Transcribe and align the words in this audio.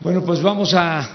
Bueno, 0.00 0.22
pues 0.22 0.42
vamos 0.42 0.74
a 0.74 1.08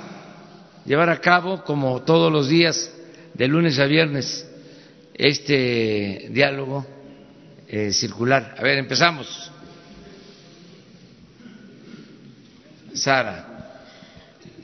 llevar 0.85 1.09
a 1.09 1.21
cabo, 1.21 1.63
como 1.63 2.01
todos 2.01 2.31
los 2.31 2.49
días, 2.49 2.91
de 3.33 3.47
lunes 3.47 3.77
a 3.79 3.85
viernes, 3.85 4.47
este 5.13 6.27
diálogo 6.31 6.85
eh, 7.67 7.93
circular. 7.93 8.55
A 8.57 8.63
ver, 8.63 8.79
empezamos. 8.79 9.51
Sara. 12.93 13.47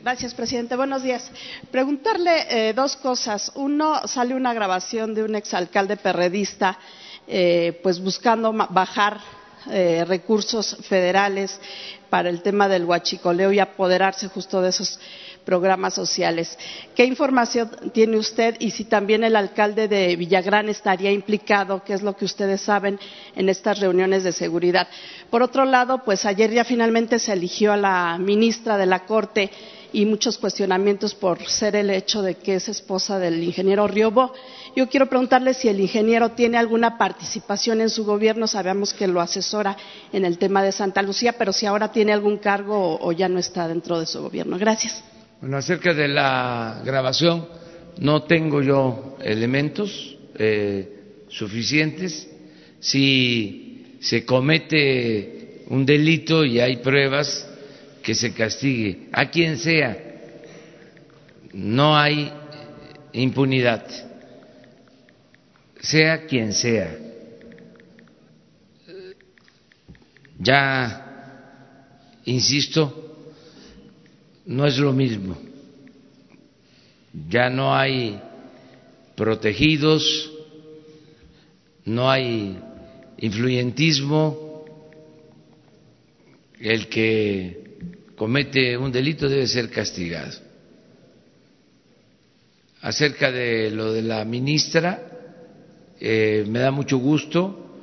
Gracias, 0.01 0.33
presidente. 0.33 0.75
Buenos 0.75 1.03
días. 1.03 1.31
Preguntarle 1.69 2.69
eh, 2.69 2.73
dos 2.73 2.95
cosas. 2.95 3.51
Uno, 3.53 4.07
sale 4.07 4.33
una 4.33 4.53
grabación 4.53 5.13
de 5.13 5.23
un 5.23 5.35
exalcalde 5.35 5.95
perredista, 5.95 6.79
eh, 7.27 7.79
pues 7.83 7.99
buscando 7.99 8.51
bajar 8.51 9.19
eh, 9.71 10.05
recursos 10.05 10.77
federales 10.81 11.59
para 12.09 12.29
el 12.29 12.41
tema 12.41 12.67
del 12.67 12.85
huachicoleo 12.85 13.51
y 13.51 13.59
apoderarse 13.59 14.27
justo 14.27 14.61
de 14.61 14.69
esos 14.69 14.99
programas 15.45 15.93
sociales. 15.93 16.57
¿Qué 16.93 17.05
información 17.05 17.69
tiene 17.93 18.17
usted 18.17 18.57
y 18.59 18.71
si 18.71 18.83
también 18.83 19.23
el 19.23 19.35
alcalde 19.35 19.87
de 19.87 20.15
Villagrán 20.17 20.67
estaría 20.67 21.11
implicado, 21.11 21.83
qué 21.85 21.93
es 21.93 22.01
lo 22.01 22.17
que 22.17 22.25
ustedes 22.25 22.59
saben 22.59 22.99
en 23.35 23.47
estas 23.47 23.79
reuniones 23.79 24.23
de 24.23 24.33
seguridad? 24.33 24.87
Por 25.29 25.41
otro 25.43 25.63
lado, 25.63 26.03
pues 26.03 26.25
ayer 26.25 26.51
ya 26.51 26.65
finalmente 26.65 27.17
se 27.17 27.31
eligió 27.31 27.71
a 27.71 27.77
la 27.77 28.17
ministra 28.19 28.77
de 28.77 28.87
la 28.87 29.05
Corte 29.05 29.49
y 29.93 30.05
muchos 30.05 30.37
cuestionamientos 30.37 31.15
por 31.15 31.43
ser 31.47 31.75
el 31.75 31.89
hecho 31.89 32.21
de 32.21 32.35
que 32.35 32.55
es 32.55 32.67
esposa 32.69 33.19
del 33.19 33.43
ingeniero 33.43 33.87
Riobo. 33.87 34.33
Yo 34.75 34.89
quiero 34.89 35.07
preguntarle 35.07 35.53
si 35.53 35.69
el 35.69 35.79
ingeniero 35.79 36.31
tiene 36.31 36.57
alguna 36.57 36.97
participación 36.97 37.81
en 37.81 37.89
su 37.89 38.05
gobierno. 38.05 38.47
Sabemos 38.47 38.93
que 38.93 39.07
lo 39.07 39.21
asesora 39.21 39.77
en 40.11 40.25
el 40.25 40.37
tema 40.37 40.61
de 40.61 40.71
Santa 40.71 41.01
Lucía, 41.01 41.33
pero 41.33 41.53
si 41.53 41.65
ahora 41.65 41.91
tiene 41.91 42.13
algún 42.13 42.37
cargo 42.37 42.99
o, 42.99 43.11
ya 43.11 43.29
no 43.29 43.39
está 43.39 43.67
dentro 43.67 43.99
de 43.99 44.05
su 44.05 44.21
gobierno. 44.21 44.57
Gracias. 44.57 45.03
Bueno, 45.41 45.57
acerca 45.57 45.93
de 45.93 46.07
la 46.07 46.81
grabación, 46.83 47.47
no 47.99 48.23
tengo 48.23 48.61
yo 48.61 49.17
elementos 49.21 50.17
eh, 50.37 51.23
suficientes. 51.29 52.29
Si 52.79 53.97
se 53.99 54.25
comete 54.25 55.63
un 55.69 55.85
delito 55.85 56.45
y 56.45 56.59
hay 56.59 56.77
pruebas, 56.77 57.46
que 58.07 58.15
se 58.15 58.31
castigue 58.33 59.09
a 59.11 59.29
quien 59.29 59.57
sea. 59.57 60.01
No 61.51 61.93
hay 61.93 62.31
impunidad, 63.11 63.85
sea 65.81 66.25
quien 66.25 66.53
sea. 66.53 66.97
Ya, 70.39 72.21
insisto, 72.23 73.25
no 74.45 74.65
es 74.65 74.77
lo 74.77 74.93
mismo. 74.93 75.37
Ya 77.27 77.49
no 77.49 77.75
hay 77.75 78.21
protegidos, 79.17 80.31
no 81.83 82.09
hay 82.09 82.57
influyentismo, 83.17 84.63
el 86.57 86.87
que 86.87 87.66
comete 88.17 88.75
un 88.75 88.91
delito 88.91 89.29
debe 89.29 89.47
ser 89.47 89.69
castigado. 89.69 90.33
Acerca 92.81 93.31
de 93.31 93.69
lo 93.69 93.93
de 93.93 94.01
la 94.01 94.25
ministra, 94.25 95.01
eh, 95.99 96.43
me 96.47 96.59
da 96.59 96.71
mucho 96.71 96.97
gusto 96.97 97.77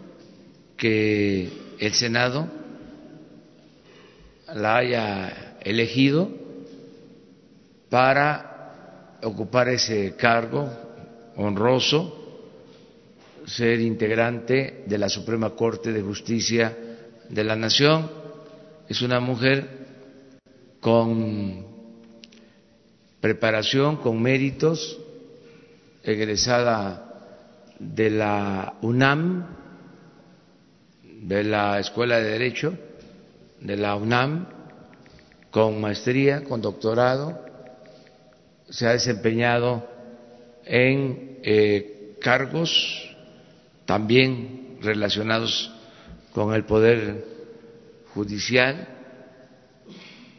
que 0.76 1.48
el 1.78 1.92
Senado 1.94 2.48
la 4.54 4.76
haya 4.76 5.56
elegido 5.62 6.30
para 7.88 9.18
ocupar 9.22 9.68
ese 9.68 10.16
cargo 10.16 10.68
honroso, 11.36 12.20
ser 13.46 13.80
integrante 13.80 14.82
de 14.86 14.98
la 14.98 15.08
Suprema 15.08 15.50
Corte 15.50 15.92
de 15.92 16.02
Justicia 16.02 16.76
de 17.28 17.44
la 17.44 17.54
Nación. 17.54 18.10
Es 18.88 19.00
una 19.02 19.20
mujer 19.20 19.83
con 20.84 21.64
preparación, 23.18 23.96
con 23.96 24.20
méritos, 24.20 24.98
egresada 26.02 27.40
de 27.78 28.10
la 28.10 28.74
UNAM, 28.82 29.46
de 31.22 31.42
la 31.42 31.80
Escuela 31.80 32.18
de 32.18 32.32
Derecho, 32.32 32.76
de 33.62 33.78
la 33.78 33.96
UNAM, 33.96 34.46
con 35.50 35.80
maestría, 35.80 36.44
con 36.44 36.60
doctorado, 36.60 37.40
se 38.68 38.86
ha 38.86 38.92
desempeñado 38.92 39.88
en 40.66 41.38
eh, 41.44 42.18
cargos 42.20 43.10
también 43.86 44.76
relacionados 44.82 45.72
con 46.34 46.52
el 46.52 46.64
Poder 46.64 47.24
Judicial, 48.12 48.93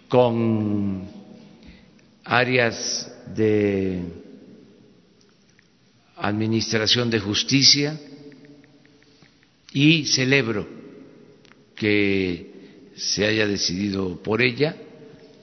con 0.07 1.07
áreas 2.23 3.11
de 3.35 4.01
administración 6.17 7.09
de 7.09 7.19
justicia 7.19 7.99
y 9.73 10.05
celebro 10.05 10.67
que 11.75 12.53
se 12.95 13.25
haya 13.25 13.45
decidido 13.45 14.21
por 14.23 14.41
ella 14.41 14.75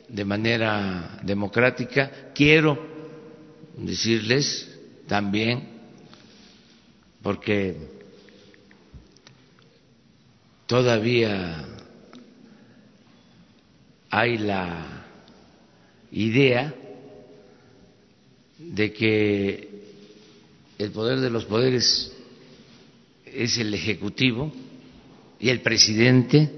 de 0.08 0.24
manera 0.24 1.20
democrática. 1.22 2.30
Quiero 2.34 2.78
decirles 3.76 4.68
también, 5.06 5.68
porque 7.22 7.76
todavía 10.66 11.71
hay 14.12 14.36
la 14.36 15.06
idea 16.10 16.74
de 18.58 18.92
que 18.92 19.68
el 20.78 20.90
poder 20.90 21.20
de 21.20 21.30
los 21.30 21.46
poderes 21.46 22.12
es 23.24 23.56
el 23.56 23.72
ejecutivo 23.72 24.52
y 25.40 25.48
el 25.48 25.62
presidente. 25.62 26.50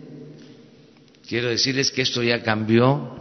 Quiero 1.29 1.49
decirles 1.49 1.93
que 1.93 2.03
esto 2.03 2.25
ya 2.25 2.43
cambió. 2.43 3.15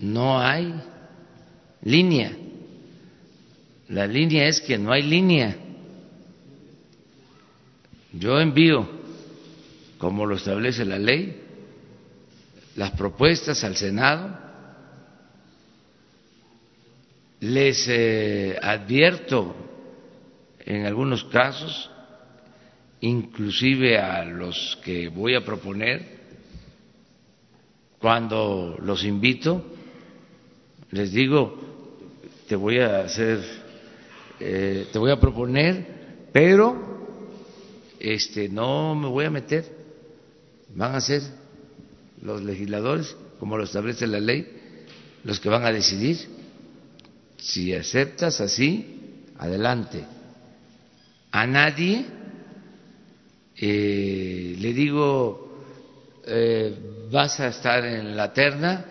No 0.00 0.40
hay 0.40 0.74
línea. 1.84 2.36
La 3.88 4.08
línea 4.08 4.48
es 4.48 4.60
que 4.60 4.76
no 4.78 4.90
hay 4.90 5.02
línea. 5.02 5.56
Yo 8.12 8.40
envío, 8.40 8.88
como 9.98 10.26
lo 10.26 10.34
establece 10.34 10.84
la 10.84 10.98
ley, 10.98 11.49
las 12.76 12.92
propuestas 12.92 13.62
al 13.64 13.76
Senado. 13.76 14.38
Les 17.40 17.86
eh, 17.88 18.58
advierto 18.60 19.54
en 20.64 20.84
algunos 20.84 21.24
casos, 21.24 21.90
inclusive 23.00 23.98
a 23.98 24.24
los 24.24 24.78
que 24.84 25.08
voy 25.08 25.34
a 25.34 25.44
proponer, 25.44 26.20
cuando 27.98 28.78
los 28.82 29.04
invito, 29.04 29.64
les 30.90 31.12
digo, 31.12 31.58
te 32.46 32.56
voy 32.56 32.78
a 32.78 33.00
hacer, 33.00 33.40
eh, 34.38 34.88
te 34.92 34.98
voy 34.98 35.10
a 35.10 35.20
proponer, 35.20 36.28
pero 36.32 37.08
este, 37.98 38.48
no 38.48 38.94
me 38.94 39.08
voy 39.08 39.24
a 39.24 39.30
meter, 39.30 39.64
van 40.74 40.94
a 40.94 41.00
ser 41.00 41.22
los 42.22 42.42
legisladores, 42.42 43.16
como 43.38 43.56
lo 43.56 43.64
establece 43.64 44.06
la 44.06 44.20
ley, 44.20 44.46
los 45.24 45.40
que 45.40 45.48
van 45.48 45.64
a 45.64 45.72
decidir. 45.72 46.18
Si 47.38 47.74
aceptas 47.74 48.40
así, 48.40 49.24
adelante. 49.38 50.04
A 51.32 51.46
nadie 51.46 52.04
eh, 53.56 54.56
le 54.58 54.72
digo 54.72 55.50
eh, 56.26 56.74
vas 57.10 57.40
a 57.40 57.48
estar 57.48 57.84
en 57.84 58.16
la 58.16 58.32
terna 58.32 58.84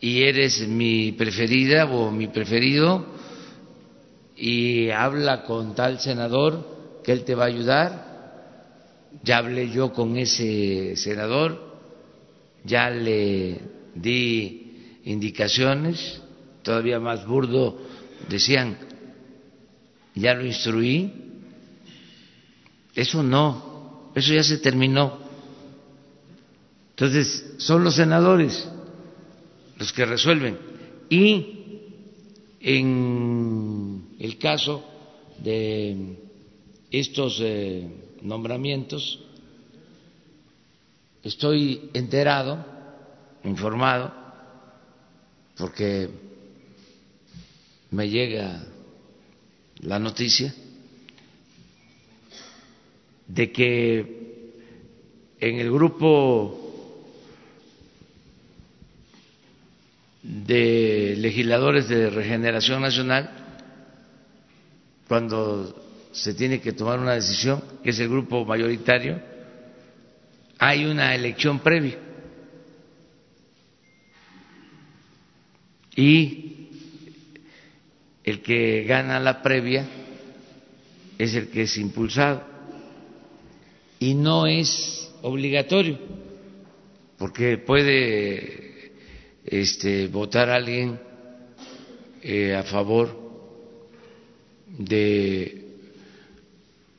y 0.00 0.22
eres 0.22 0.66
mi 0.66 1.12
preferida 1.12 1.86
o 1.86 2.10
mi 2.10 2.28
preferido 2.28 3.04
y 4.36 4.90
habla 4.90 5.42
con 5.42 5.74
tal 5.74 5.98
senador 5.98 7.00
que 7.02 7.12
él 7.12 7.24
te 7.24 7.34
va 7.34 7.44
a 7.44 7.48
ayudar. 7.48 8.08
Ya 9.22 9.38
hablé 9.38 9.70
yo 9.70 9.92
con 9.92 10.16
ese 10.16 10.94
senador, 10.96 11.67
ya 12.64 12.90
le 12.90 13.60
di 13.94 15.00
indicaciones, 15.04 16.20
todavía 16.62 17.00
más 17.00 17.26
burdo, 17.26 17.78
decían, 18.28 18.78
ya 20.14 20.34
lo 20.34 20.44
instruí. 20.44 21.12
Eso 22.94 23.22
no, 23.22 24.10
eso 24.14 24.34
ya 24.34 24.42
se 24.42 24.58
terminó. 24.58 25.18
Entonces, 26.90 27.54
son 27.58 27.84
los 27.84 27.94
senadores 27.94 28.68
los 29.78 29.92
que 29.92 30.04
resuelven. 30.04 30.58
Y 31.08 31.58
en 32.60 34.08
el 34.18 34.38
caso 34.38 34.84
de 35.38 36.16
estos 36.90 37.38
eh, 37.40 37.88
nombramientos, 38.22 39.24
estoy 41.22 41.90
enterado, 41.94 42.64
informado, 43.44 44.12
porque 45.56 46.08
me 47.90 48.08
llega 48.08 48.62
la 49.80 49.98
noticia 49.98 50.54
de 53.26 53.52
que 53.52 54.18
en 55.40 55.58
el 55.60 55.70
grupo 55.70 56.68
de 60.22 61.14
legisladores 61.18 61.88
de 61.88 62.10
regeneración 62.10 62.82
nacional, 62.82 63.30
cuando 65.06 66.08
se 66.12 66.34
tiene 66.34 66.60
que 66.60 66.72
tomar 66.72 66.98
una 66.98 67.14
decisión, 67.14 67.62
que 67.82 67.90
es 67.90 67.98
el 68.00 68.08
grupo 68.08 68.44
mayoritario, 68.44 69.20
hay 70.58 70.84
una 70.84 71.14
elección 71.14 71.60
previa. 71.60 71.98
Y 75.94 76.68
el 78.24 78.42
que 78.42 78.84
gana 78.84 79.20
la 79.20 79.42
previa 79.42 79.86
es 81.16 81.34
el 81.34 81.48
que 81.48 81.62
es 81.62 81.76
impulsado. 81.76 82.42
Y 84.00 84.14
no 84.14 84.46
es 84.46 85.12
obligatorio, 85.22 85.98
porque 87.16 87.58
puede 87.58 88.92
este, 89.44 90.06
votar 90.06 90.50
alguien 90.50 91.00
eh, 92.22 92.54
a 92.54 92.62
favor 92.62 93.28
de 94.68 95.64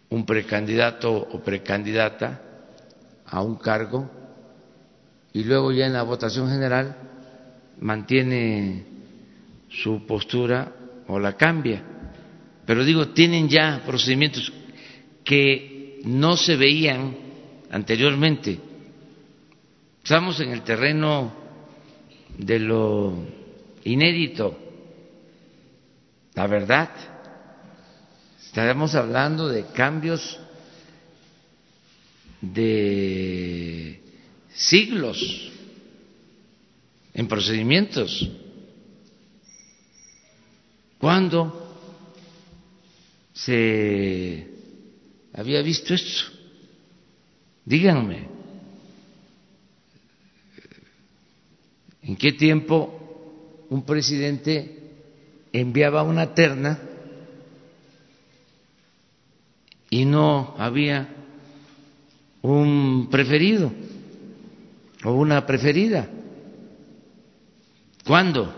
un 0.10 0.26
precandidato 0.26 1.14
o 1.14 1.40
precandidata 1.42 2.49
a 3.31 3.42
un 3.42 3.56
cargo 3.56 4.10
y 5.34 5.44
luego 5.44 5.72
ya 5.72 5.86
en 5.86 5.94
la 5.94 6.04
votación 6.04 6.50
general 6.50 6.96
mantiene 7.80 8.86
su 9.70 10.06
postura 10.06 10.74
o 11.08 11.20
la 11.20 11.34
cambia. 11.34 11.84
Pero 12.66 12.84
digo, 12.84 13.10
tienen 13.10 13.48
ya 13.48 13.84
procedimientos 13.86 14.52
que 15.24 16.02
no 16.06 16.38
se 16.38 16.56
veían 16.56 17.16
anteriormente. 17.72 18.60
Estamos 20.04 20.40
en 20.40 20.52
el 20.52 20.62
terreno 20.64 21.34
de 22.38 22.60
lo 22.60 23.14
inédito, 23.84 24.58
la 26.34 26.48
verdad. 26.48 26.90
Estaremos 28.44 28.96
hablando 28.96 29.48
de 29.48 29.66
cambios 29.68 30.40
de 32.42 34.02
siglos 34.54 35.52
en 37.14 37.28
procedimientos. 37.28 38.30
¿Cuándo 40.98 41.76
se 43.34 44.48
había 45.34 45.62
visto 45.62 45.94
esto? 45.94 46.32
Díganme. 47.66 48.40
en 52.10 52.16
qué 52.16 52.32
tiempo 52.32 53.66
un 53.70 53.84
presidente 53.84 54.80
enviaba 55.54 56.02
una 56.02 56.34
terna 56.34 56.80
y 59.92 60.06
no 60.06 60.56
había 60.58 61.08
un 62.42 63.08
preferido 63.10 63.72
o 65.04 65.14
una 65.14 65.46
preferida. 65.46 66.08
¿Cuándo? 68.06 68.54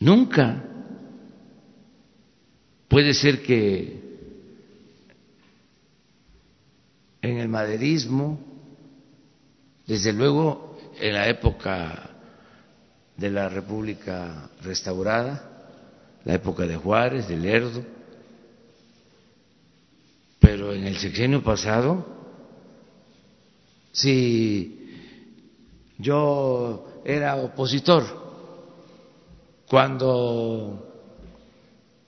Nunca. 0.00 0.62
Puede 2.88 3.14
ser 3.14 3.42
que 3.42 4.02
en 7.22 7.38
el 7.38 7.48
maderismo 7.48 8.38
desde 9.86 10.12
luego, 10.12 10.78
en 10.98 11.12
la 11.12 11.28
época 11.28 12.10
de 13.16 13.30
la 13.30 13.48
República 13.48 14.48
restaurada, 14.62 15.50
la 16.24 16.34
época 16.34 16.66
de 16.66 16.76
Juárez, 16.76 17.28
de 17.28 17.36
Lerdo, 17.36 17.84
pero 20.44 20.74
en 20.74 20.86
el 20.86 20.98
sexenio 20.98 21.42
pasado, 21.42 22.04
si 23.92 24.90
yo 25.96 27.00
era 27.02 27.36
opositor 27.36 28.04
cuando 29.66 30.86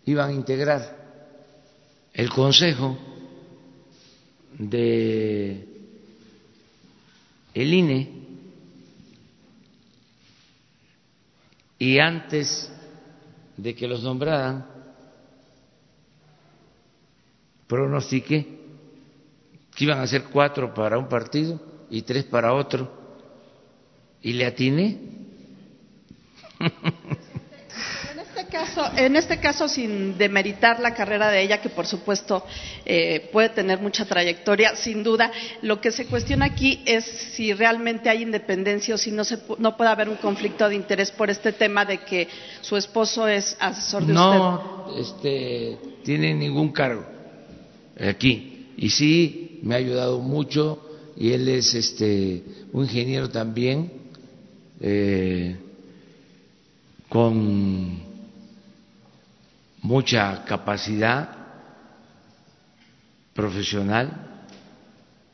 iban 0.04 0.28
a 0.28 0.32
integrar 0.34 0.96
el 2.12 2.28
Consejo 2.28 2.98
de 4.58 5.66
el 7.54 7.72
INE 7.72 8.10
y 11.78 11.98
antes 11.98 12.70
de 13.56 13.74
que 13.74 13.88
los 13.88 14.02
nombraran, 14.02 14.75
pronostiqué 17.66 18.56
que 19.74 19.84
iban 19.84 19.98
a 20.00 20.06
ser 20.06 20.24
cuatro 20.24 20.72
para 20.72 20.98
un 20.98 21.08
partido 21.08 21.60
y 21.90 22.02
tres 22.02 22.24
para 22.24 22.54
otro, 22.54 22.90
y 24.22 24.32
le 24.32 24.46
atiné. 24.46 24.98
en 28.96 29.16
este 29.16 29.38
caso, 29.38 29.68
sin 29.68 30.16
demeritar 30.16 30.80
la 30.80 30.94
carrera 30.94 31.30
de 31.30 31.42
ella, 31.42 31.60
que 31.60 31.68
por 31.68 31.86
supuesto 31.86 32.44
eh, 32.84 33.28
puede 33.32 33.50
tener 33.50 33.80
mucha 33.80 34.06
trayectoria, 34.06 34.74
sin 34.76 35.02
duda, 35.02 35.30
lo 35.62 35.80
que 35.80 35.90
se 35.90 36.06
cuestiona 36.06 36.46
aquí 36.46 36.82
es 36.86 37.04
si 37.04 37.52
realmente 37.52 38.08
hay 38.08 38.22
independencia 38.22 38.94
o 38.94 38.98
si 38.98 39.10
no, 39.10 39.24
se, 39.24 39.38
no 39.58 39.76
puede 39.76 39.90
haber 39.90 40.08
un 40.08 40.16
conflicto 40.16 40.68
de 40.68 40.74
interés 40.74 41.10
por 41.10 41.30
este 41.30 41.52
tema 41.52 41.84
de 41.84 41.98
que 41.98 42.28
su 42.60 42.76
esposo 42.76 43.28
es 43.28 43.56
asesor 43.60 44.06
de 44.06 44.12
usted. 44.12 44.14
No, 44.14 44.86
este, 44.98 45.78
tiene 46.02 46.34
ningún 46.34 46.72
cargo 46.72 47.15
aquí. 47.98 48.72
Y 48.76 48.90
sí, 48.90 49.60
me 49.62 49.74
ha 49.74 49.78
ayudado 49.78 50.20
mucho 50.20 50.82
y 51.16 51.32
él 51.32 51.48
es 51.48 51.74
este, 51.74 52.42
un 52.72 52.84
ingeniero 52.84 53.30
también. 53.30 53.90
Eh, 54.80 55.56
con 57.08 58.00
mucha 59.82 60.44
capacidad 60.44 61.30
profesional, 63.32 64.48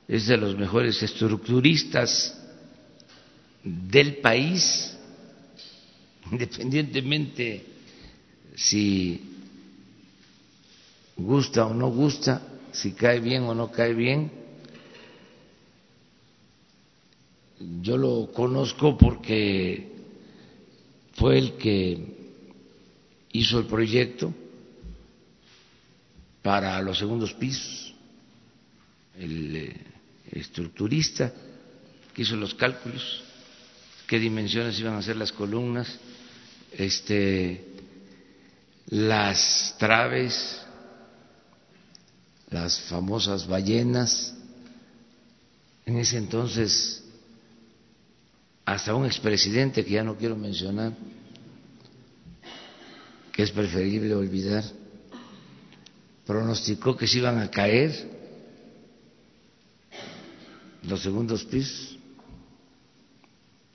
es 0.06 0.26
de 0.26 0.36
los 0.36 0.56
mejores 0.56 1.02
estructuristas 1.02 2.38
del 3.64 4.16
país, 4.16 4.96
independientemente 6.30 7.64
si 8.54 9.20
gusta 11.16 11.66
o 11.66 11.74
no 11.74 11.88
gusta, 11.90 12.42
si 12.72 12.92
cae 12.92 13.20
bien 13.20 13.44
o 13.44 13.54
no 13.54 13.70
cae 13.70 13.94
bien. 13.94 14.30
Yo 17.80 17.96
lo 17.96 18.32
conozco 18.32 18.98
porque 18.98 19.92
fue 21.14 21.38
el 21.38 21.52
que 21.54 21.98
hizo 23.32 23.58
el 23.58 23.66
proyecto 23.66 24.34
para 26.42 26.80
los 26.82 26.98
segundos 26.98 27.32
pisos 27.34 27.92
estructurista 30.32 31.32
que 32.14 32.22
hizo 32.22 32.36
los 32.36 32.54
cálculos, 32.54 33.22
qué 34.06 34.18
dimensiones 34.18 34.78
iban 34.78 34.94
a 34.94 35.02
ser 35.02 35.16
las 35.16 35.32
columnas, 35.32 35.98
este, 36.72 37.64
las 38.88 39.76
traves, 39.78 40.61
las 42.52 42.80
famosas 42.82 43.46
ballenas. 43.46 44.34
En 45.86 45.98
ese 45.98 46.18
entonces, 46.18 47.02
hasta 48.64 48.94
un 48.94 49.06
expresidente 49.06 49.84
que 49.84 49.92
ya 49.92 50.04
no 50.04 50.16
quiero 50.16 50.36
mencionar, 50.36 50.92
que 53.32 53.42
es 53.42 53.50
preferible 53.50 54.14
olvidar, 54.14 54.64
pronosticó 56.26 56.96
que 56.96 57.06
se 57.06 57.18
iban 57.18 57.38
a 57.38 57.50
caer 57.50 58.10
los 60.86 61.02
segundos 61.02 61.44
pisos 61.44 61.98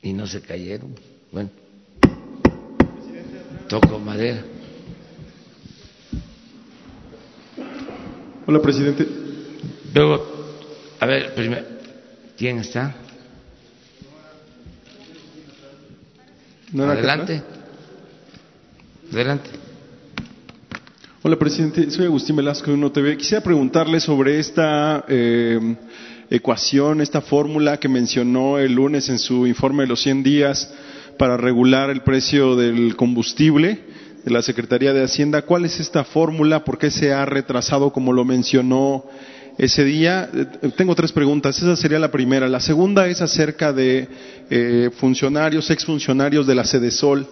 y 0.02 0.14
no 0.14 0.28
se 0.28 0.42
cayeron. 0.42 0.96
Bueno, 1.32 1.50
toco 3.68 4.00
madera. 4.00 4.57
Hola, 8.50 8.62
presidente. 8.62 9.06
Luego, 9.94 10.26
a 11.02 11.06
ver, 11.06 11.36
primero, 11.36 11.66
¿quién 12.38 12.60
está? 12.60 12.96
¿No 16.72 16.84
era 16.86 16.94
acá 16.94 17.02
Adelante. 17.02 17.44
Adelante. 19.12 19.50
Hola, 21.24 21.36
presidente. 21.38 21.92
Soy 21.92 22.06
Agustín 22.06 22.38
Velasco 22.38 22.68
de 22.68 22.78
Uno 22.78 22.90
TV. 22.90 23.18
Quisiera 23.18 23.44
preguntarle 23.44 24.00
sobre 24.00 24.40
esta 24.40 25.04
eh, 25.10 25.76
ecuación, 26.30 27.02
esta 27.02 27.20
fórmula 27.20 27.82
que 27.82 27.90
mencionó 27.90 28.60
el 28.60 28.72
lunes 28.72 29.10
en 29.10 29.20
su 29.20 29.46
informe 29.46 29.84
de 29.84 29.90
los 29.90 30.02
100 30.04 30.24
días 30.24 30.74
para 31.18 31.36
regular 31.36 31.90
el 31.90 32.00
precio 32.00 32.56
del 32.56 32.96
combustible 32.96 33.87
de 34.28 34.34
la 34.34 34.42
Secretaría 34.42 34.92
de 34.92 35.06
Hacienda. 35.06 35.44
¿Cuál 35.44 35.64
es 35.64 35.80
esta 35.80 36.04
fórmula? 36.04 36.66
¿Por 36.66 36.78
qué 36.78 36.92
se 36.92 37.14
ha 37.14 37.24
retrasado 37.26 37.94
como 37.94 38.12
lo 38.12 38.26
mencionó 38.26 39.06
ese 39.58 39.86
día? 39.86 40.30
Eh, 40.34 40.70
tengo 40.76 40.96
tres 40.96 41.14
preguntas. 41.14 41.58
Esa 41.58 41.78
sería 41.78 41.98
la 41.98 42.12
primera. 42.12 42.50
La 42.50 42.60
segunda 42.60 43.08
es 43.08 43.22
acerca 43.22 43.72
de 43.72 44.10
eh, 44.50 44.90
funcionarios, 44.98 45.70
exfuncionarios 45.70 46.46
de 46.46 46.56
la 46.56 46.66
Sedesol 46.66 47.26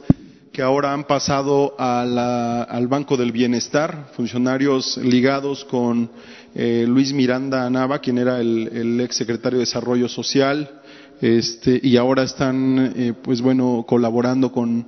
que 0.53 0.61
ahora 0.61 0.93
han 0.93 1.03
pasado 1.03 1.75
a 1.77 2.05
la- 2.05 2.63
al 2.63 2.87
Banco 2.87 3.17
del 3.17 3.33
Bienestar, 3.33 4.11
funcionarios 4.15 4.95
ligados 4.95 5.65
con 5.65 6.09
eh, 6.55 6.85
Luis 6.87 7.11
Miranda 7.11 7.69
Nava, 7.69 7.99
quien 7.99 8.19
era 8.19 8.39
el, 8.39 8.69
el 8.71 9.01
ex 9.01 9.19
de 9.27 9.37
Desarrollo 9.57 10.07
Social, 10.07 10.79
este, 11.19 11.77
y 11.83 11.97
ahora 11.97 12.23
están, 12.23 12.93
eh, 12.95 13.13
pues 13.21 13.41
bueno, 13.41 13.83
colaborando 13.85 14.53
con, 14.53 14.87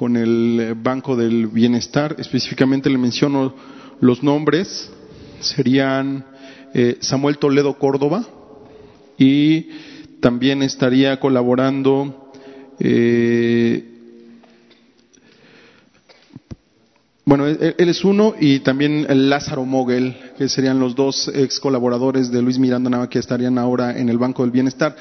con 0.00 0.16
el 0.16 0.76
Banco 0.82 1.14
del 1.14 1.48
Bienestar. 1.48 2.16
Específicamente 2.18 2.88
le 2.88 2.96
menciono 2.96 3.54
los 4.00 4.22
nombres, 4.22 4.90
serían 5.40 6.24
eh, 6.72 6.96
Samuel 7.00 7.36
Toledo 7.36 7.78
Córdoba 7.78 8.24
y 9.18 9.68
también 10.20 10.62
estaría 10.62 11.20
colaborando 11.20 12.32
eh, 12.78 13.90
Bueno, 17.30 17.46
él, 17.46 17.74
es 17.78 18.04
uno 18.04 18.34
y 18.40 18.58
también 18.58 19.06
Lázaro 19.28 19.64
Mogel, 19.64 20.16
que 20.36 20.48
serían 20.48 20.80
los 20.80 20.96
dos 20.96 21.30
ex 21.32 21.60
colaboradores 21.60 22.32
de 22.32 22.42
Luis 22.42 22.58
Miranda 22.58 22.90
Nava 22.90 23.08
que 23.08 23.20
estarían 23.20 23.56
ahora 23.56 23.96
en 23.96 24.08
el 24.08 24.18
Banco 24.18 24.42
del 24.42 24.50
Bienestar. 24.50 24.96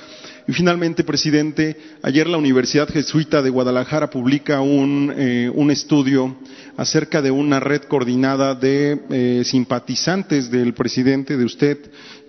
Y 0.49 0.53
finalmente, 0.53 1.03
presidente, 1.03 1.77
ayer 2.01 2.25
la 2.25 2.39
Universidad 2.39 2.89
Jesuita 2.89 3.43
de 3.43 3.51
Guadalajara 3.51 4.09
publica 4.09 4.61
un, 4.61 5.13
eh, 5.15 5.47
un 5.53 5.69
estudio 5.69 6.37
acerca 6.75 7.21
de 7.21 7.29
una 7.29 7.59
red 7.59 7.83
coordinada 7.83 8.55
de 8.55 8.99
eh, 9.11 9.43
simpatizantes 9.45 10.49
del 10.49 10.73
presidente, 10.73 11.37
de 11.37 11.45
usted, 11.45 11.77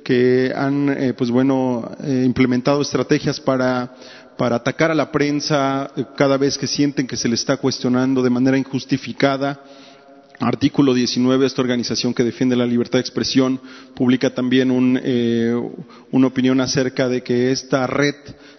que 0.05 0.53
han, 0.55 0.91
eh, 0.91 1.15
pues 1.15 1.31
bueno, 1.31 1.93
eh, 2.05 2.25
implementado 2.27 2.83
estrategias 2.83 3.41
para 3.41 3.95
para 4.41 4.57
atacar 4.57 4.91
a 4.91 4.95
la 4.95 5.13
prensa 5.13 5.91
eh, 5.95 6.05
cada 6.17 6.39
vez 6.39 6.57
que 6.57 6.67
sienten 6.67 7.07
que 7.07 7.19
se 7.19 7.29
le 7.29 7.35
está 7.35 7.59
cuestionando 7.59 8.23
de 8.23 8.31
manera 8.31 8.57
injustificada. 8.57 9.61
Artículo 10.43 10.95
19, 10.95 11.45
esta 11.45 11.61
organización 11.61 12.15
que 12.15 12.25
defiende 12.25 12.57
la 12.57 12.65
libertad 12.65 12.99
de 12.99 13.03
expresión, 13.03 13.61
publica 13.95 14.31
también 14.35 14.71
un, 14.71 14.99
eh, 15.03 15.55
una 16.13 16.29
opinión 16.29 16.63
acerca 16.63 17.11
de 17.11 17.23
que 17.23 17.53
esta 17.53 17.87
red 17.87 18.15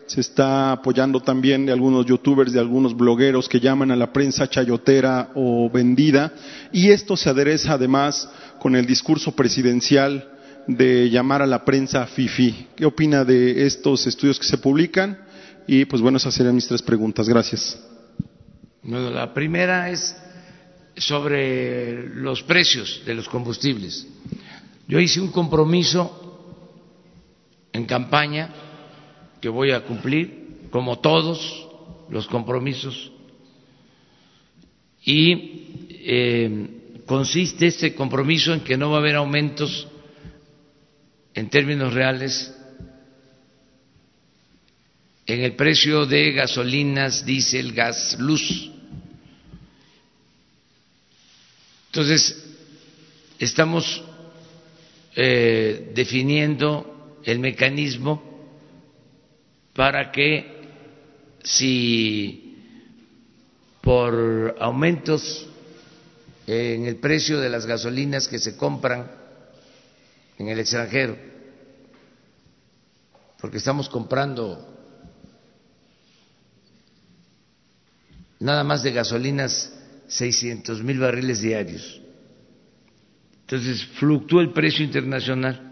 se 0.05 0.21
está 0.21 0.73
apoyando 0.73 1.21
también 1.21 1.65
de 1.65 1.71
algunos 1.71 2.05
youtubers, 2.05 2.53
de 2.53 2.59
algunos 2.59 2.95
blogueros 2.95 3.49
que 3.49 3.59
llaman 3.59 3.89
a 3.89 3.95
la 3.95 4.13
prensa 4.13 4.47
chayotera 4.47 5.31
o 5.33 5.71
vendida. 5.71 6.33
Y 6.71 6.91
esto 6.91 7.17
se 7.17 7.31
adereza 7.31 7.73
además 7.73 8.29
con 8.59 8.75
el 8.75 8.85
discurso 8.85 9.31
presidencial 9.31 10.29
de 10.67 11.09
llamar 11.09 11.41
a 11.41 11.47
la 11.47 11.65
prensa 11.65 12.05
FIFI. 12.05 12.67
¿Qué 12.75 12.85
opina 12.85 13.25
de 13.25 13.65
estos 13.65 14.05
estudios 14.05 14.37
que 14.37 14.45
se 14.45 14.59
publican? 14.59 15.17
Y 15.65 15.85
pues 15.85 15.99
bueno, 15.99 16.17
esas 16.17 16.35
serían 16.35 16.53
mis 16.53 16.67
tres 16.67 16.83
preguntas. 16.83 17.27
Gracias. 17.27 17.79
Bueno, 18.83 19.09
la 19.09 19.33
primera 19.33 19.89
es 19.89 20.15
sobre 20.97 22.07
los 22.15 22.43
precios 22.43 23.01
de 23.05 23.15
los 23.15 23.27
combustibles. 23.29 24.07
Yo 24.87 24.99
hice 24.99 25.21
un 25.21 25.31
compromiso 25.31 26.17
en 27.73 27.85
campaña 27.85 28.53
que 29.39 29.49
voy 29.49 29.71
a 29.71 29.83
cumplir, 29.83 30.67
como 30.69 30.99
todos 30.99 31.67
los 32.09 32.27
compromisos, 32.27 33.11
y 35.03 35.87
eh, 35.89 37.03
consiste 37.05 37.67
este 37.67 37.95
compromiso 37.95 38.53
en 38.53 38.61
que 38.61 38.77
no 38.77 38.91
va 38.91 38.97
a 38.97 38.99
haber 38.99 39.15
aumentos 39.15 39.87
en 41.33 41.49
términos 41.49 41.93
reales 41.93 42.53
en 45.25 45.41
el 45.41 45.55
precio 45.55 46.05
de 46.05 46.33
gasolinas, 46.33 47.25
diésel, 47.25 47.73
gas, 47.73 48.17
luz. 48.19 48.70
Entonces, 51.91 52.41
estamos 53.37 54.01
eh, 55.13 55.91
definiendo 55.93 57.19
el 57.25 57.39
mecanismo 57.39 58.23
para 59.73 60.09
que 60.09 60.69
si 61.43 62.55
por 63.81 64.55
aumentos 64.57 65.49
en 66.47 66.85
el 66.85 66.95
precio 66.95 67.41
de 67.41 67.49
las 67.49 67.65
gasolinas 67.65 68.29
que 68.29 68.39
se 68.39 68.55
compran 68.55 69.11
en 70.37 70.47
el 70.47 70.59
extranjero, 70.59 71.17
porque 73.41 73.57
estamos 73.57 73.89
comprando 73.89 74.65
nada 78.39 78.63
más 78.63 78.81
de 78.81 78.93
gasolinas 78.93 79.73
600 80.11 80.83
mil 80.83 80.99
barriles 80.99 81.41
diarios. 81.41 82.01
Entonces 83.41 83.85
fluctúa 83.85 84.41
el 84.41 84.51
precio 84.51 84.83
internacional. 84.83 85.71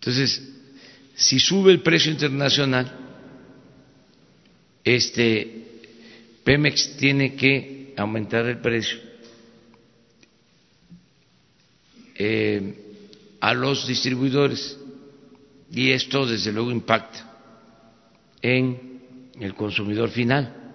Entonces, 0.00 0.42
si 1.14 1.38
sube 1.38 1.70
el 1.72 1.82
precio 1.82 2.10
internacional, 2.10 2.90
este 4.84 5.64
Pemex 6.44 6.96
tiene 6.96 7.34
que 7.34 7.92
aumentar 7.96 8.46
el 8.46 8.58
precio 8.58 8.98
eh, 12.14 12.74
a 13.40 13.52
los 13.52 13.86
distribuidores 13.86 14.78
y 15.70 15.90
esto 15.90 16.24
desde 16.24 16.52
luego 16.52 16.70
impacta 16.70 17.34
en 18.40 19.32
el 19.40 19.54
consumidor 19.54 20.08
final. 20.08 20.65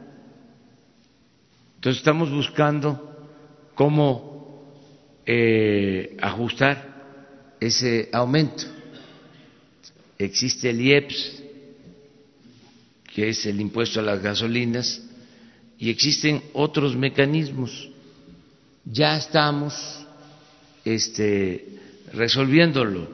Entonces 1.81 2.01
estamos 2.01 2.29
buscando 2.29 3.11
cómo 3.73 4.71
eh, 5.25 6.15
ajustar 6.21 7.55
ese 7.59 8.07
aumento. 8.13 8.65
Existe 10.19 10.69
el 10.69 10.79
IEPS, 10.79 11.43
que 13.11 13.29
es 13.29 13.43
el 13.47 13.59
impuesto 13.59 13.99
a 13.99 14.03
las 14.03 14.21
gasolinas, 14.21 15.01
y 15.79 15.89
existen 15.89 16.43
otros 16.53 16.95
mecanismos. 16.95 17.89
Ya 18.85 19.17
estamos 19.17 20.05
este, 20.85 21.65
resolviéndolo. 22.13 23.07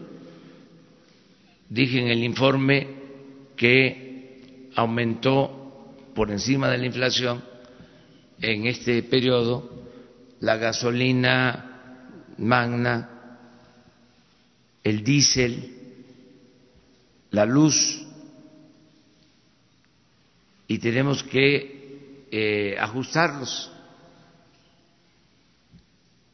Dije 1.69 2.01
en 2.01 2.09
el 2.09 2.21
informe 2.21 2.85
que 3.55 4.69
aumentó 4.75 5.95
por 6.13 6.31
encima 6.31 6.69
de 6.69 6.79
la 6.79 6.85
inflación 6.85 7.55
en 8.41 8.67
este 8.67 9.03
periodo 9.03 9.69
la 10.39 10.57
gasolina 10.57 12.33
magna, 12.37 13.09
el 14.83 15.03
diésel 15.03 15.77
la 17.31 17.45
luz 17.45 18.05
y 20.67 20.79
tenemos 20.79 21.23
que 21.23 22.25
eh, 22.31 22.75
ajustarlos. 22.79 23.71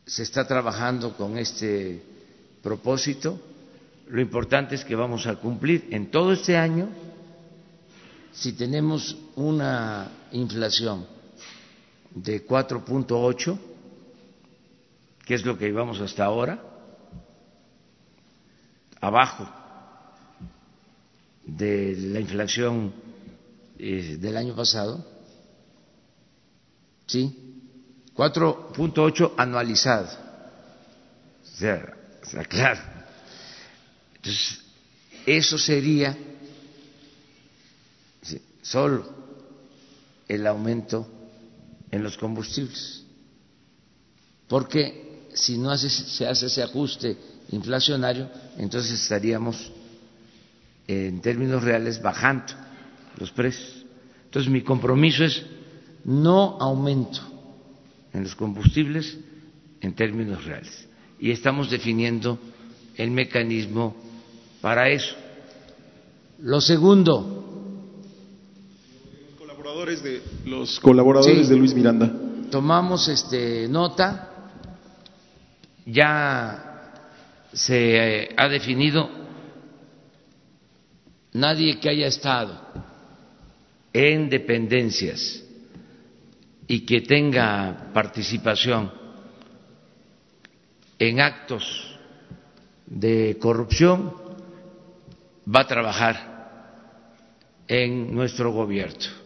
Se 0.06 0.24
está 0.24 0.48
trabajando 0.48 1.16
con 1.16 1.38
este 1.38 2.02
propósito. 2.62 3.40
Lo 4.10 4.22
importante 4.22 4.76
es 4.76 4.86
que 4.86 4.96
vamos 4.96 5.28
a 5.28 5.36
cumplir 5.36 5.88
en 5.92 6.12
todo 6.12 6.34
este 6.34 6.58
año, 6.58 6.90
si 8.34 8.54
tenemos 8.54 9.16
una 9.36 10.10
inflación 10.32 11.12
de 12.15 12.46
4.8, 12.46 13.60
que 15.25 15.36
es 15.36 15.46
lo 15.46 15.58
que 15.58 15.65
llevamos 15.65 16.00
hasta 16.00 16.25
ahora, 16.25 16.62
abajo 19.00 19.50
de 21.46 21.96
la 21.98 22.20
inflación 22.20 22.93
eh, 23.77 24.17
del 24.20 24.38
año 24.38 24.55
pasado, 24.55 25.05
¿sí? 27.08 27.53
4.8 28.15 29.34
anualizado. 29.38 30.08
O 31.43 32.25
sea, 32.25 32.46
claro. 32.48 32.82
Entonces, 34.15 34.62
eso 35.25 35.58
sería 35.58 36.17
solo 38.62 39.05
el 40.27 40.48
aumento 40.48 41.08
en 41.94 42.02
los 42.02 42.18
combustibles. 42.18 43.04
Porque 44.48 45.28
si 45.36 45.60
no 45.60 45.78
se 45.78 46.28
hace 46.28 46.48
ese 46.48 46.64
ajuste 46.64 47.16
inflacionario, 47.52 48.30
entonces 48.58 49.00
estaríamos 49.00 49.72
en 50.88 51.22
términos 51.22 51.64
reales 51.64 52.02
bajando 52.02 52.52
los 53.20 53.32
precios. 53.32 53.86
Entonces 54.26 54.52
mi 54.52 54.64
compromiso 54.64 55.24
es 55.24 55.44
no 56.04 56.58
aumento 56.60 57.22
en 58.12 58.24
los 58.24 58.34
combustibles 58.36 59.16
en 59.80 59.94
términos 59.94 60.44
reales. 60.46 60.88
Y 61.20 61.30
estamos 61.30 61.70
definiendo 61.70 62.40
el 62.96 63.12
mecanismo 63.12 63.96
para 64.62 64.90
eso. 64.90 65.16
Lo 66.40 66.60
segundo. 66.60 67.43
Los 69.84 69.90
colaboradores 69.90 70.02
de, 70.02 70.50
los 70.50 70.80
colaboradores 70.80 71.50
de 71.50 71.58
Luis 71.58 71.74
Miranda. 71.74 72.10
Tomamos 72.50 73.06
este, 73.10 73.68
nota, 73.68 74.30
ya 75.86 76.94
se 77.52 78.30
ha 78.38 78.48
definido 78.48 79.10
nadie 81.34 81.82
que 81.82 81.90
haya 81.90 82.08
estado 82.08 82.62
en 83.92 84.30
dependencias 84.30 85.44
y 86.66 86.86
que 86.86 87.02
tenga 87.02 87.92
participación 87.94 88.90
en 90.98 91.20
actos 91.20 92.00
de 92.86 93.38
corrupción 93.38 94.13
va 95.54 95.60
a 95.60 95.68
trabajar 95.68 96.34
en 97.68 98.16
nuestro 98.16 98.54
gobierno. 98.54 99.23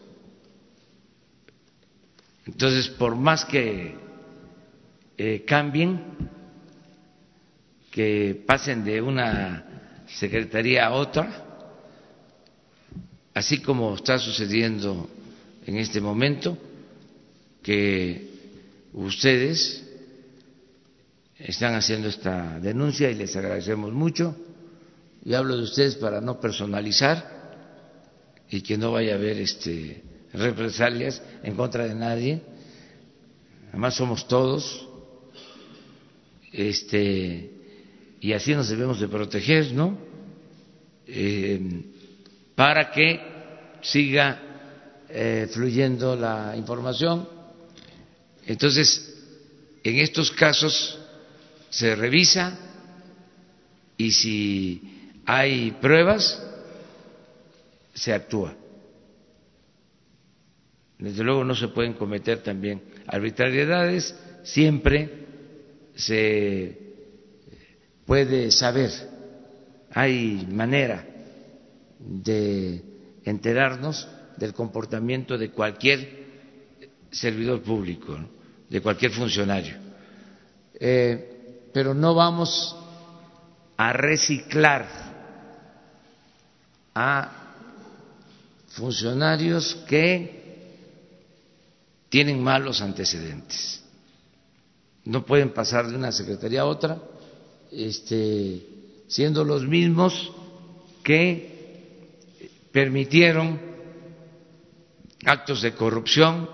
Entonces, 2.47 2.87
por 2.87 3.15
más 3.15 3.45
que 3.45 3.95
eh, 5.17 5.43
cambien, 5.45 6.01
que 7.91 8.41
pasen 8.45 8.85
de 8.85 9.01
una 9.01 10.03
secretaría 10.07 10.87
a 10.87 10.93
otra, 10.93 11.45
así 13.33 13.59
como 13.59 13.95
está 13.95 14.17
sucediendo 14.17 15.09
en 15.65 15.77
este 15.77 15.99
momento, 15.99 16.57
que 17.61 18.29
ustedes 18.93 19.83
están 21.37 21.75
haciendo 21.75 22.07
esta 22.07 22.59
denuncia 22.59 23.11
y 23.11 23.15
les 23.15 23.35
agradecemos 23.35 23.91
mucho. 23.91 24.35
Y 25.25 25.33
hablo 25.33 25.57
de 25.57 25.63
ustedes 25.63 25.95
para 25.95 26.21
no 26.21 26.39
personalizar 26.39 27.35
y 28.49 28.61
que 28.61 28.77
no 28.77 28.93
vaya 28.93 29.13
a 29.13 29.15
haber 29.15 29.39
este, 29.39 30.01
represalias 30.33 31.21
en 31.43 31.55
contra 31.55 31.85
de 31.85 31.95
nadie. 31.95 32.41
Además 33.69 33.95
somos 33.95 34.27
todos, 34.27 34.87
este, 36.51 37.51
y 38.19 38.33
así 38.33 38.53
nos 38.53 38.69
debemos 38.69 38.99
de 38.99 39.07
proteger, 39.07 39.73
¿no? 39.73 39.97
Eh, 41.05 41.59
para 42.55 42.91
que 42.91 43.19
siga 43.81 44.41
eh, 45.09 45.47
fluyendo 45.51 46.15
la 46.15 46.55
información. 46.57 47.27
Entonces, 48.45 49.13
en 49.83 49.99
estos 49.99 50.31
casos 50.31 50.97
se 51.69 51.95
revisa 51.95 52.57
y 53.97 54.11
si 54.11 55.11
hay 55.25 55.71
pruebas, 55.71 56.41
se 57.93 58.13
actúa. 58.13 58.55
Desde 60.99 61.23
luego 61.23 61.43
no 61.43 61.55
se 61.55 61.67
pueden 61.67 61.93
cometer 61.93 62.41
también 62.41 62.81
arbitrariedades, 63.05 64.15
siempre 64.43 65.25
se 65.95 66.77
puede 68.05 68.51
saber, 68.51 68.91
hay 69.91 70.47
manera 70.51 71.05
de 71.99 72.81
enterarnos 73.25 74.07
del 74.37 74.53
comportamiento 74.53 75.37
de 75.37 75.51
cualquier 75.51 76.25
servidor 77.11 77.61
público, 77.61 78.17
de 78.69 78.81
cualquier 78.81 79.11
funcionario. 79.11 79.75
Eh, 80.79 81.69
pero 81.73 81.93
no 81.93 82.15
vamos 82.15 82.75
a 83.75 83.93
reciclar 83.93 84.87
a 86.95 87.31
funcionarios 88.69 89.75
que 89.87 90.46
tienen 92.09 92.41
malos 92.41 92.81
antecedentes. 92.81 93.83
No 95.05 95.25
pueden 95.25 95.53
pasar 95.53 95.87
de 95.87 95.95
una 95.95 96.11
secretaría 96.11 96.61
a 96.61 96.65
otra 96.65 97.01
este, 97.71 98.65
siendo 99.07 99.43
los 99.43 99.63
mismos 99.65 100.31
que 101.03 101.55
permitieron 102.71 103.59
actos 105.25 105.61
de 105.61 105.73
corrupción 105.73 106.49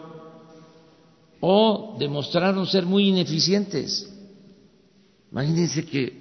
o 1.39 1.97
demostraron 1.99 2.65
ser 2.65 2.85
muy 2.85 3.09
ineficientes. 3.09 4.09
Imagínense 5.31 5.85
que 5.85 6.03
eh, 6.05 6.13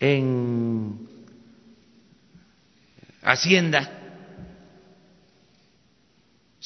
en 0.00 1.08
Hacienda 3.22 3.97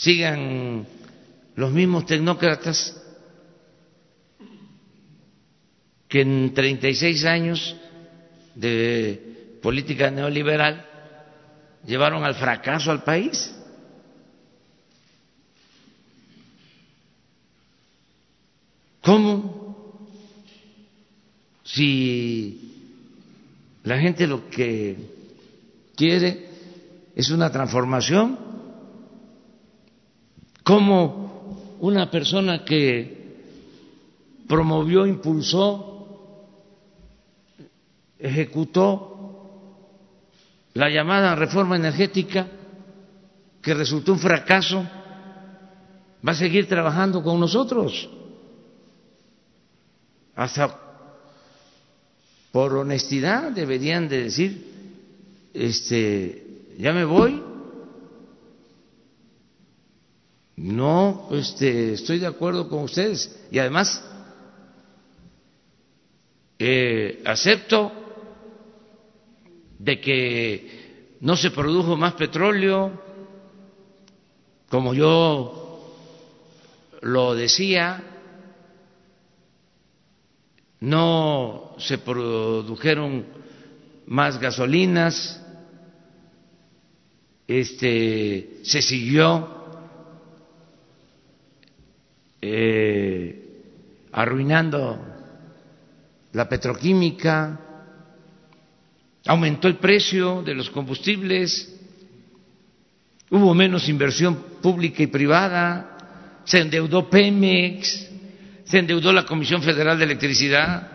sigan 0.02 0.84
los 1.54 1.70
mismos 1.70 2.06
tecnócratas 2.06 3.00
que 6.08 6.22
en 6.22 6.52
36 6.52 7.24
años 7.24 7.76
de 8.56 9.58
política 9.62 10.10
neoliberal 10.10 10.84
llevaron 11.86 12.24
al 12.24 12.34
fracaso 12.34 12.90
al 12.90 13.04
país. 13.04 13.54
¿Cómo? 19.02 20.08
Si 21.62 22.72
la 23.84 23.98
gente 24.00 24.26
lo 24.26 24.50
que 24.50 24.96
quiere 25.94 26.48
es 27.14 27.30
una 27.30 27.52
transformación, 27.52 28.51
¿cómo 30.62 31.76
una 31.80 32.10
persona 32.10 32.64
que 32.64 33.22
promovió, 34.46 35.06
impulsó, 35.06 35.92
ejecutó 38.18 39.12
la 40.74 40.88
llamada 40.88 41.34
reforma 41.34 41.76
energética, 41.76 42.46
que 43.60 43.74
resultó 43.74 44.12
un 44.12 44.18
fracaso, 44.18 44.86
va 46.26 46.32
a 46.32 46.34
seguir 46.34 46.68
trabajando 46.68 47.22
con 47.22 47.38
nosotros. 47.38 48.08
Hasta 50.34 50.78
por 52.50 52.74
honestidad 52.74 53.52
deberían 53.52 54.08
de 54.08 54.24
decir, 54.24 55.50
este, 55.54 56.74
ya 56.78 56.92
me 56.92 57.04
voy. 57.04 57.51
No, 60.56 61.28
este, 61.32 61.94
estoy 61.94 62.18
de 62.18 62.26
acuerdo 62.26 62.68
con 62.68 62.84
ustedes. 62.84 63.40
Y 63.50 63.58
además 63.58 64.04
eh, 66.58 67.22
acepto 67.24 67.90
de 69.78 70.00
que 70.00 71.16
no 71.20 71.36
se 71.36 71.50
produjo 71.50 71.96
más 71.96 72.14
petróleo, 72.14 72.92
como 74.68 74.94
yo 74.94 75.96
lo 77.00 77.34
decía, 77.34 78.04
no 80.80 81.74
se 81.78 81.98
produjeron 81.98 83.26
más 84.06 84.38
gasolinas, 84.38 85.44
este, 87.48 88.60
se 88.62 88.82
siguió 88.82 89.61
eh, 92.44 93.62
arruinando 94.10 94.98
la 96.32 96.48
petroquímica, 96.48 97.60
aumentó 99.26 99.68
el 99.68 99.76
precio 99.76 100.42
de 100.42 100.54
los 100.54 100.68
combustibles, 100.70 101.72
hubo 103.30 103.54
menos 103.54 103.88
inversión 103.88 104.34
pública 104.60 105.04
y 105.04 105.06
privada, 105.06 106.42
se 106.44 106.58
endeudó 106.58 107.08
Pemex, 107.08 108.10
se 108.64 108.78
endeudó 108.78 109.12
la 109.12 109.24
Comisión 109.24 109.62
Federal 109.62 109.96
de 109.96 110.04
Electricidad. 110.04 110.90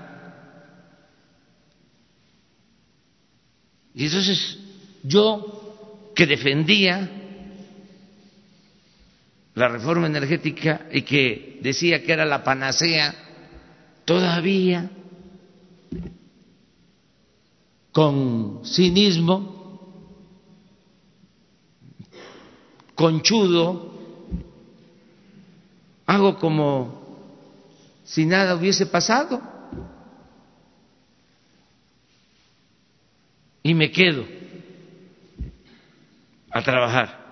Y 3.94 4.06
entonces 4.06 4.60
yo 5.04 6.12
que 6.14 6.28
defendía 6.28 7.17
la 9.58 9.68
reforma 9.70 10.06
energética 10.06 10.86
y 10.92 11.02
que 11.02 11.58
decía 11.64 12.04
que 12.04 12.14
era 12.14 12.26
la 12.28 12.44
panacea, 12.44 13.12
todavía 14.06 14.88
con 17.92 18.62
cinismo, 18.64 19.82
conchudo, 22.94 23.96
hago 26.06 26.38
como 26.38 27.18
si 28.04 28.28
nada 28.28 28.54
hubiese 28.54 28.86
pasado. 28.86 29.42
Y 33.64 33.74
me 33.74 33.92
quedo 33.92 34.24
a 36.52 36.62
trabajar 36.62 37.27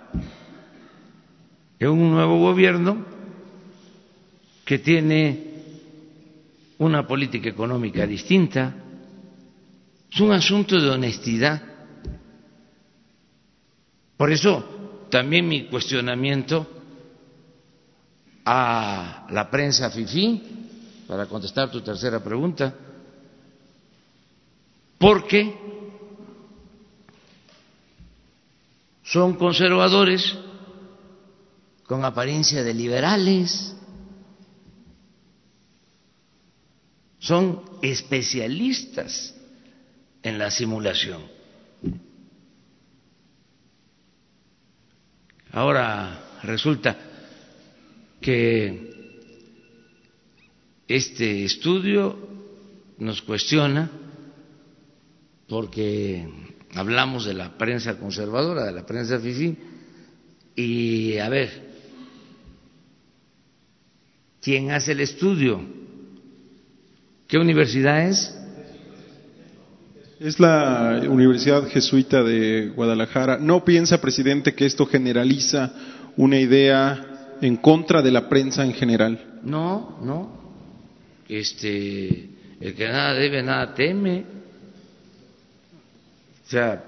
en 1.79 1.89
un 1.89 2.11
nuevo 2.11 2.39
gobierno 2.39 3.05
que 4.65 4.79
tiene 4.79 5.53
una 6.77 7.07
política 7.07 7.49
económica 7.49 8.05
distinta. 8.05 8.73
Es 10.11 10.19
un 10.19 10.31
asunto 10.31 10.79
de 10.79 10.89
honestidad. 10.89 11.61
Por 14.17 14.31
eso 14.31 15.07
también 15.09 15.47
mi 15.47 15.67
cuestionamiento 15.67 16.67
a 18.45 19.27
la 19.29 19.49
prensa 19.49 19.89
FIFI 19.89 20.41
para 21.07 21.25
contestar 21.27 21.69
tu 21.71 21.81
tercera 21.81 22.23
pregunta, 22.23 22.73
porque 24.97 25.53
son 29.03 29.35
conservadores 29.35 30.35
con 31.87 32.03
apariencia 32.03 32.63
de 32.63 32.73
liberales, 32.73 33.75
son 37.19 37.61
especialistas 37.81 39.35
en 40.23 40.37
la 40.37 40.49
simulación. 40.51 41.21
Ahora 45.51 46.39
resulta 46.43 46.97
que 48.19 49.21
este 50.87 51.45
estudio 51.45 52.17
nos 52.97 53.21
cuestiona 53.21 53.89
porque 55.47 56.27
hablamos 56.73 57.25
de 57.25 57.33
la 57.33 57.57
prensa 57.57 57.97
conservadora, 57.97 58.65
de 58.65 58.71
la 58.71 58.85
prensa 58.85 59.19
FIFI, 59.19 59.57
y 60.55 61.17
a 61.17 61.29
ver, 61.29 61.74
¿quién 64.45 64.71
hace 64.71 64.93
el 64.93 65.01
estudio? 65.01 65.59
¿Qué 67.27 67.37
universidad 67.37 68.07
es? 68.07 68.33
Es 70.19 70.39
la 70.39 71.01
Universidad 71.09 71.67
Jesuita 71.67 72.23
de 72.23 72.71
Guadalajara. 72.75 73.37
¿No 73.37 73.65
piensa, 73.65 73.99
presidente, 73.99 74.53
que 74.53 74.65
esto 74.65 74.85
generaliza 74.85 75.73
una 76.15 76.39
idea 76.39 77.35
en 77.41 77.57
contra 77.57 78.01
de 78.01 78.11
la 78.11 78.29
prensa 78.29 78.63
en 78.63 78.73
general? 78.73 79.41
No, 79.43 79.97
no 80.01 80.45
este, 81.27 82.29
el 82.59 82.75
que 82.75 82.87
nada 82.87 83.13
debe, 83.13 83.41
nada 83.41 83.73
teme. 83.73 84.25
O 86.45 86.49
sea, 86.49 86.83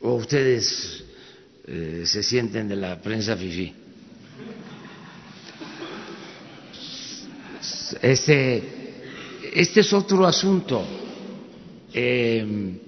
o 0.00 0.14
ustedes 0.14 1.04
eh, 1.66 2.02
se 2.04 2.22
sienten 2.22 2.68
de 2.68 2.76
la 2.76 3.00
prensa 3.00 3.36
FIFI. 3.36 3.79
Este, 8.02 8.62
este 9.54 9.80
es 9.80 9.92
otro 9.92 10.26
asunto. 10.26 10.84
Eh, 11.92 12.78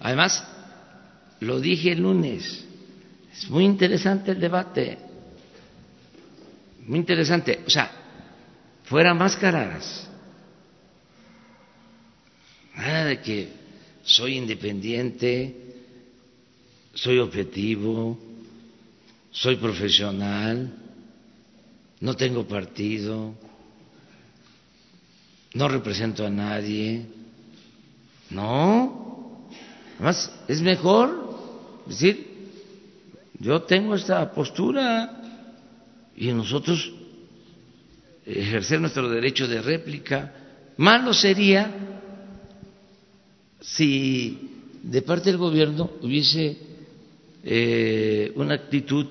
además, 0.00 0.46
lo 1.40 1.60
dije 1.60 1.92
el 1.92 2.00
lunes, 2.00 2.64
es 3.32 3.50
muy 3.50 3.64
interesante 3.64 4.30
el 4.30 4.40
debate, 4.40 4.98
muy 6.86 6.98
interesante. 6.98 7.60
O 7.66 7.70
sea, 7.70 7.90
fuera 8.84 9.12
máscaras. 9.14 10.08
Nada 12.74 13.06
de 13.06 13.20
que 13.20 13.48
soy 14.04 14.36
independiente, 14.36 15.54
soy 16.94 17.18
objetivo, 17.18 18.18
soy 19.30 19.56
profesional, 19.56 20.72
no 22.00 22.14
tengo 22.14 22.46
partido, 22.46 23.34
no 25.56 25.68
represento 25.68 26.26
a 26.26 26.30
nadie. 26.30 27.06
No, 28.30 29.48
además 29.94 30.30
es 30.48 30.60
mejor 30.60 31.82
decir, 31.86 32.26
yo 33.38 33.62
tengo 33.62 33.94
esta 33.94 34.30
postura 34.32 35.22
y 36.14 36.30
nosotros 36.32 36.92
ejercer 38.26 38.80
nuestro 38.80 39.08
derecho 39.08 39.48
de 39.48 39.62
réplica. 39.62 40.34
Malo 40.76 41.14
sería 41.14 41.72
si 43.60 44.38
de 44.82 45.02
parte 45.02 45.30
del 45.30 45.38
gobierno 45.38 45.90
hubiese 46.02 46.56
eh, 47.42 48.32
una 48.34 48.54
actitud 48.54 49.06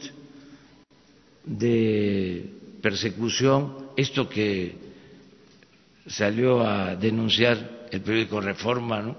de 1.43 2.51
persecución, 2.81 3.87
esto 3.97 4.29
que 4.29 4.84
salió 6.07 6.65
a 6.65 6.95
denunciar 6.95 7.87
el 7.91 8.01
periódico 8.01 8.41
Reforma, 8.41 9.01
¿no? 9.01 9.17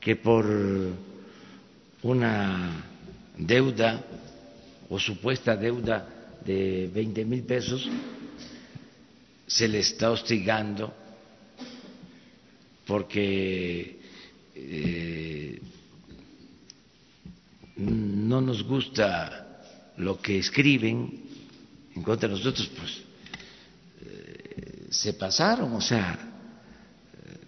que 0.00 0.16
por 0.16 0.46
una 2.02 2.84
deuda 3.36 4.04
o 4.88 4.98
supuesta 5.00 5.56
deuda 5.56 6.06
de 6.44 6.88
20 6.94 7.24
mil 7.24 7.42
pesos 7.42 7.88
se 9.46 9.66
le 9.66 9.80
está 9.80 10.10
hostigando 10.10 10.94
porque 12.86 13.98
eh, 14.54 15.60
no 17.76 18.40
nos 18.40 18.62
gusta 18.62 19.64
lo 19.96 20.20
que 20.20 20.38
escriben 20.38 21.24
en 21.94 22.02
contra 22.02 22.28
de 22.28 22.36
nosotros, 22.36 22.70
pues 22.78 23.05
se 24.96 25.12
pasaron, 25.12 25.74
o 25.74 25.80
sea, 25.80 26.18
eh, 27.12 27.38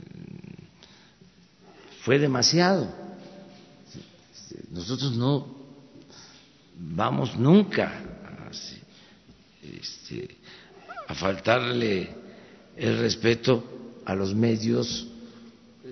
fue 2.03 2.19
demasiado. 2.19 2.87
Nosotros 4.71 5.17
no 5.17 5.57
vamos 6.77 7.37
nunca 7.37 7.93
este, 9.63 10.37
a 11.07 11.15
faltarle 11.15 12.11
el 12.77 12.99
respeto 12.99 14.01
a 14.05 14.15
los 14.15 14.35
medios, 14.35 15.07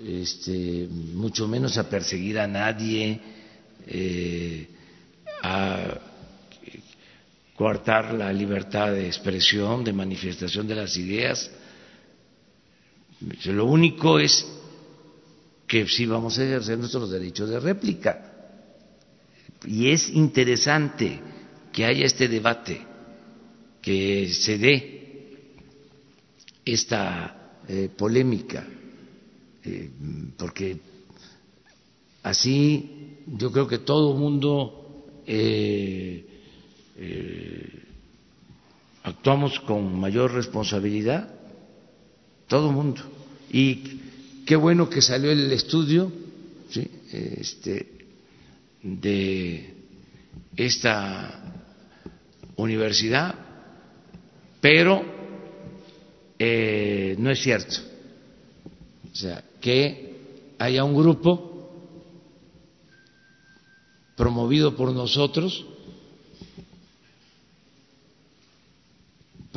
este, 0.05 0.87
mucho 0.91 1.47
menos 1.47 1.77
a 1.77 1.89
perseguir 1.89 2.39
a 2.39 2.47
nadie, 2.47 3.19
eh, 3.87 4.69
a 5.41 6.06
coartar 7.57 8.13
la 8.13 8.31
libertad 8.31 8.91
de 8.91 9.07
expresión, 9.07 9.83
de 9.83 9.91
manifestación 9.91 10.67
de 10.67 10.75
las 10.75 10.95
ideas. 10.95 11.49
Lo 13.45 13.65
único 13.65 14.19
es 14.19 14.45
que 15.65 15.87
sí 15.87 16.05
vamos 16.05 16.37
a 16.37 16.43
ejercer 16.43 16.77
nuestros 16.77 17.09
derechos 17.09 17.49
de 17.49 17.59
réplica. 17.59 18.31
Y 19.65 19.89
es 19.89 20.07
interesante 20.09 21.19
que 21.73 21.83
haya 21.83 22.05
este 22.05 22.27
debate, 22.27 22.79
que 23.81 24.31
se 24.31 24.59
dé 24.59 25.49
esta 26.63 27.63
eh, 27.67 27.89
polémica, 27.97 28.67
eh, 29.63 29.89
porque 30.37 30.77
así 32.21 33.17
yo 33.25 33.51
creo 33.51 33.67
que 33.67 33.79
todo 33.79 34.13
mundo 34.13 35.23
eh, 35.25 36.36
actuamos 39.03 39.59
con 39.61 39.99
mayor 39.99 40.33
responsabilidad, 40.33 41.29
todo 42.47 42.69
el 42.69 42.75
mundo. 42.75 43.01
Y 43.51 44.43
qué 44.45 44.55
bueno 44.55 44.89
que 44.89 45.01
salió 45.01 45.31
el 45.31 45.51
estudio 45.51 46.11
este, 47.11 47.87
de 48.81 49.73
esta 50.55 51.53
universidad, 52.55 53.35
pero 54.59 55.03
eh, 56.39 57.15
no 57.19 57.31
es 57.31 57.39
cierto. 57.39 57.77
O 59.11 59.15
sea, 59.15 59.43
que 59.61 60.55
haya 60.59 60.83
un 60.83 60.95
grupo 60.95 61.71
promovido 64.15 64.75
por 64.75 64.91
nosotros 64.91 65.65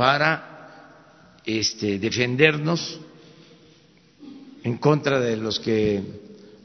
para 0.01 1.37
este, 1.45 1.99
defendernos 1.99 2.99
en 4.65 4.79
contra 4.79 5.21
de 5.21 5.37
los 5.37 5.61
que 5.61 6.03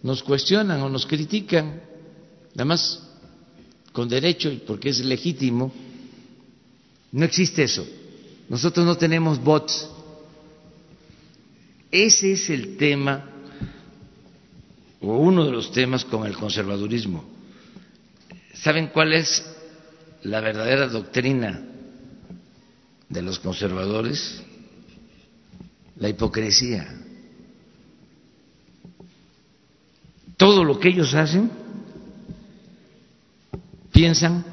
nos 0.03 0.23
cuestionan 0.23 0.81
o 0.81 0.87
nos 0.87 1.05
critican, 1.05 1.81
nada 2.53 2.63
más 2.63 3.03
con 3.91 4.07
derecho 4.07 4.49
y 4.49 4.59
porque 4.59 4.87
es 4.87 5.03
legítimo. 5.03 5.69
No 7.11 7.25
existe 7.25 7.63
eso. 7.63 7.85
Nosotros 8.47 8.85
no 8.85 8.95
tenemos 8.95 9.43
bots. 9.43 9.89
Ese 11.91 12.31
es 12.31 12.49
el 12.49 12.77
tema 12.77 13.31
o 15.01 15.17
uno 15.17 15.43
de 15.43 15.51
los 15.51 15.73
temas 15.73 16.05
con 16.05 16.25
el 16.25 16.37
conservadurismo. 16.37 17.25
¿Saben 18.53 18.87
cuál 18.93 19.11
es 19.11 19.45
la 20.23 20.39
verdadera 20.39 20.87
doctrina 20.87 21.74
de 23.09 23.21
los 23.21 23.39
conservadores? 23.39 24.41
La 25.97 26.09
hipocresía. 26.09 27.05
todo 30.37 30.63
lo 30.63 30.79
que 30.79 30.89
ellos 30.89 31.13
hacen, 31.13 31.49
piensan 33.91 34.45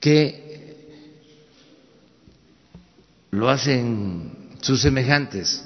que 0.00 0.86
lo 3.30 3.48
hacen 3.48 4.32
sus 4.60 4.80
semejantes. 4.80 5.64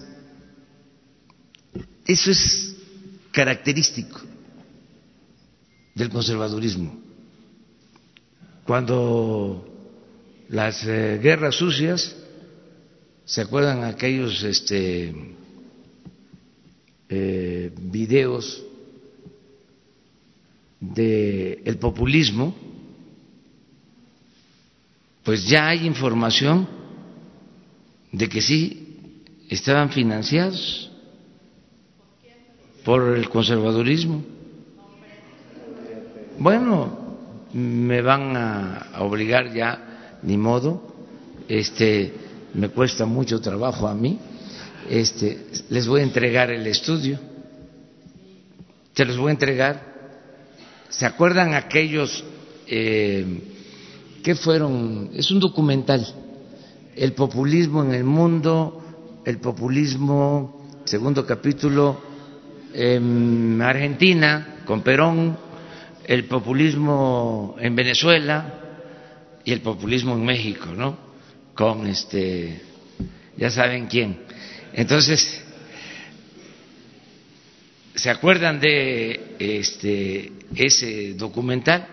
Eso 2.04 2.30
es 2.30 2.76
característico 3.30 4.20
del 5.94 6.10
conservadurismo. 6.10 7.00
Cuando 8.64 9.71
las 10.52 10.86
eh, 10.86 11.18
guerras 11.20 11.56
sucias, 11.56 12.14
¿se 13.24 13.40
acuerdan 13.40 13.82
aquellos 13.84 14.42
este, 14.44 15.12
eh, 17.08 17.72
videos 17.76 18.62
del 20.78 21.78
populismo, 21.78 22.54
pues 25.22 25.46
ya 25.46 25.68
hay 25.68 25.86
información 25.86 26.68
de 28.10 28.28
que 28.28 28.42
sí 28.42 29.14
estaban 29.48 29.90
financiados 29.90 30.90
por 32.84 33.16
el 33.16 33.28
conservadurismo. 33.28 34.24
Bueno, 36.38 37.46
me 37.52 38.02
van 38.02 38.36
a 38.36 38.88
obligar 38.98 39.52
ya, 39.52 39.91
ni 40.22 40.36
modo, 40.36 40.82
este, 41.48 42.12
me 42.54 42.68
cuesta 42.68 43.06
mucho 43.06 43.40
trabajo 43.40 43.88
a 43.88 43.94
mí 43.94 44.18
este, 44.88 45.46
les 45.70 45.86
voy 45.86 46.00
a 46.00 46.04
entregar 46.04 46.50
el 46.50 46.66
estudio, 46.66 47.18
se 48.94 49.04
los 49.04 49.16
voy 49.16 49.28
a 49.28 49.32
entregar. 49.32 49.92
¿Se 50.88 51.06
acuerdan 51.06 51.54
aquellos 51.54 52.22
eh, 52.66 53.24
que 54.22 54.34
fueron? 54.34 55.10
Es 55.14 55.30
un 55.30 55.40
documental, 55.40 56.06
el 56.94 57.12
populismo 57.12 57.82
en 57.82 57.94
el 57.94 58.04
mundo, 58.04 58.82
el 59.24 59.38
populismo, 59.38 60.68
segundo 60.84 61.24
capítulo, 61.24 62.00
en 62.74 63.60
Argentina 63.62 64.62
con 64.66 64.82
Perón, 64.82 65.36
el 66.04 66.24
populismo 66.26 67.56
en 67.58 67.76
Venezuela 67.76 68.58
y 69.44 69.52
el 69.52 69.60
populismo 69.60 70.14
en 70.14 70.24
México, 70.24 70.66
¿no? 70.66 70.96
Con 71.54 71.86
este, 71.86 72.60
ya 73.36 73.50
saben 73.50 73.86
quién. 73.86 74.20
Entonces, 74.72 75.42
¿se 77.94 78.10
acuerdan 78.10 78.60
de 78.60 79.36
este, 79.38 80.32
ese 80.54 81.14
documental? 81.14 81.86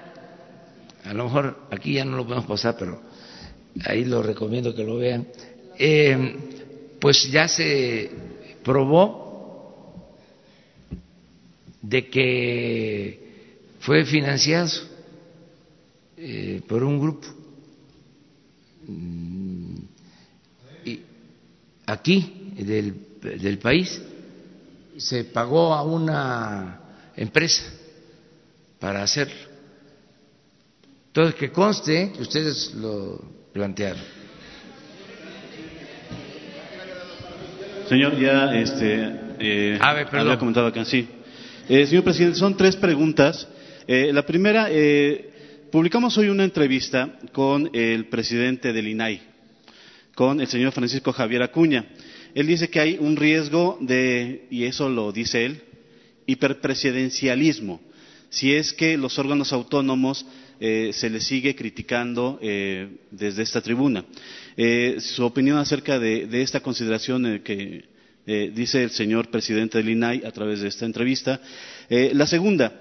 A 1.03 1.13
lo 1.13 1.25
mejor 1.25 1.67
aquí 1.71 1.93
ya 1.93 2.05
no 2.05 2.17
lo 2.17 2.25
podemos 2.25 2.45
pasar, 2.45 2.75
pero 2.77 3.01
ahí 3.85 4.05
lo 4.05 4.21
recomiendo 4.21 4.75
que 4.75 4.83
lo 4.83 4.97
vean. 4.97 5.27
Eh, 5.77 6.35
pues 6.99 7.29
ya 7.31 7.47
se 7.47 8.11
probó 8.63 10.15
de 11.81 12.07
que 12.09 13.29
fue 13.79 14.05
financiado 14.05 14.69
eh, 16.17 16.61
por 16.67 16.83
un 16.83 16.99
grupo 16.99 17.38
y 20.85 21.01
aquí 21.85 22.53
del, 22.57 23.57
país, 23.59 24.01
se 24.97 25.23
pagó 25.25 25.73
a 25.73 25.83
una 25.83 26.79
empresa 27.15 27.63
para 28.79 29.03
hacerlo. 29.03 29.35
Entonces, 31.07 31.35
que 31.35 31.51
conste 31.51 32.11
que 32.15 32.21
ustedes 32.21 32.73
lo 32.75 33.19
plantearon. 33.53 34.01
Señor, 37.87 38.19
ya 38.19 38.55
este, 38.55 39.19
eh, 39.39 39.79
había 39.81 40.37
comentado 40.37 40.67
acá, 40.67 40.85
sí. 40.85 41.07
Eh, 41.67 41.85
señor 41.85 42.03
presidente, 42.03 42.37
son 42.37 42.57
tres 42.57 42.75
preguntas. 42.75 43.47
Eh, 43.87 44.11
la 44.11 44.23
primera, 44.25 44.67
eh, 44.71 45.28
publicamos 45.71 46.17
hoy 46.17 46.29
una 46.29 46.43
entrevista 46.43 47.19
con 47.31 47.69
el 47.73 48.07
presidente 48.07 48.73
del 48.73 48.87
INAI, 48.87 49.21
con 50.15 50.41
el 50.41 50.47
señor 50.47 50.71
Francisco 50.71 51.13
Javier 51.13 51.43
Acuña. 51.43 51.85
Él 52.33 52.47
dice 52.47 52.69
que 52.69 52.79
hay 52.79 52.97
un 52.99 53.15
riesgo 53.15 53.77
de, 53.81 54.47
y 54.49 54.63
eso 54.63 54.89
lo 54.89 55.11
dice 55.11 55.45
él, 55.45 55.61
hiperpresidencialismo, 56.25 57.81
si 58.29 58.53
es 58.53 58.73
que 58.73 58.97
los 58.97 59.17
órganos 59.19 59.53
autónomos 59.53 60.25
eh, 60.59 60.91
se 60.93 61.09
les 61.09 61.23
sigue 61.23 61.55
criticando 61.55 62.39
eh, 62.41 62.87
desde 63.11 63.43
esta 63.43 63.61
tribuna. 63.61 64.05
Eh, 64.57 64.97
su 64.99 65.23
opinión 65.23 65.57
acerca 65.57 65.99
de, 65.99 66.27
esta 66.41 66.59
consideración 66.59 67.41
que 67.43 67.85
dice 68.53 68.83
el 68.83 68.91
señor 68.91 69.31
presidente 69.31 69.79
del 69.79 69.89
INAI 69.89 70.23
a 70.23 70.31
través 70.31 70.61
de 70.61 70.67
esta 70.67 70.85
entrevista. 70.85 71.41
la 71.89 72.27
segunda, 72.27 72.79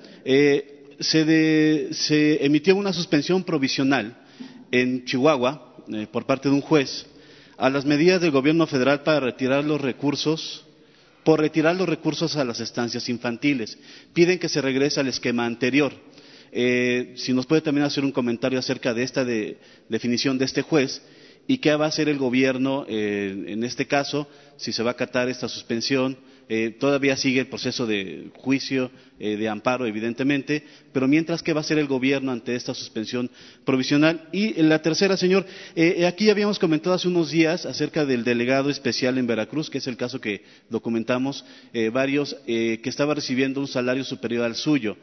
se, 1.00 2.44
emitió 2.44 2.76
una 2.76 2.92
suspensión 2.92 3.44
provisional 3.44 4.16
en 4.70 5.04
Chihuahua 5.04 5.76
por 6.12 6.26
parte 6.26 6.48
de 6.48 6.54
un 6.54 6.60
juez 6.60 7.06
a 7.56 7.70
las 7.70 7.84
medidas 7.84 8.20
del 8.20 8.30
gobierno 8.30 8.66
federal 8.66 9.02
para 9.02 9.20
retirar 9.20 9.64
los 9.64 9.80
recursos, 9.80 10.64
por 11.24 11.40
retirar 11.40 11.74
los 11.76 11.88
recursos 11.88 12.36
a 12.36 12.44
las 12.44 12.60
estancias 12.60 13.08
infantiles. 13.08 13.78
Piden 14.14 14.38
que 14.38 14.48
se 14.48 14.60
regrese 14.62 15.00
al 15.00 15.08
esquema 15.08 15.44
anterior. 15.44 15.92
Eh, 16.52 17.14
si 17.16 17.32
nos 17.32 17.46
puede 17.46 17.60
también 17.62 17.84
hacer 17.84 18.04
un 18.04 18.12
comentario 18.12 18.58
acerca 18.58 18.94
de 18.94 19.02
esta 19.02 19.24
definición 19.88 20.38
de 20.38 20.44
este 20.46 20.62
juez 20.62 21.02
y 21.46 21.58
qué 21.58 21.74
va 21.74 21.86
a 21.86 21.88
hacer 21.88 22.08
el 22.08 22.16
gobierno 22.18 22.86
eh, 22.88 23.44
en 23.48 23.64
este 23.64 23.86
caso, 23.86 24.28
si 24.56 24.72
se 24.72 24.82
va 24.82 24.90
a 24.90 24.92
acatar 24.92 25.28
esta 25.28 25.48
suspensión 25.48 26.16
Eh, 26.50 26.76
todavía 26.80 27.14
sigue 27.14 27.40
el 27.40 27.48
proceso 27.48 27.86
de 27.86 28.30
juicio, 28.34 28.90
eh, 29.18 29.36
de 29.36 29.48
amparo, 29.50 29.84
evidentemente, 29.84 30.64
pero 30.94 31.06
mientras, 31.06 31.42
¿qué 31.42 31.52
va 31.52 31.60
a 31.60 31.62
hacer 31.62 31.78
el 31.78 31.86
gobierno 31.86 32.32
ante 32.32 32.54
esta 32.54 32.72
suspensión 32.72 33.30
provisional? 33.66 34.28
Y 34.32 34.54
la 34.62 34.80
tercera, 34.80 35.18
señor, 35.18 35.44
eh, 35.76 36.06
aquí 36.06 36.30
habíamos 36.30 36.58
comentado 36.58 36.94
hace 36.94 37.06
unos 37.06 37.30
días 37.30 37.66
acerca 37.66 38.06
del 38.06 38.24
delegado 38.24 38.70
especial 38.70 39.18
en 39.18 39.26
Veracruz, 39.26 39.68
que 39.68 39.78
es 39.78 39.86
el 39.88 39.98
caso 39.98 40.20
que 40.20 40.42
documentamos 40.70 41.44
varios, 41.92 42.34
que 42.46 42.80
estaba 42.84 43.14
recibiendo 43.14 43.60
un 43.60 43.68
salario 43.68 44.04
superior 44.04 44.44
al 44.44 44.54
suyo. 44.54 44.96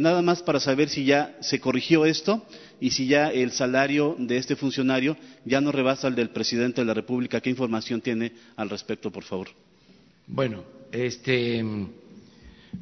nada 0.00 0.22
más 0.22 0.42
para 0.42 0.60
saber 0.60 0.88
si 0.88 1.04
ya 1.04 1.36
se 1.40 1.60
corrigió 1.60 2.06
esto 2.06 2.44
y 2.80 2.90
si 2.90 3.06
ya 3.06 3.30
el 3.30 3.52
salario 3.52 4.16
de 4.18 4.38
este 4.38 4.56
funcionario 4.56 5.16
ya 5.44 5.60
no 5.60 5.72
rebasa 5.72 6.08
el 6.08 6.14
del 6.14 6.30
presidente 6.30 6.80
de 6.80 6.86
la 6.86 6.94
República. 6.94 7.40
¿Qué 7.40 7.50
información 7.50 8.00
tiene 8.00 8.32
al 8.56 8.70
respecto, 8.70 9.10
por 9.10 9.24
favor? 9.24 9.48
Bueno, 10.26 10.64
este, 10.90 11.64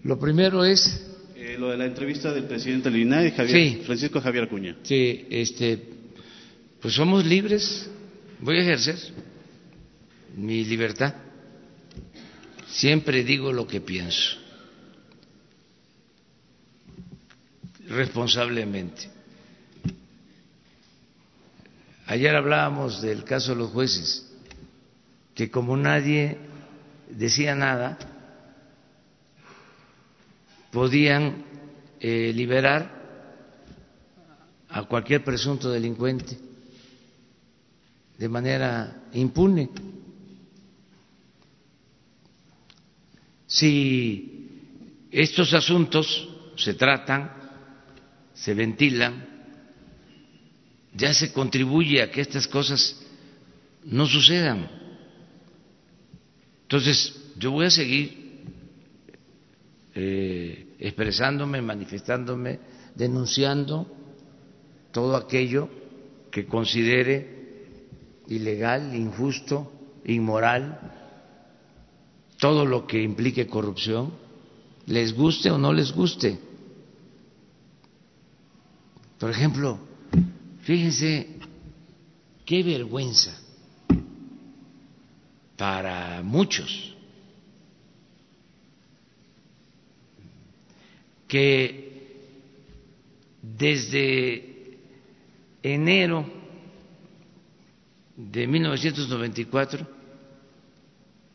lo 0.03 0.19
primero 0.19 0.65
es 0.65 1.15
eh, 1.37 1.57
lo 1.59 1.71
de 1.71 1.77
la 1.77 1.85
entrevista 1.85 2.33
del 2.33 2.45
presidente 2.45 2.91
del 2.91 3.03
INAI, 3.03 3.33
Javier, 3.33 3.83
Francisco 3.85 4.21
Javier 4.21 4.45
Acuña. 4.45 4.77
Sí, 4.83 5.27
este, 5.31 5.79
pues 6.81 6.95
somos 6.95 7.25
libres. 7.27 7.89
Voy 8.41 8.59
a 8.59 8.63
ejercer 8.63 8.97
mi 10.37 10.65
libertad. 10.65 11.15
Siempre 12.69 13.23
digo 13.25 13.53
lo 13.53 13.67
que 13.67 13.81
pienso, 13.81 14.39
responsablemente. 17.89 19.11
Ayer 22.07 22.35
hablábamos 22.35 23.01
del 23.01 23.25
caso 23.25 23.53
de 23.53 23.59
los 23.59 23.71
jueces, 23.71 24.31
que 25.35 25.51
como 25.51 25.77
nadie 25.77 26.39
decía 27.09 27.55
nada, 27.55 27.99
podían 30.71 31.45
eh, 32.01 32.33
liberar 32.35 33.03
a 34.69 34.83
cualquier 34.85 35.23
presunto 35.23 35.71
delincuente 35.71 36.37
de 38.19 38.29
manera 38.29 39.05
impune. 39.13 39.71
Si 43.47 45.07
estos 45.11 45.55
asuntos 45.55 46.29
se 46.57 46.75
tratan, 46.75 47.31
se 48.35 48.53
ventilan, 48.55 49.29
ya 50.93 51.15
se 51.15 51.33
contribuye 51.33 52.03
a 52.03 52.11
que 52.11 52.21
estas 52.21 52.49
cosas 52.49 53.01
no 53.85 54.07
sucedan. 54.07 54.84
Entonces, 56.65 57.15
yo 57.39 57.51
voy 57.51 57.67
a 57.67 57.71
seguir 57.71 58.43
eh, 59.95 60.75
expresándome, 60.79 61.61
manifestándome, 61.61 62.59
denunciando 62.95 63.87
todo 64.91 65.15
aquello 65.15 65.69
que 66.31 66.47
considere 66.47 67.77
ilegal, 68.29 68.95
injusto, 68.95 69.71
inmoral, 70.07 70.81
todo 72.39 72.65
lo 72.65 72.87
que 72.87 73.03
implique 73.03 73.47
corrupción, 73.47 74.15
les 74.87 75.15
guste 75.15 75.51
o 75.51 75.59
no 75.59 75.73
les 75.73 75.93
guste. 75.93 76.39
Por 79.19 79.31
ejemplo, 79.31 79.79
fíjense 80.63 81.29
qué 82.47 82.63
vergüenza 82.63 83.44
para 85.57 86.23
muchos 86.23 86.95
que 91.29 91.85
desde 93.43 94.79
enero 95.63 96.25
de 98.17 98.47
1994 98.47 99.87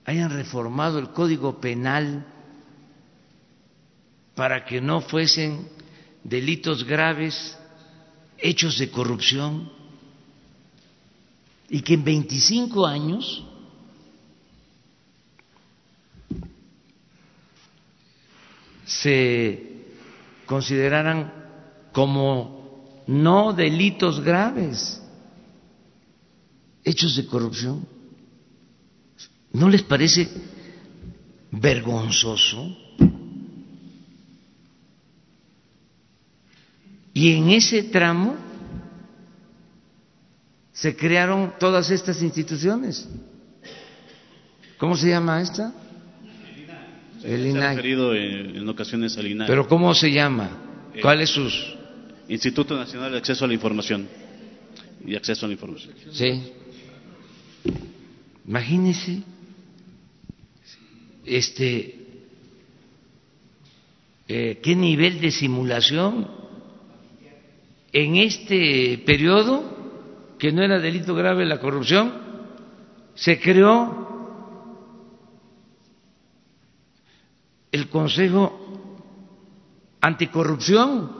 hayan 0.05 0.29
reformado 0.31 0.99
el 0.99 1.09
Código 1.09 1.59
Penal 1.59 2.25
para 4.35 4.63
que 4.65 4.79
no 4.79 5.01
fuesen 5.01 5.67
delitos 6.23 6.85
graves, 6.85 7.57
hechos 8.37 8.77
de 8.77 8.89
corrupción, 8.89 9.69
y 11.69 11.81
que 11.81 11.95
en 11.95 12.03
25 12.03 12.85
años 12.85 13.45
se 19.01 19.85
consideraran 20.45 21.31
como 21.91 23.03
no 23.07 23.53
delitos 23.53 24.19
graves, 24.21 25.01
hechos 26.83 27.15
de 27.15 27.25
corrupción. 27.25 27.87
¿No 29.51 29.69
les 29.69 29.83
parece 29.83 30.29
vergonzoso? 31.51 32.77
Y 37.13 37.33
en 37.33 37.49
ese 37.49 37.83
tramo 37.83 38.35
se 40.71 40.95
crearon 40.95 41.53
todas 41.59 41.89
estas 41.89 42.21
instituciones. 42.21 43.07
¿Cómo 44.77 44.95
se 44.95 45.09
llama 45.09 45.41
esta? 45.41 45.73
El 47.23 47.47
INAI. 47.47 47.53
Se 47.53 47.65
ha 47.65 47.69
referido 47.71 48.15
en, 48.15 48.69
ocasiones 48.69 49.17
al 49.17 49.27
INAI. 49.27 49.47
¿Pero 49.47 49.67
cómo 49.67 49.93
se 49.93 50.11
llama? 50.11 50.49
Eh, 50.93 51.01
¿Cuál 51.01 51.21
es 51.21 51.29
sus...? 51.29 51.75
Instituto 52.29 52.77
Nacional 52.77 53.11
de 53.11 53.17
Acceso 53.17 53.43
a 53.43 53.47
la 53.47 53.55
Información 53.55 54.07
y 55.03 55.15
Acceso 55.15 55.45
a 55.45 55.49
la 55.49 55.53
Información. 55.53 55.95
Sí. 56.11 56.43
Imagínese, 58.47 59.23
este, 61.25 61.95
eh, 64.27 64.59
qué 64.61 64.75
nivel 64.75 65.19
de 65.19 65.31
simulación 65.31 66.27
en 67.91 68.15
este 68.17 69.01
periodo, 69.05 70.35
que 70.37 70.51
no 70.51 70.63
era 70.63 70.79
delito 70.79 71.15
grave 71.15 71.45
la 71.45 71.59
corrupción, 71.59 72.13
se 73.15 73.39
creó 73.39 74.08
el 77.71 77.89
Consejo 77.89 78.57
Anticorrupción. 80.01 81.11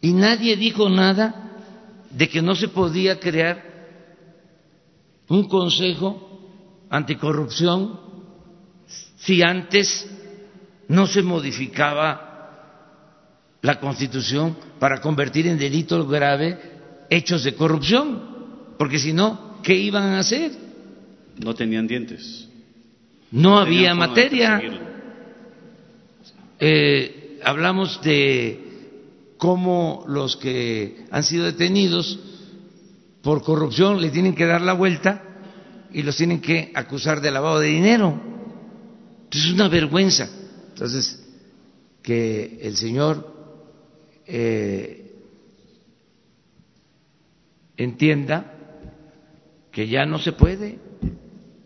Y 0.00 0.12
nadie 0.12 0.56
dijo 0.56 0.88
nada 0.88 1.50
de 2.10 2.28
que 2.28 2.42
no 2.42 2.54
se 2.54 2.68
podía 2.68 3.18
crear 3.18 3.70
un 5.28 5.48
Consejo 5.48 6.28
Anticorrupción 6.90 8.00
si 9.16 9.42
antes 9.42 10.08
no 10.88 11.06
se 11.06 11.22
modificaba 11.22 12.28
la 13.62 13.78
Constitución 13.78 14.56
para 14.78 15.00
convertir 15.00 15.46
en 15.46 15.56
delito 15.56 16.06
grave 16.06 17.06
hechos 17.08 17.44
de 17.44 17.54
corrupción, 17.54 18.74
porque 18.76 18.98
si 18.98 19.12
no, 19.12 19.58
¿qué 19.62 19.74
iban 19.74 20.04
a 20.14 20.18
hacer? 20.18 20.50
No 21.38 21.54
tenían 21.54 21.86
dientes 21.86 22.51
no 23.32 23.58
había 23.58 23.94
materia. 23.94 24.62
Eh, 26.60 27.40
hablamos 27.42 28.00
de 28.02 29.34
cómo 29.38 30.04
los 30.06 30.36
que 30.36 31.06
han 31.10 31.24
sido 31.24 31.46
detenidos 31.46 32.18
por 33.22 33.42
corrupción 33.42 34.00
le 34.00 34.10
tienen 34.10 34.34
que 34.34 34.46
dar 34.46 34.60
la 34.60 34.74
vuelta 34.74 35.22
y 35.92 36.02
los 36.02 36.16
tienen 36.16 36.40
que 36.40 36.70
acusar 36.74 37.20
de 37.20 37.30
lavado 37.30 37.58
de 37.58 37.68
dinero. 37.68 38.20
Es 39.30 39.50
una 39.50 39.68
vergüenza. 39.68 40.28
Entonces, 40.68 41.18
que 42.02 42.58
el 42.62 42.76
señor 42.76 43.32
eh, 44.26 45.14
entienda 47.76 48.54
que 49.70 49.88
ya 49.88 50.04
no 50.04 50.18
se 50.18 50.32
puede 50.32 50.78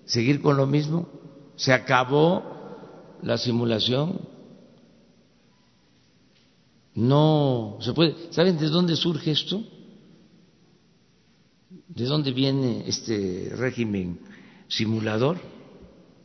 seguir 0.05 0.41
con 0.41 0.57
lo 0.57 0.67
mismo 0.67 1.16
se 1.57 1.73
acabó 1.73 3.19
la 3.23 3.39
simulación. 3.39 4.21
No 6.95 7.79
se 7.81 7.93
puede. 7.93 8.15
¿Saben 8.31 8.59
de 8.59 8.69
dónde 8.69 8.97
surge 8.97 9.33
esto? 9.33 9.63
¿De 11.89 12.05
dónde 12.05 12.33
viene 12.33 12.85
este 12.87 13.51
régimen 13.55 14.21
simulador? 14.69 15.39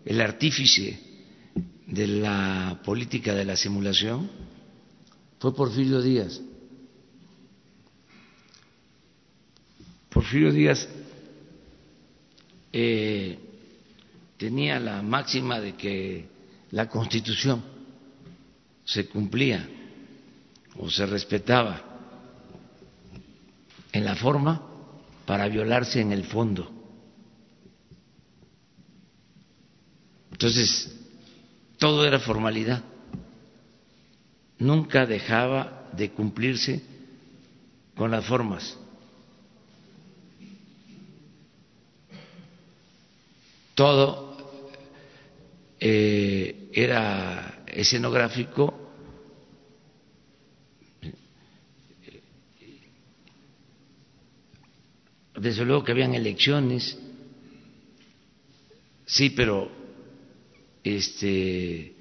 El 0.06 0.22
artífice 0.22 1.00
de 1.88 2.08
la 2.08 2.82
política 2.84 3.34
de 3.34 3.46
la 3.46 3.56
simulación 3.56 4.30
fue 5.40 5.54
Porfirio 5.54 6.02
Díaz. 6.02 6.42
Porfirio 10.10 10.52
Díaz 10.52 10.88
eh, 12.72 13.38
tenía 14.38 14.80
la 14.80 15.01
máxima 15.12 15.60
de 15.60 15.76
que 15.76 16.30
la 16.72 16.88
Constitución 16.88 17.62
se 18.86 19.10
cumplía 19.10 19.68
o 20.78 20.90
se 20.90 21.06
respetaba 21.06 21.84
en 23.92 24.06
la 24.06 24.16
forma 24.16 24.62
para 25.26 25.50
violarse 25.50 26.00
en 26.00 26.14
el 26.14 26.24
fondo. 26.24 26.72
Entonces, 30.32 30.98
todo 31.78 32.06
era 32.06 32.20
formalidad. 32.20 32.82
Nunca 34.60 35.06
dejaba 35.06 35.90
de 35.92 36.12
cumplirse 36.12 36.82
con 37.96 38.12
las 38.12 38.26
formas. 38.26 38.78
Todo 43.76 44.31
eh, 45.84 46.70
era 46.72 47.64
escenográfico 47.66 48.82
desde 55.42 55.66
luego 55.66 55.84
que 55.84 55.92
habían 55.92 56.14
elecciones, 56.14 57.00
sí, 59.08 59.32
pero 59.32 59.72
este 60.84 61.96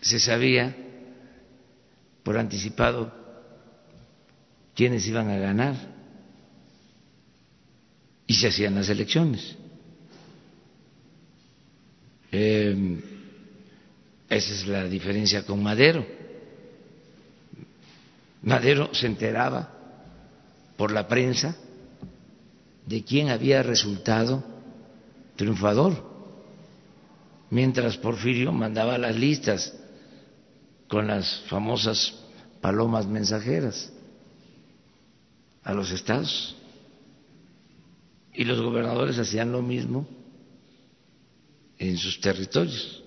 se 0.00 0.20
sabía 0.20 0.76
por 2.22 2.38
anticipado 2.38 3.12
quiénes 4.76 5.08
iban 5.08 5.28
a 5.28 5.38
ganar 5.38 5.74
y 8.28 8.34
se 8.34 8.46
hacían 8.46 8.76
las 8.76 8.88
elecciones. 8.88 9.56
Eh, 12.38 13.00
esa 14.28 14.52
es 14.52 14.66
la 14.66 14.84
diferencia 14.84 15.46
con 15.46 15.62
Madero. 15.62 16.04
Madero 18.42 18.92
se 18.92 19.06
enteraba 19.06 19.70
por 20.76 20.92
la 20.92 21.08
prensa 21.08 21.56
de 22.84 23.02
quién 23.02 23.30
había 23.30 23.62
resultado 23.62 24.44
triunfador, 25.36 26.04
mientras 27.48 27.96
Porfirio 27.96 28.52
mandaba 28.52 28.98
las 28.98 29.16
listas 29.16 29.72
con 30.88 31.06
las 31.06 31.40
famosas 31.48 32.16
palomas 32.60 33.06
mensajeras 33.06 33.90
a 35.64 35.72
los 35.72 35.90
estados. 35.90 36.54
Y 38.34 38.44
los 38.44 38.60
gobernadores 38.60 39.18
hacían 39.18 39.52
lo 39.52 39.62
mismo 39.62 40.06
en 41.78 41.96
sus 41.96 42.20
territorios. 42.20 43.02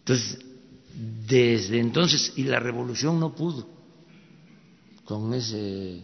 Entonces, 0.00 0.38
desde 1.26 1.78
entonces, 1.78 2.32
y 2.36 2.44
la 2.44 2.60
revolución 2.60 3.20
no 3.20 3.34
pudo 3.34 3.66
con 5.04 5.32
ese 5.34 6.02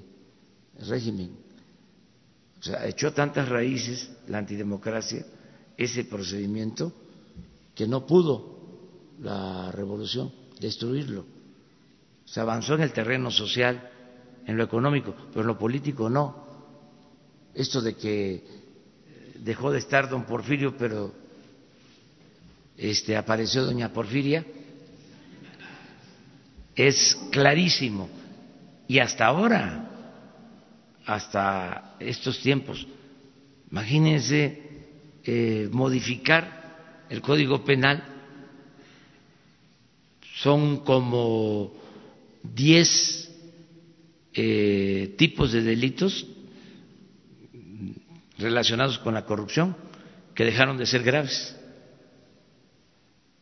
régimen. 0.87 1.31
O 2.61 2.63
sea, 2.63 2.87
echó 2.87 3.13
tantas 3.13 3.49
raíces 3.49 4.11
la 4.29 4.39
antidemocracia, 4.39 5.27
ese 5.77 6.05
procedimiento, 6.05 6.93
que 7.75 7.87
no 7.87 8.07
pudo 8.07 8.59
la 9.21 9.73
revolución 9.73 10.33
destruirlo. 10.61 11.27
Se 12.25 12.41
avanzó 12.41 12.75
en 12.75 12.83
el 12.83 12.93
terreno 12.93 13.31
social, 13.31 13.91
en 14.47 14.57
lo 14.57 14.65
económico, 14.65 15.15
pero 15.31 15.43
en 15.43 15.47
lo 15.49 15.59
político 15.59 16.09
no. 16.09 16.45
Esto 17.55 17.81
de 17.81 17.95
que 17.95 18.64
dejó 19.35 19.71
de 19.71 19.79
estar 19.79 20.09
don 20.09 20.25
Porfirio, 20.25 20.77
pero 20.77 21.15
este, 22.77 23.17
apareció 23.17 23.65
doña 23.65 23.93
Porfiria, 23.93 24.45
es 26.75 27.17
clarísimo. 27.31 28.09
Y 28.87 28.99
hasta 28.99 29.27
ahora, 29.27 29.91
hasta 31.07 31.97
estos 32.01 32.41
tiempos, 32.41 32.87
imagínense 33.71 34.63
eh, 35.25 35.69
modificar 35.73 37.07
el 37.09 37.21
Código 37.21 37.65
Penal, 37.65 38.03
son 40.37 40.85
como 40.85 41.73
diez 42.43 43.31
eh, 44.35 45.15
tipos 45.17 45.53
de 45.53 45.63
delitos 45.63 46.27
relacionados 48.39 48.99
con 48.99 49.15
la 49.15 49.25
corrupción 49.25 49.77
que 50.35 50.45
dejaron 50.45 50.77
de 50.77 50.87
ser 50.87 51.03
graves. 51.03 51.57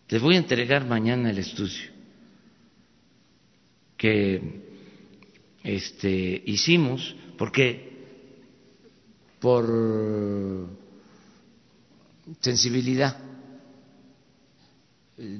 Les 0.08 0.20
voy 0.20 0.36
a 0.36 0.38
entregar 0.38 0.84
mañana 0.86 1.30
el 1.30 1.38
estudio 1.38 1.90
que 3.96 4.42
este, 5.62 6.42
hicimos, 6.44 7.14
porque 7.38 7.92
por 9.38 10.68
sensibilidad 12.40 13.16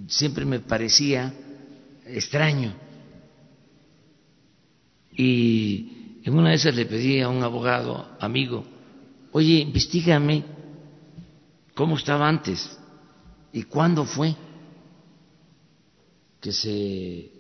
siempre 0.07 0.44
me 0.44 0.61
parecía 0.61 1.34
extraño. 2.07 2.72
Y 5.16 6.20
en 6.24 6.34
una 6.34 6.50
de 6.50 6.55
esas 6.55 6.76
le 6.76 6.86
pedí 6.86 7.20
a 7.20 7.28
un 7.28 7.42
abogado 7.42 8.16
amigo, 8.20 8.64
oye, 9.33 9.61
investigame 9.61 10.45
cómo 11.74 11.97
estaba 11.97 12.28
antes 12.28 12.78
y 13.53 13.64
cuándo 13.64 14.05
fue 14.05 14.37
que 16.41 16.53
se 16.53 17.30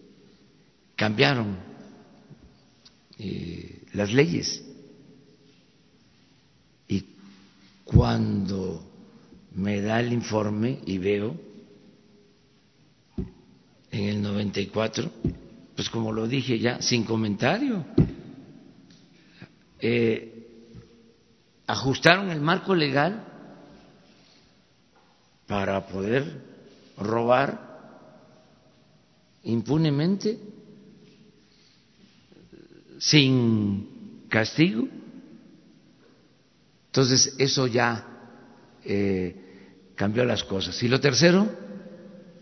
cambiaron 0.96 1.56
eh, 3.18 3.84
las 3.92 4.12
leyes. 4.12 4.62
Y 6.88 7.04
cuando 7.84 8.84
me 9.54 9.80
da 9.80 10.00
el 10.00 10.12
informe 10.12 10.80
y 10.86 10.98
veo 10.98 11.36
en 13.90 14.04
el 14.08 14.22
94, 14.22 15.10
pues 15.74 15.90
como 15.90 16.12
lo 16.12 16.26
dije 16.26 16.58
ya, 16.58 16.80
sin 16.80 17.04
comentario, 17.04 17.84
eh, 19.80 20.31
ajustaron 21.72 22.30
el 22.30 22.40
marco 22.42 22.74
legal 22.74 23.24
para 25.46 25.86
poder 25.86 26.42
robar 26.98 27.72
impunemente, 29.44 30.38
sin 32.98 34.26
castigo. 34.28 34.86
Entonces, 36.86 37.34
eso 37.38 37.66
ya 37.66 38.06
eh, 38.84 39.90
cambió 39.94 40.26
las 40.26 40.44
cosas. 40.44 40.80
¿Y 40.82 40.88
lo 40.88 41.00
tercero? 41.00 41.48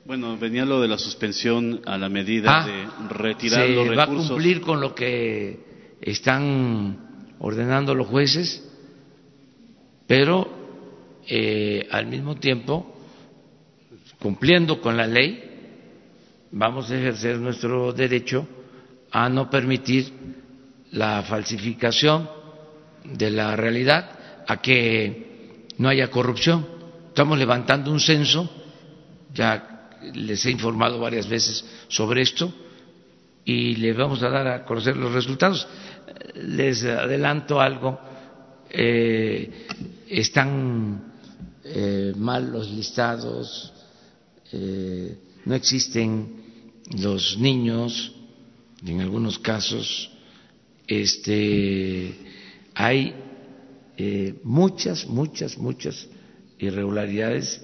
Bueno, 0.06 0.36
venía 0.36 0.64
lo 0.64 0.80
de 0.80 0.88
la 0.88 0.98
suspensión 0.98 1.82
a 1.86 1.96
la 1.96 2.08
medida 2.08 2.62
Ah, 2.62 2.66
de 2.66 2.88
retirar 3.14 3.64
se 3.66 3.74
los 3.74 3.88
va 3.96 4.02
a 4.02 4.06
recursos. 4.06 4.28
cumplir 4.28 4.60
con 4.60 4.80
lo 4.80 4.92
que 4.92 5.96
están 6.00 7.34
ordenando 7.38 7.94
los 7.94 8.08
jueces, 8.08 8.66
pero 10.10 10.44
eh, 11.28 11.86
al 11.88 12.06
mismo 12.06 12.34
tiempo, 12.34 12.96
cumpliendo 14.18 14.80
con 14.80 14.96
la 14.96 15.06
ley, 15.06 15.40
vamos 16.50 16.90
a 16.90 16.98
ejercer 16.98 17.38
nuestro 17.38 17.92
derecho 17.92 18.44
a 19.12 19.28
no 19.28 19.48
permitir 19.48 20.12
la 20.90 21.22
falsificación 21.22 22.28
de 23.04 23.30
la 23.30 23.54
realidad, 23.54 24.42
a 24.48 24.60
que 24.60 25.68
no 25.78 25.88
haya 25.88 26.10
corrupción. 26.10 26.66
Estamos 27.06 27.38
levantando 27.38 27.92
un 27.92 28.00
censo, 28.00 28.50
ya 29.32 29.90
les 30.12 30.44
he 30.44 30.50
informado 30.50 30.98
varias 30.98 31.28
veces 31.28 31.64
sobre 31.86 32.22
esto, 32.22 32.52
y 33.44 33.76
les 33.76 33.96
vamos 33.96 34.24
a 34.24 34.28
dar 34.28 34.48
a 34.48 34.64
conocer 34.64 34.96
los 34.96 35.12
resultados. 35.12 35.68
Les 36.34 36.82
adelanto 36.82 37.60
algo, 37.60 38.09
eh, 38.72 39.50
están 40.08 41.12
eh, 41.64 42.12
mal 42.16 42.50
los 42.50 42.70
listados, 42.70 43.72
eh, 44.52 45.16
no 45.44 45.54
existen 45.54 46.34
los 46.98 47.38
niños, 47.38 48.14
en 48.84 49.00
algunos 49.00 49.38
casos, 49.38 50.10
este, 50.86 52.14
hay 52.74 53.14
eh, 53.96 54.34
muchas, 54.42 55.06
muchas, 55.06 55.56
muchas 55.58 56.08
irregularidades 56.58 57.62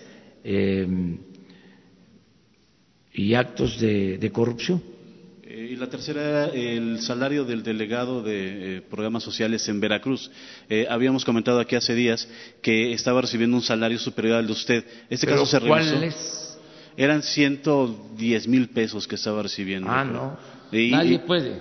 y 3.13 3.35
actos 3.35 3.81
de 3.81 4.31
corrupción. 4.33 4.96
Eh, 5.77 5.79
y 5.79 5.79
la 5.79 5.87
tercera, 5.89 6.47
el 6.47 7.01
salario 7.01 7.45
del 7.45 7.63
delegado 7.63 8.23
de 8.23 8.83
programas 8.91 9.23
sociales 9.23 9.69
en 9.69 9.81
Veracruz. 9.81 10.31
habíamos 10.89 11.25
comentado 11.25 11.61
aquí 11.61 11.77
hace 11.77 11.95
días 11.95 12.29
que 12.63 12.93
estaba 12.93 13.21
recibiendo 13.21 13.57
un 13.57 13.63
salario 13.63 13.99
superior 13.99 14.37
al 14.37 14.47
de 14.47 14.53
usted. 14.53 14.85
Este 15.11 15.27
caso 15.27 15.47
se 15.47 15.59
revisó. 15.59 16.03
es? 16.03 16.59
Eran 16.97 17.23
110 17.23 18.49
mil 18.49 18.69
pesos 18.69 19.07
que 19.07 19.17
estaba 19.17 19.43
recibiendo. 19.43 19.91
Ah, 19.91 20.05
no. 20.05 20.39
Nadie 20.73 21.19
puede. 21.21 21.61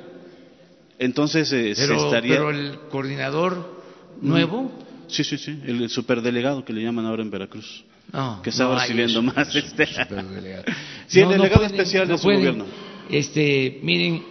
Entonces 0.98 1.50
se 1.50 1.72
estaría. 1.72 2.36
Pero 2.36 2.50
el 2.52 2.80
coordinador 2.90 3.84
nuevo. 4.22 4.72
Sí, 5.08 5.24
sí, 5.24 5.38
sí. 5.38 5.60
El 5.66 5.90
superdelegado 5.90 6.64
que 6.66 6.74
le 6.74 6.82
llaman 6.82 7.06
ahora 7.06 7.22
en 7.22 7.30
Veracruz. 7.30 7.84
No, 8.12 8.42
que 8.42 8.50
estaba 8.52 8.80
recibiendo 8.80 9.22
más. 9.22 9.54
Este. 9.54 9.88
sí, 11.08 11.20
el 11.20 11.30
delegado 11.30 11.66
especial 11.66 12.08
de 12.08 12.18
su 12.18 12.28
gobierno. 12.28 12.66
Este, 13.10 13.80
miren, 13.84 14.24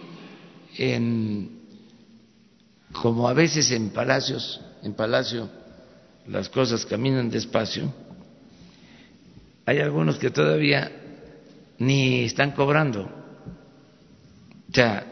en, 0.77 1.49
como 2.91 3.27
a 3.27 3.33
veces 3.33 3.71
en 3.71 3.89
palacios, 3.89 4.61
en 4.83 4.93
palacio 4.93 5.49
las 6.27 6.49
cosas 6.49 6.85
caminan 6.85 7.29
despacio, 7.29 7.93
hay 9.65 9.79
algunos 9.79 10.17
que 10.17 10.29
todavía 10.29 10.91
ni 11.77 12.23
están 12.23 12.51
cobrando, 12.51 13.03
o 13.03 14.73
sea, 14.73 15.05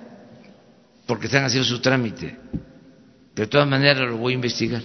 porque 1.06 1.28
están 1.28 1.44
haciendo 1.46 1.68
su 1.68 1.80
trámite. 1.80 2.38
De 3.36 3.48
todas 3.48 3.68
maneras 3.68 4.10
lo 4.10 4.18
voy 4.18 4.34
a 4.34 4.36
investigar. 4.36 4.84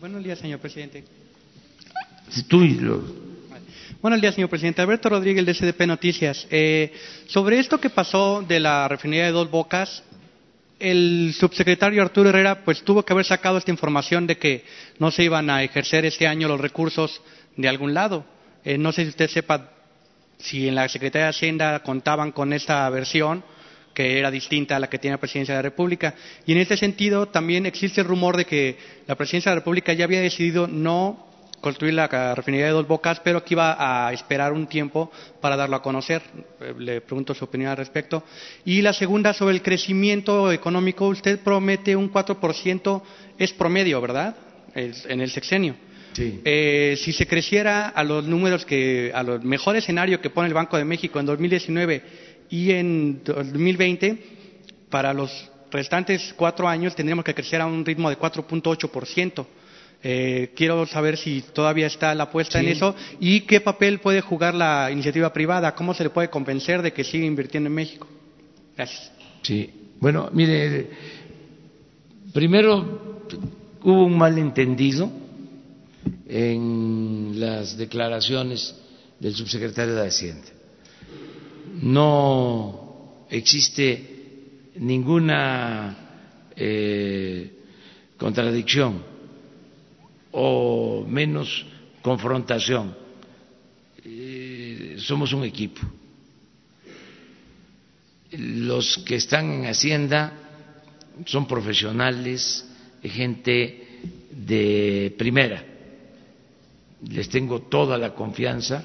Buenos 0.00 0.22
días, 0.22 0.38
señor 0.38 0.60
presidente. 0.60 1.04
Buenos 4.04 4.20
días, 4.20 4.34
señor 4.34 4.50
presidente. 4.50 4.82
Alberto 4.82 5.08
Rodríguez, 5.08 5.46
de 5.46 5.54
SDP 5.54 5.86
Noticias. 5.86 6.46
Eh, 6.50 6.92
sobre 7.26 7.58
esto 7.58 7.80
que 7.80 7.88
pasó 7.88 8.44
de 8.46 8.60
la 8.60 8.86
refinería 8.86 9.24
de 9.24 9.32
Dos 9.32 9.50
Bocas, 9.50 10.02
el 10.78 11.34
subsecretario 11.34 12.02
Arturo 12.02 12.28
Herrera 12.28 12.66
pues 12.66 12.82
tuvo 12.82 13.02
que 13.02 13.14
haber 13.14 13.24
sacado 13.24 13.56
esta 13.56 13.70
información 13.70 14.26
de 14.26 14.36
que 14.36 14.62
no 14.98 15.10
se 15.10 15.24
iban 15.24 15.48
a 15.48 15.62
ejercer 15.62 16.04
este 16.04 16.26
año 16.26 16.48
los 16.48 16.60
recursos 16.60 17.22
de 17.56 17.66
algún 17.66 17.94
lado. 17.94 18.26
Eh, 18.62 18.76
no 18.76 18.92
sé 18.92 19.04
si 19.04 19.08
usted 19.08 19.30
sepa 19.30 19.70
si 20.36 20.68
en 20.68 20.74
la 20.74 20.86
Secretaría 20.90 21.24
de 21.24 21.30
Hacienda 21.30 21.82
contaban 21.82 22.30
con 22.30 22.52
esta 22.52 22.86
versión 22.90 23.42
que 23.94 24.18
era 24.18 24.30
distinta 24.30 24.76
a 24.76 24.80
la 24.80 24.90
que 24.90 24.98
tiene 24.98 25.14
la 25.14 25.20
Presidencia 25.20 25.54
de 25.54 25.60
la 25.60 25.70
República. 25.70 26.14
Y 26.44 26.52
en 26.52 26.58
este 26.58 26.76
sentido 26.76 27.28
también 27.28 27.64
existe 27.64 28.02
el 28.02 28.06
rumor 28.06 28.36
de 28.36 28.44
que 28.44 28.76
la 29.06 29.14
Presidencia 29.14 29.50
de 29.50 29.54
la 29.54 29.60
República 29.60 29.94
ya 29.94 30.04
había 30.04 30.20
decidido 30.20 30.66
no 30.66 31.32
construir 31.64 31.94
la 31.94 32.34
refinería 32.34 32.66
de 32.66 32.72
dos 32.72 32.86
bocas, 32.86 33.20
pero 33.20 33.42
que 33.42 33.54
iba 33.54 33.74
a 33.78 34.12
esperar 34.12 34.52
un 34.52 34.66
tiempo 34.66 35.10
para 35.40 35.56
darlo 35.56 35.76
a 35.76 35.82
conocer. 35.82 36.20
Eh, 36.60 36.74
le 36.78 37.00
pregunto 37.00 37.32
su 37.32 37.46
opinión 37.46 37.70
al 37.70 37.78
respecto. 37.78 38.22
Y 38.66 38.82
la 38.82 38.92
segunda, 38.92 39.32
sobre 39.32 39.54
el 39.54 39.62
crecimiento 39.62 40.52
económico, 40.52 41.08
usted 41.08 41.40
promete 41.40 41.96
un 41.96 42.12
4%, 42.12 43.02
es 43.38 43.54
promedio, 43.54 43.98
¿verdad? 44.02 44.36
en 44.74 45.20
el 45.20 45.30
sexenio. 45.30 45.76
Sí. 46.12 46.40
Eh, 46.44 46.98
si 47.00 47.12
se 47.12 47.26
creciera 47.26 47.88
a 47.88 48.04
los 48.04 48.26
números 48.26 48.66
que, 48.66 49.10
a 49.14 49.22
los 49.22 49.42
mejor 49.42 49.76
escenario 49.76 50.20
que 50.20 50.30
pone 50.30 50.48
el 50.48 50.54
Banco 50.54 50.76
de 50.76 50.84
México 50.84 51.18
en 51.18 51.26
2019 51.26 52.02
y 52.50 52.72
en 52.72 53.22
2020, 53.24 54.18
para 54.90 55.14
los 55.14 55.50
restantes 55.70 56.34
cuatro 56.36 56.68
años 56.68 56.94
tendríamos 56.94 57.24
que 57.24 57.34
crecer 57.34 57.60
a 57.62 57.66
un 57.66 57.86
ritmo 57.86 58.10
de 58.10 58.18
4.8%. 58.18 59.46
Eh, 60.06 60.52
quiero 60.54 60.84
saber 60.84 61.16
si 61.16 61.42
todavía 61.54 61.86
está 61.86 62.14
la 62.14 62.24
apuesta 62.24 62.60
en 62.60 62.68
eso 62.68 62.94
y 63.20 63.40
qué 63.40 63.62
papel 63.62 64.00
puede 64.00 64.20
jugar 64.20 64.54
la 64.54 64.90
iniciativa 64.90 65.32
privada, 65.32 65.74
cómo 65.74 65.94
se 65.94 66.04
le 66.04 66.10
puede 66.10 66.28
convencer 66.28 66.82
de 66.82 66.92
que 66.92 67.04
siga 67.04 67.24
invirtiendo 67.24 67.68
en 67.68 67.74
México. 67.74 68.06
Gracias. 68.76 69.10
Sí, 69.40 69.70
bueno, 69.98 70.28
mire, 70.34 70.90
primero 72.34 73.22
hubo 73.82 74.04
un 74.04 74.18
malentendido 74.18 75.10
en 76.28 77.40
las 77.40 77.78
declaraciones 77.78 78.78
del 79.18 79.34
subsecretario 79.34 79.94
de 79.94 80.06
Hacienda. 80.06 80.48
No 81.80 83.24
existe 83.30 84.74
ninguna 84.76 85.96
eh, 86.54 87.52
contradicción 88.18 89.13
o 90.34 91.04
menos 91.06 91.64
confrontación. 92.02 92.94
Eh, 94.04 94.96
somos 94.98 95.32
un 95.32 95.44
equipo. 95.44 95.80
Los 98.32 98.98
que 98.98 99.14
están 99.14 99.50
en 99.50 99.66
Hacienda 99.66 100.32
son 101.24 101.46
profesionales, 101.46 102.66
gente 103.02 104.00
de 104.30 105.14
primera. 105.16 105.64
Les 107.08 107.28
tengo 107.28 107.62
toda 107.62 107.96
la 107.96 108.12
confianza 108.12 108.84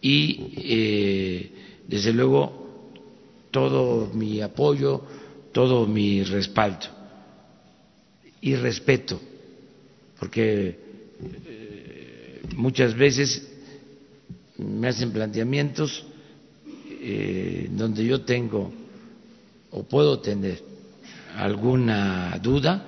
y, 0.00 0.54
eh, 0.56 1.52
desde 1.86 2.14
luego, 2.14 2.90
todo 3.50 4.10
mi 4.14 4.40
apoyo, 4.40 5.04
todo 5.52 5.86
mi 5.86 6.24
respaldo 6.24 6.86
y 8.40 8.56
respeto 8.56 9.20
porque 10.22 10.78
eh, 11.46 12.42
muchas 12.54 12.94
veces 12.94 13.44
me 14.56 14.86
hacen 14.86 15.10
planteamientos 15.10 16.06
eh, 17.00 17.66
donde 17.72 18.06
yo 18.06 18.20
tengo 18.20 18.72
o 19.72 19.82
puedo 19.82 20.20
tener 20.20 20.62
alguna 21.34 22.38
duda 22.40 22.86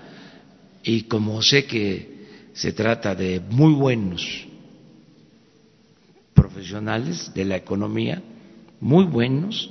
y 0.84 1.02
como 1.02 1.42
sé 1.42 1.66
que 1.66 2.52
se 2.52 2.72
trata 2.72 3.16
de 3.16 3.40
muy 3.40 3.72
buenos 3.74 4.46
profesionales 6.34 7.32
de 7.34 7.46
la 7.46 7.56
economía, 7.56 8.22
muy 8.78 9.06
buenos, 9.06 9.70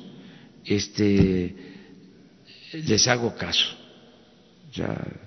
este, 0.65 1.55
les 2.73 3.07
hago 3.07 3.33
caso. 3.37 3.69
Ya, 4.73 5.22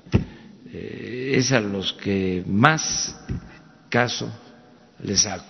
eh, 0.72 1.34
es 1.36 1.52
a 1.52 1.60
los 1.60 1.92
que 1.92 2.42
más 2.46 3.16
caso 3.88 4.30
les 5.02 5.24
hago. 5.26 5.44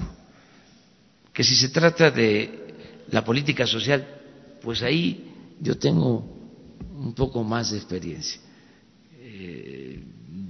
Que 1.32 1.44
si 1.44 1.54
se 1.56 1.68
trata 1.68 2.10
de 2.10 3.04
la 3.10 3.24
política 3.24 3.66
social, 3.66 4.06
pues 4.62 4.82
ahí 4.82 5.32
yo 5.60 5.78
tengo 5.78 6.24
un 6.96 7.14
poco 7.14 7.42
más 7.44 7.70
de 7.70 7.76
experiencia. 7.78 8.40
Eh, 9.20 10.02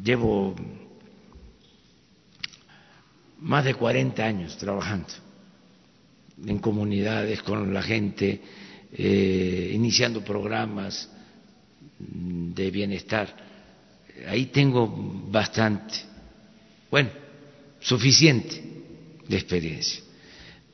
llevo 0.03 0.55
más 3.41 3.64
de 3.64 3.75
40 3.75 4.25
años 4.25 4.57
trabajando 4.57 5.09
en 6.45 6.59
comunidades 6.59 7.43
con 7.43 7.73
la 7.73 7.83
gente, 7.83 8.41
eh, 8.93 9.71
iniciando 9.75 10.23
programas 10.23 11.11
de 11.99 12.71
bienestar 12.71 13.45
ahí 14.27 14.47
tengo 14.47 14.87
bastante, 15.29 15.95
bueno, 16.91 17.11
suficiente 17.81 18.62
de 19.29 19.37
experiencia. 19.37 20.03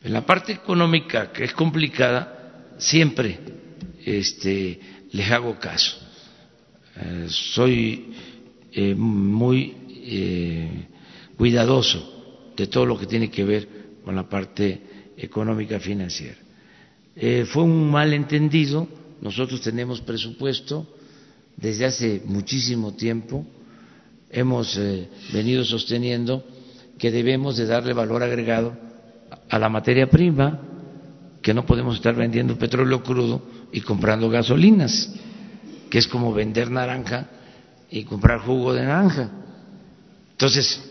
En 0.03 0.13
la 0.13 0.27
parte 0.27 0.53
económica, 0.53 1.33
que 1.33 1.45
es 1.45 1.53
complicada, 1.53 2.75
siempre 2.79 3.39
este, 4.05 4.81
les 5.13 5.31
hago 5.31 5.59
caso. 5.59 5.97
Eh, 6.97 7.27
soy 7.29 8.13
eh, 8.73 8.95
muy 8.95 9.75
eh, 9.89 10.87
cuidadoso 11.37 12.53
de 12.57 12.67
todo 12.67 12.85
lo 12.85 12.99
que 12.99 13.07
tiene 13.07 13.31
que 13.31 13.45
ver 13.45 13.69
con 14.05 14.17
la 14.17 14.29
parte 14.29 14.81
económica 15.17 15.79
financiera. 15.79 16.37
fue 17.47 17.63
un 17.63 17.91
malentendido, 17.91 18.89
nosotros 19.21 19.61
tenemos 19.61 20.01
presupuesto, 20.01 20.87
desde 21.57 21.87
hace 21.87 22.23
muchísimo 22.25 22.95
tiempo 22.95 23.47
hemos 24.31 24.77
eh, 24.77 25.09
venido 25.33 25.65
sosteniendo 25.65 26.45
que 26.99 27.11
debemos 27.11 27.57
de 27.57 27.67
darle 27.67 27.93
valor 27.93 28.23
agregado 28.23 28.77
a 29.49 29.59
la 29.59 29.69
materia 29.69 30.09
prima, 30.09 30.61
que 31.43 31.53
no 31.53 31.67
podemos 31.67 31.97
estar 31.97 32.15
vendiendo 32.15 32.59
petróleo 32.59 33.03
crudo 33.03 33.43
y 33.73 33.81
comprando 33.81 34.31
gasolinas, 34.31 35.13
que 35.91 35.99
es 35.99 36.07
como 36.07 36.33
vender 36.33 36.71
naranja 36.71 37.29
y 37.91 38.05
comprar 38.05 38.41
jugo 38.41 38.73
de 38.73 38.83
naranja. 38.83 39.31
Entonces, 40.33 40.83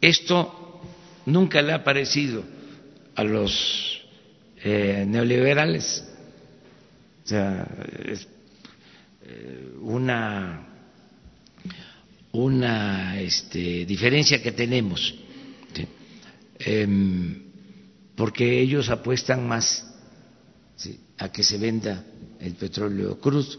esto 0.00 0.80
nunca 1.26 1.62
le 1.62 1.72
ha 1.72 1.84
parecido 1.84 2.42
a 3.14 3.24
los 3.24 4.02
eh, 4.62 5.04
neoliberales. 5.06 6.04
O 7.24 7.28
sea, 7.28 7.66
eh, 8.04 8.18
una, 9.80 10.68
una 12.32 13.20
este, 13.20 13.84
diferencia 13.86 14.42
que 14.42 14.52
tenemos, 14.52 15.14
em, 16.58 17.42
porque 18.14 18.60
ellos 18.60 18.88
apuestan 18.90 19.46
más 19.48 19.86
a 21.18 21.30
que 21.30 21.42
se 21.42 21.58
venda 21.58 22.04
el 22.38 22.54
petróleo 22.54 23.20
crudo 23.20 23.58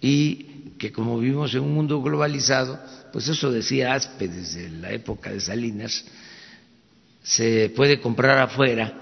y 0.00 0.72
que 0.78 0.92
como 0.92 1.18
vivimos 1.18 1.54
en 1.54 1.62
un 1.62 1.74
mundo 1.74 2.02
globalizado, 2.02 2.78
pues 3.12 3.28
eso 3.28 3.50
decía 3.50 3.94
Aspe 3.94 4.28
desde 4.28 4.68
la 4.68 4.92
época 4.92 5.32
de 5.32 5.40
Salinas, 5.40 6.04
se 7.22 7.70
puede 7.70 8.00
comprar 8.00 8.38
afuera 8.38 9.00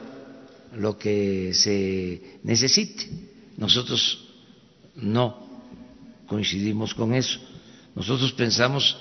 lo 0.77 0.97
que 0.97 1.53
se 1.53 2.39
necesite. 2.43 3.09
Nosotros 3.57 4.27
no 4.97 5.44
coincidimos 6.27 6.95
con 6.95 7.15
eso. 7.15 7.39
Nosotros 7.95 8.33
pensamos 8.33 8.97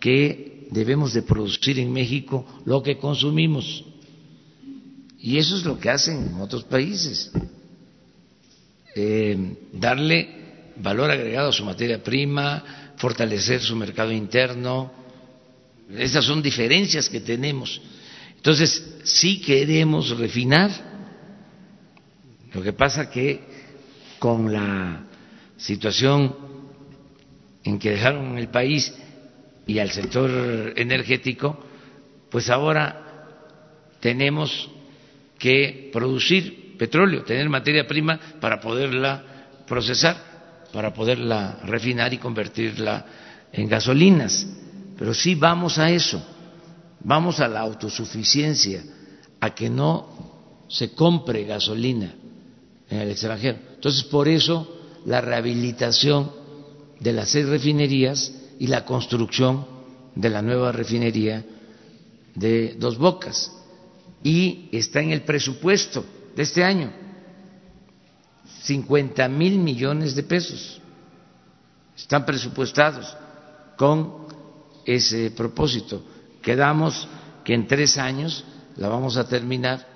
que 0.00 0.68
debemos 0.70 1.12
de 1.12 1.22
producir 1.22 1.78
en 1.78 1.92
México 1.92 2.46
lo 2.64 2.82
que 2.82 2.96
consumimos. 2.98 3.84
Y 5.18 5.36
eso 5.38 5.56
es 5.56 5.64
lo 5.64 5.78
que 5.78 5.90
hacen 5.90 6.28
en 6.28 6.40
otros 6.40 6.64
países. 6.64 7.30
Eh, 8.94 9.56
darle 9.72 10.72
valor 10.76 11.10
agregado 11.10 11.50
a 11.50 11.52
su 11.52 11.64
materia 11.64 12.02
prima, 12.02 12.94
fortalecer 12.96 13.60
su 13.60 13.76
mercado 13.76 14.12
interno. 14.12 14.92
Esas 15.96 16.24
son 16.24 16.40
diferencias 16.40 17.08
que 17.08 17.20
tenemos. 17.20 17.80
Entonces, 18.36 18.82
sí 19.04 19.40
queremos 19.40 20.16
refinar. 20.16 20.70
Lo 22.54 22.62
que 22.62 22.72
pasa 22.72 23.10
que 23.10 23.44
con 24.18 24.52
la 24.52 25.04
situación 25.56 26.34
en 27.64 27.78
que 27.78 27.90
dejaron 27.90 28.38
el 28.38 28.48
país 28.48 28.94
y 29.66 29.78
al 29.78 29.90
sector 29.90 30.72
energético, 30.76 31.58
pues 32.30 32.48
ahora 32.50 33.10
tenemos 34.00 34.70
que 35.38 35.90
producir 35.92 36.76
petróleo, 36.78 37.24
tener 37.24 37.48
materia 37.48 37.86
prima 37.86 38.18
para 38.40 38.60
poderla 38.60 39.22
procesar, 39.66 40.16
para 40.72 40.94
poderla 40.94 41.60
refinar 41.64 42.12
y 42.14 42.18
convertirla 42.18 43.04
en 43.52 43.68
gasolinas. 43.68 44.46
Pero 44.98 45.14
sí 45.14 45.34
vamos 45.34 45.78
a 45.78 45.90
eso, 45.90 46.22
vamos 47.00 47.40
a 47.40 47.48
la 47.48 47.60
autosuficiencia, 47.60 48.82
a 49.40 49.54
que 49.54 49.70
no 49.70 50.66
se 50.68 50.92
compre 50.92 51.44
gasolina 51.44 52.14
en 52.88 52.98
el 53.00 53.10
extranjero. 53.10 53.58
Entonces, 53.74 54.04
por 54.04 54.28
eso 54.28 54.78
la 55.06 55.20
rehabilitación 55.20 56.39
de 57.00 57.12
las 57.12 57.30
seis 57.30 57.46
refinerías 57.48 58.32
y 58.58 58.66
la 58.66 58.84
construcción 58.84 59.66
de 60.14 60.28
la 60.28 60.42
nueva 60.42 60.70
refinería 60.70 61.44
de 62.34 62.76
Dos 62.78 62.98
Bocas. 62.98 63.50
Y 64.22 64.68
está 64.70 65.00
en 65.00 65.12
el 65.12 65.22
presupuesto 65.22 66.04
de 66.36 66.42
este 66.42 66.62
año, 66.62 66.92
50 68.62 69.26
mil 69.28 69.58
millones 69.58 70.14
de 70.14 70.22
pesos. 70.22 70.80
Están 71.96 72.26
presupuestados 72.26 73.16
con 73.76 74.26
ese 74.84 75.30
propósito. 75.30 76.02
Quedamos 76.42 77.08
que 77.44 77.54
en 77.54 77.66
tres 77.66 77.96
años 77.96 78.44
la 78.76 78.88
vamos 78.88 79.16
a 79.16 79.26
terminar 79.26 79.86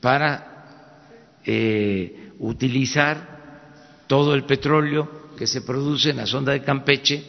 para 0.00 1.38
eh, 1.44 2.32
utilizar 2.40 4.04
todo 4.08 4.34
el 4.34 4.44
petróleo 4.44 5.19
que 5.40 5.46
se 5.46 5.62
produce 5.62 6.10
en 6.10 6.18
la 6.18 6.26
sonda 6.26 6.52
de 6.52 6.60
Campeche 6.60 7.24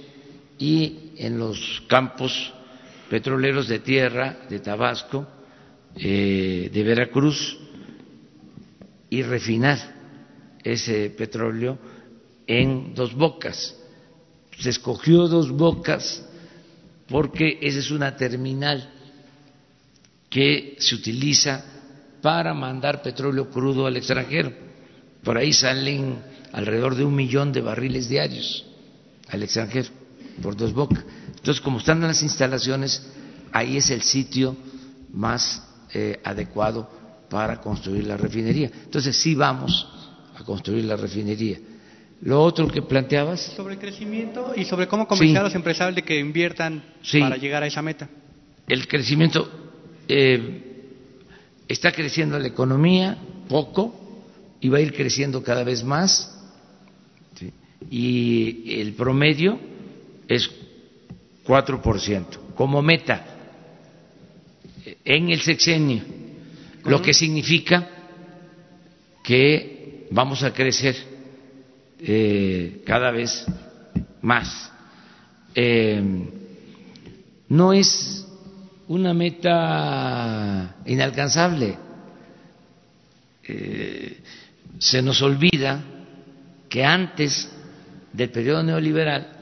y 0.59 1.13
en 1.15 1.39
los 1.39 1.81
campos 1.87 2.51
petroleros 3.09 3.69
de 3.69 3.79
tierra 3.79 4.39
de 4.49 4.59
Tabasco, 4.59 5.25
eh, 5.95 6.69
de 6.73 6.83
Veracruz, 6.83 7.57
y 9.09 9.21
refinar 9.21 9.77
ese 10.61 11.11
petróleo 11.11 11.77
en 12.45 12.93
dos 12.93 13.15
bocas. 13.15 13.77
Se 14.59 14.71
escogió 14.71 15.29
dos 15.29 15.49
bocas 15.49 16.27
porque 17.07 17.59
esa 17.61 17.79
es 17.79 17.91
una 17.91 18.17
terminal 18.17 18.91
que 20.29 20.75
se 20.79 20.95
utiliza 20.95 21.63
para 22.21 22.53
mandar 22.53 23.01
petróleo 23.01 23.49
crudo 23.49 23.85
al 23.85 23.95
extranjero. 23.95 24.51
Por 25.23 25.37
ahí 25.37 25.53
salen 25.53 26.30
alrededor 26.53 26.95
de 26.95 27.05
un 27.05 27.15
millón 27.15 27.51
de 27.51 27.61
barriles 27.61 28.09
diarios 28.09 28.65
al 29.29 29.43
extranjero 29.43 29.89
por 30.41 30.55
dos 30.55 30.73
bocas. 30.73 31.03
Entonces, 31.29 31.61
como 31.61 31.79
están 31.79 32.01
en 32.01 32.07
las 32.07 32.21
instalaciones, 32.21 33.07
ahí 33.51 33.77
es 33.77 33.89
el 33.89 34.01
sitio 34.01 34.55
más 35.13 35.63
eh, 35.93 36.19
adecuado 36.23 36.89
para 37.29 37.59
construir 37.59 38.05
la 38.05 38.17
refinería. 38.17 38.69
Entonces, 38.83 39.15
sí 39.15 39.35
vamos 39.35 39.87
a 40.35 40.43
construir 40.43 40.85
la 40.85 40.95
refinería. 40.95 41.59
Lo 42.21 42.43
otro 42.43 42.67
que 42.67 42.81
planteabas. 42.81 43.41
Sobre 43.55 43.75
el 43.75 43.79
crecimiento 43.79 44.53
y 44.55 44.65
sobre 44.65 44.87
cómo 44.87 45.07
convencer 45.07 45.39
a 45.39 45.43
los 45.43 45.55
empresarios 45.55 45.95
de 45.95 46.03
que 46.03 46.19
inviertan 46.19 46.83
para 47.19 47.37
llegar 47.37 47.63
a 47.63 47.67
esa 47.67 47.81
meta. 47.81 48.07
El 48.67 48.87
crecimiento. 48.87 49.49
Eh, 50.07 50.67
está 51.67 51.91
creciendo 51.91 52.37
la 52.37 52.47
economía 52.47 53.17
poco 53.47 53.95
y 54.59 54.69
va 54.69 54.77
a 54.77 54.81
ir 54.81 54.93
creciendo 54.93 55.41
cada 55.41 55.63
vez 55.63 55.83
más 55.83 56.40
y 57.89 58.79
el 58.79 58.93
promedio 58.93 59.59
es 60.27 60.49
4% 61.45 62.25
como 62.55 62.81
meta 62.81 63.31
en 65.03 65.29
el 65.29 65.41
sexenio, 65.41 66.03
lo 66.85 67.01
que 67.01 67.13
significa 67.13 67.89
que 69.23 70.07
vamos 70.11 70.43
a 70.43 70.53
crecer 70.53 70.95
eh, 71.99 72.81
cada 72.85 73.11
vez 73.11 73.45
más. 74.21 74.71
Eh, 75.53 76.01
no 77.49 77.73
es 77.73 78.25
una 78.87 79.13
meta 79.13 80.77
inalcanzable. 80.85 81.77
Eh, 83.43 84.17
se 84.79 85.01
nos 85.01 85.21
olvida 85.21 85.83
que 86.69 86.83
antes 86.83 87.49
del 88.13 88.29
periodo 88.29 88.63
neoliberal 88.63 89.41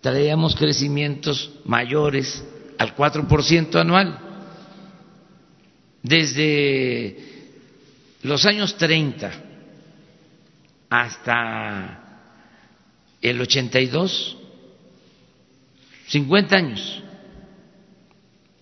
traíamos 0.00 0.54
crecimientos 0.54 1.50
mayores 1.64 2.44
al 2.78 2.94
4% 2.94 3.74
anual. 3.76 4.20
Desde 6.02 7.16
los 8.22 8.46
años 8.46 8.76
30 8.76 9.32
hasta 10.88 12.22
el 13.20 13.40
82, 13.40 14.36
50 16.06 16.56
años, 16.56 17.02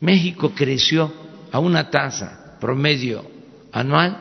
México 0.01 0.53
creció 0.55 1.13
a 1.53 1.59
una 1.59 1.91
tasa 1.91 2.57
promedio 2.59 3.31
anual 3.71 4.19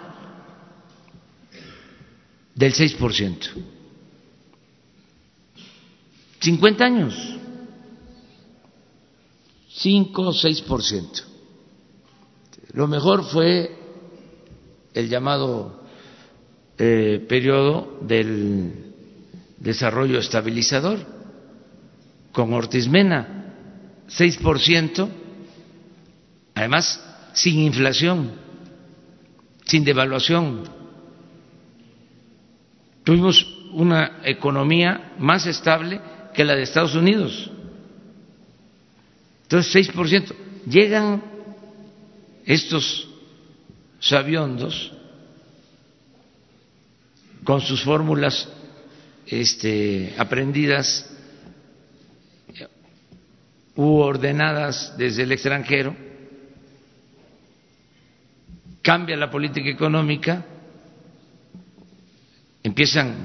del 2.53 2.73
6%. 2.73 3.72
50 6.43 6.83
años, 6.83 7.15
5 9.69 10.21
o 10.21 10.33
6%. 10.33 11.23
Lo 12.73 12.85
mejor 12.87 13.23
fue 13.23 13.73
el 14.93 15.07
llamado 15.07 15.85
eh, 16.77 17.25
periodo 17.29 17.97
del 18.01 18.93
desarrollo 19.57 20.19
estabilizador 20.19 20.99
con 22.33 22.51
Ortiz 22.51 22.89
Mena, 22.89 23.53
6%, 24.09 25.07
además 26.55 27.01
sin 27.31 27.59
inflación, 27.59 28.31
sin 29.63 29.85
devaluación. 29.85 30.63
Tuvimos 33.05 33.47
una 33.71 34.19
economía 34.25 35.13
más 35.19 35.45
estable 35.45 36.01
que 36.33 36.43
la 36.43 36.55
de 36.55 36.63
Estados 36.63 36.95
Unidos. 36.95 37.49
Entonces, 39.43 39.93
6%. 39.93 40.33
Llegan 40.65 41.21
estos 42.45 43.07
sabiondos 43.99 44.91
con 47.43 47.61
sus 47.61 47.83
fórmulas 47.83 48.47
este, 49.27 50.13
aprendidas 50.17 51.09
u 53.75 53.97
ordenadas 53.97 54.95
desde 54.97 55.23
el 55.23 55.31
extranjero, 55.31 55.95
cambia 58.81 59.17
la 59.17 59.31
política 59.31 59.69
económica, 59.69 60.45
empiezan 62.61 63.15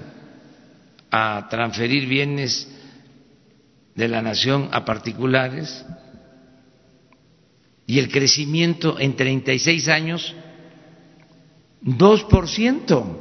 a 1.11 1.47
transferir 1.49 2.07
bienes 2.07 2.78
de 3.99 4.07
la 4.07 4.23
nación 4.23 4.69
a 4.71 4.85
particulares 4.85 5.85
y 7.85 7.99
el 7.99 8.09
crecimiento 8.09 8.97
en 9.01 9.17
36 9.17 9.89
años 9.89 10.37
2%. 11.85 13.17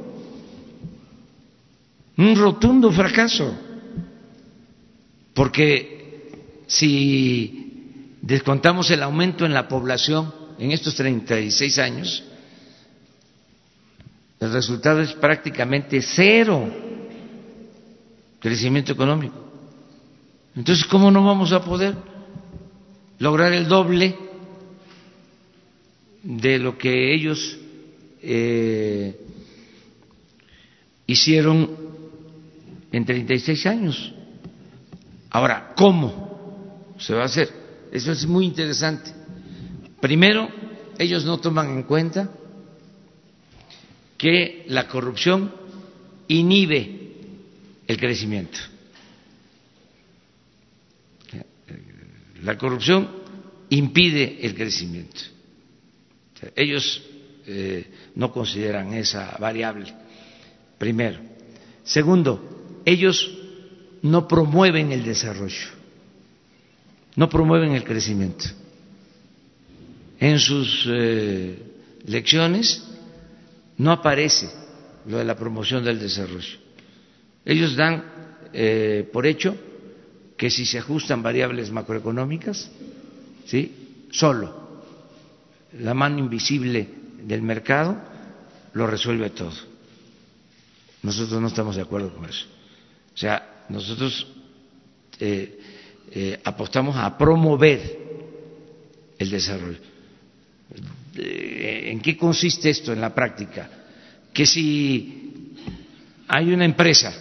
Un 2.16 2.36
rotundo 2.36 2.92
fracaso. 2.92 3.58
Porque 5.34 6.62
si 6.68 8.14
descontamos 8.22 8.88
el 8.92 9.02
aumento 9.02 9.44
en 9.44 9.54
la 9.54 9.66
población 9.66 10.32
en 10.60 10.70
estos 10.70 10.94
36 10.94 11.78
años, 11.80 12.22
el 14.38 14.52
resultado 14.52 15.00
es 15.00 15.12
prácticamente 15.14 16.00
cero 16.02 16.70
crecimiento 18.38 18.92
económico. 18.92 19.47
Entonces, 20.58 20.86
¿cómo 20.86 21.12
no 21.12 21.24
vamos 21.24 21.52
a 21.52 21.64
poder 21.64 21.94
lograr 23.20 23.52
el 23.52 23.68
doble 23.68 24.16
de 26.24 26.58
lo 26.58 26.76
que 26.76 27.14
ellos 27.14 27.56
eh, 28.20 29.20
hicieron 31.06 31.70
en 32.90 33.04
36 33.04 33.66
años? 33.66 34.12
Ahora, 35.30 35.74
¿cómo 35.76 36.96
se 36.98 37.14
va 37.14 37.22
a 37.22 37.26
hacer? 37.26 37.48
Eso 37.92 38.10
es 38.10 38.26
muy 38.26 38.44
interesante. 38.44 39.12
Primero, 40.00 40.48
ellos 40.98 41.24
no 41.24 41.38
toman 41.38 41.70
en 41.70 41.84
cuenta 41.84 42.32
que 44.16 44.64
la 44.66 44.88
corrupción 44.88 45.54
inhibe 46.26 47.12
el 47.86 47.96
crecimiento. 47.96 48.58
La 52.42 52.56
corrupción 52.56 53.08
impide 53.70 54.38
el 54.42 54.54
crecimiento. 54.54 55.20
Ellos 56.54 57.02
eh, 57.46 57.86
no 58.14 58.32
consideran 58.32 58.92
esa 58.94 59.36
variable, 59.38 59.92
primero. 60.78 61.18
Segundo, 61.82 62.80
ellos 62.84 63.30
no 64.02 64.28
promueven 64.28 64.92
el 64.92 65.04
desarrollo, 65.04 65.68
no 67.16 67.28
promueven 67.28 67.72
el 67.72 67.84
crecimiento. 67.84 68.44
En 70.20 70.38
sus 70.38 70.84
eh, 70.88 71.58
lecciones 72.06 72.86
no 73.76 73.92
aparece 73.92 74.48
lo 75.06 75.18
de 75.18 75.24
la 75.24 75.36
promoción 75.36 75.84
del 75.84 75.98
desarrollo. 75.98 76.58
Ellos 77.44 77.76
dan 77.76 78.04
eh, 78.52 79.08
por 79.12 79.26
hecho 79.26 79.56
que 80.38 80.50
si 80.50 80.64
se 80.64 80.78
ajustan 80.78 81.22
variables 81.22 81.70
macroeconómicas, 81.72 82.70
¿sí? 83.44 84.06
solo 84.12 84.68
la 85.80 85.92
mano 85.92 86.20
invisible 86.20 86.88
del 87.24 87.42
mercado 87.42 88.00
lo 88.72 88.86
resuelve 88.86 89.30
todo. 89.30 89.52
Nosotros 91.02 91.40
no 91.40 91.48
estamos 91.48 91.76
de 91.76 91.82
acuerdo 91.82 92.14
con 92.14 92.24
eso. 92.24 92.46
O 93.12 93.16
sea, 93.16 93.64
nosotros 93.68 94.26
eh, 95.18 95.60
eh, 96.12 96.40
apostamos 96.44 96.96
a 96.96 97.18
promover 97.18 97.98
el 99.18 99.30
desarrollo. 99.30 99.78
¿En 101.16 102.00
qué 102.00 102.16
consiste 102.16 102.70
esto 102.70 102.92
en 102.92 103.00
la 103.00 103.12
práctica? 103.12 103.68
Que 104.32 104.46
si 104.46 105.52
hay 106.28 106.52
una 106.52 106.64
empresa 106.64 107.12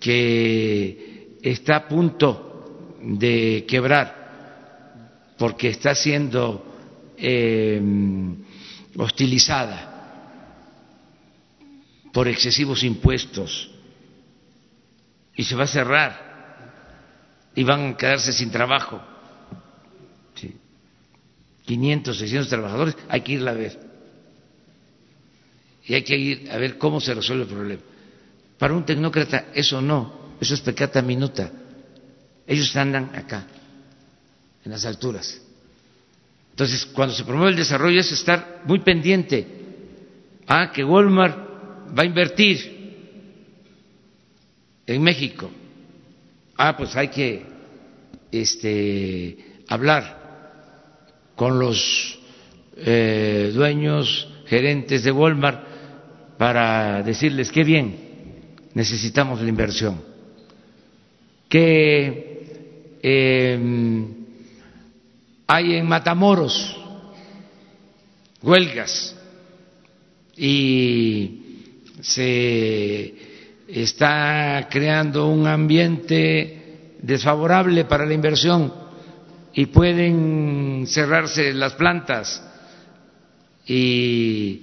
que 0.00 1.07
está 1.42 1.76
a 1.76 1.88
punto 1.88 2.96
de 3.00 3.64
quebrar 3.68 5.34
porque 5.38 5.68
está 5.68 5.94
siendo 5.94 6.64
eh, 7.16 7.80
hostilizada 8.96 9.94
por 12.12 12.26
excesivos 12.28 12.82
impuestos 12.82 13.70
y 15.36 15.44
se 15.44 15.54
va 15.54 15.64
a 15.64 15.68
cerrar 15.68 16.28
y 17.54 17.62
van 17.62 17.92
a 17.92 17.96
quedarse 17.96 18.32
sin 18.32 18.50
trabajo 18.50 19.00
500, 21.68 22.16
600 22.16 22.48
trabajadores, 22.48 22.96
hay 23.10 23.20
que 23.20 23.32
irla 23.32 23.50
a 23.50 23.54
ver. 23.54 23.78
Y 25.84 25.94
hay 25.94 26.02
que 26.02 26.16
ir 26.16 26.50
a 26.50 26.56
ver 26.56 26.78
cómo 26.78 26.98
se 26.98 27.12
resuelve 27.12 27.42
el 27.42 27.48
problema. 27.48 27.82
Para 28.58 28.72
un 28.72 28.86
tecnócrata 28.86 29.48
eso 29.52 29.82
no, 29.82 30.17
eso 30.40 30.54
es 30.54 30.60
pecata 30.60 31.02
minuta. 31.02 31.50
Ellos 32.46 32.74
andan 32.76 33.10
acá, 33.14 33.46
en 34.64 34.70
las 34.70 34.84
alturas. 34.84 35.40
Entonces, 36.50 36.86
cuando 36.86 37.14
se 37.14 37.24
promueve 37.24 37.52
el 37.52 37.56
desarrollo 37.56 38.00
es 38.00 38.10
estar 38.10 38.62
muy 38.64 38.80
pendiente. 38.80 39.46
Ah, 40.46 40.72
que 40.72 40.82
Walmart 40.82 41.96
va 41.96 42.02
a 42.02 42.06
invertir 42.06 42.78
en 44.86 45.02
México. 45.02 45.50
Ah, 46.56 46.76
pues 46.76 46.96
hay 46.96 47.08
que 47.08 47.46
este, 48.32 49.38
hablar 49.68 50.18
con 51.36 51.58
los 51.58 52.18
eh, 52.76 53.52
dueños, 53.54 54.28
gerentes 54.46 55.04
de 55.04 55.12
Walmart, 55.12 55.68
para 56.38 57.02
decirles 57.02 57.52
qué 57.52 57.64
bien, 57.64 58.56
necesitamos 58.74 59.40
la 59.40 59.48
inversión, 59.48 60.00
que 61.48 62.98
em, 63.02 64.14
hay 65.46 65.76
en 65.76 65.86
Matamoros 65.86 66.76
huelgas 68.42 69.16
y 70.36 71.64
se 72.00 73.14
está 73.66 74.68
creando 74.70 75.28
un 75.28 75.46
ambiente 75.46 76.96
desfavorable 77.00 77.84
para 77.86 78.06
la 78.06 78.14
inversión 78.14 78.72
y 79.54 79.66
pueden 79.66 80.84
cerrarse 80.86 81.52
las 81.54 81.72
plantas 81.74 82.44
y 83.66 84.62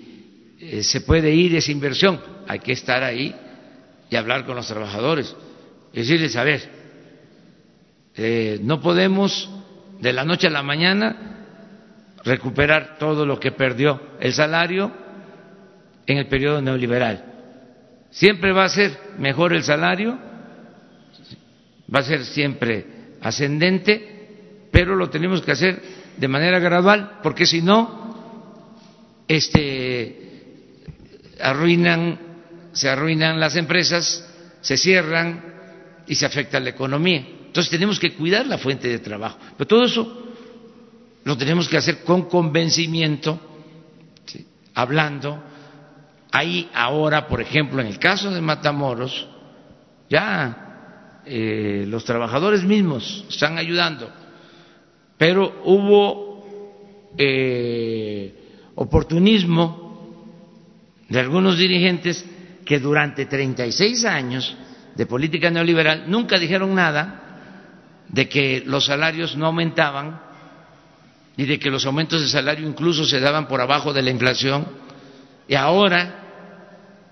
eh, 0.59 0.83
se 0.83 1.01
puede 1.01 1.33
ir 1.33 1.55
esa 1.55 1.71
inversión. 1.71 2.19
Hay 2.47 2.59
que 2.59 2.71
estar 2.71 3.03
ahí 3.03 3.35
y 4.09 4.15
hablar 4.15 4.45
con 4.45 4.55
los 4.55 4.67
trabajadores 4.67 5.35
decirles, 6.01 6.35
a 6.35 6.43
ver, 6.43 6.61
eh, 8.15 8.59
no 8.61 8.79
podemos 8.81 9.49
de 9.99 10.13
la 10.13 10.25
noche 10.25 10.47
a 10.47 10.51
la 10.51 10.63
mañana 10.63 11.17
recuperar 12.23 12.97
todo 12.97 13.25
lo 13.25 13.39
que 13.39 13.51
perdió 13.51 14.01
el 14.19 14.33
salario 14.33 14.91
en 16.05 16.17
el 16.17 16.27
periodo 16.27 16.61
neoliberal. 16.61 17.25
Siempre 18.09 18.51
va 18.53 18.65
a 18.65 18.69
ser 18.69 18.97
mejor 19.17 19.53
el 19.53 19.63
salario, 19.63 20.17
va 21.93 21.99
a 21.99 22.03
ser 22.03 22.23
siempre 22.25 22.85
ascendente 23.21 24.15
pero 24.75 24.97
lo 24.97 25.09
tenemos 25.09 25.41
que 25.41 25.53
hacer 25.53 25.81
de 26.17 26.27
manera 26.27 26.59
gradual, 26.59 27.19
porque 27.23 27.45
si 27.45 27.61
no, 27.61 29.23
este, 29.25 30.43
arruinan, 31.39 32.19
se 32.73 32.89
arruinan 32.89 33.39
las 33.39 33.55
empresas, 33.55 34.29
se 34.59 34.75
cierran 34.75 35.54
y 36.07 36.15
se 36.15 36.25
afecta 36.25 36.59
la 36.59 36.69
economía. 36.69 37.25
Entonces 37.47 37.69
tenemos 37.69 37.99
que 37.99 38.13
cuidar 38.13 38.45
la 38.45 38.57
fuente 38.57 38.87
de 38.87 38.99
trabajo. 38.99 39.37
Pero 39.57 39.67
todo 39.67 39.85
eso 39.85 40.23
lo 41.23 41.37
tenemos 41.37 41.67
que 41.67 41.77
hacer 41.77 42.03
con 42.03 42.23
convencimiento, 42.23 43.39
hablando. 44.73 45.41
Ahí 46.31 46.69
ahora, 46.73 47.27
por 47.27 47.41
ejemplo, 47.41 47.81
en 47.81 47.87
el 47.87 47.97
caso 47.97 48.29
de 48.29 48.41
Matamoros, 48.41 49.27
ya 50.09 51.21
eh, 51.25 51.85
los 51.87 52.03
trabajadores 52.03 52.63
mismos 52.63 53.25
están 53.29 53.57
ayudando 53.57 54.11
pero 55.17 55.61
hubo 55.65 56.45
eh, 57.17 58.33
oportunismo 58.75 60.11
de 61.07 61.19
algunos 61.19 61.57
dirigentes 61.57 62.25
que 62.65 62.79
durante 62.79 63.25
36 63.25 64.05
años 64.05 64.55
de 64.95 65.05
política 65.05 65.51
neoliberal 65.51 66.05
nunca 66.07 66.39
dijeron 66.39 66.73
nada 66.73 67.21
de 68.07 68.29
que 68.29 68.63
los 68.65 68.85
salarios 68.85 69.35
no 69.35 69.47
aumentaban 69.47 70.21
y 71.37 71.45
de 71.45 71.59
que 71.59 71.69
los 71.69 71.85
aumentos 71.85 72.21
de 72.21 72.27
salario 72.27 72.67
incluso 72.67 73.05
se 73.05 73.19
daban 73.19 73.47
por 73.47 73.59
abajo 73.59 73.91
de 73.93 74.01
la 74.01 74.09
inflación 74.09 74.65
y 75.47 75.55
ahora 75.55 76.21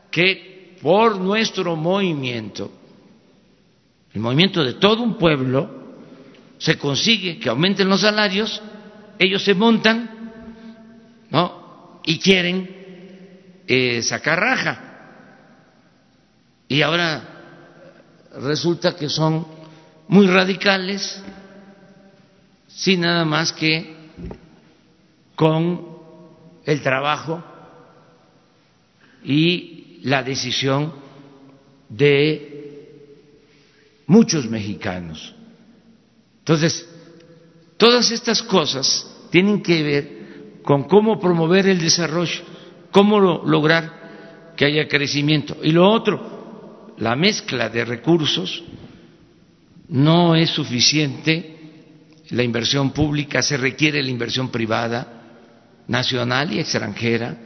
que 0.10 0.78
por 0.82 1.18
nuestro 1.18 1.76
movimiento, 1.76 2.72
el 4.14 4.22
movimiento 4.22 4.64
de 4.64 4.74
todo 4.74 5.02
un 5.02 5.18
pueblo, 5.18 5.84
se 6.58 6.78
consigue 6.78 7.40
que 7.40 7.50
aumenten 7.50 7.90
los 7.90 8.02
salarios, 8.02 8.62
ellos 9.20 9.44
se 9.44 9.54
montan, 9.54 10.32
¿no? 11.30 12.00
Y 12.06 12.20
quieren 12.20 13.64
eh, 13.68 14.02
sacar 14.04 14.40
raja. 14.40 14.90
Y 16.68 16.82
ahora 16.82 17.33
resulta 18.42 18.96
que 18.96 19.10
son 19.10 19.46
muy 20.08 20.28
radicales, 20.28 21.22
sin 22.68 23.02
nada 23.02 23.26
más 23.26 23.54
que 23.54 23.96
con 25.36 25.94
el 26.66 26.82
trabajo 26.82 27.44
y 29.24 30.00
la 30.04 30.24
decisión 30.24 30.94
de 31.90 32.54
muchos 34.08 34.50
mexicanos. 34.50 35.34
Entonces, 36.40 36.88
todas 37.78 38.12
estas 38.12 38.42
cosas 38.42 39.10
tienen 39.32 39.62
que 39.62 39.84
ver 39.84 40.24
con 40.64 40.84
cómo 40.84 41.20
promover 41.20 41.68
el 41.68 41.80
desarrollo, 41.80 42.42
cómo 42.92 43.20
lograr 43.20 44.54
que 44.56 44.66
haya 44.66 44.88
crecimiento. 44.88 45.58
Y 45.64 45.72
lo 45.72 45.90
otro, 45.90 46.33
la 46.98 47.16
mezcla 47.16 47.70
de 47.70 47.86
recursos 47.86 48.64
no 49.90 50.36
es 50.36 50.50
suficiente 50.50 51.54
la 52.30 52.44
inversión 52.44 52.92
pública, 52.92 53.42
se 53.42 53.58
requiere 53.58 54.02
la 54.02 54.10
inversión 54.10 54.50
privada, 54.50 55.22
nacional 55.88 56.52
y 56.54 56.60
extranjera. 56.60 57.38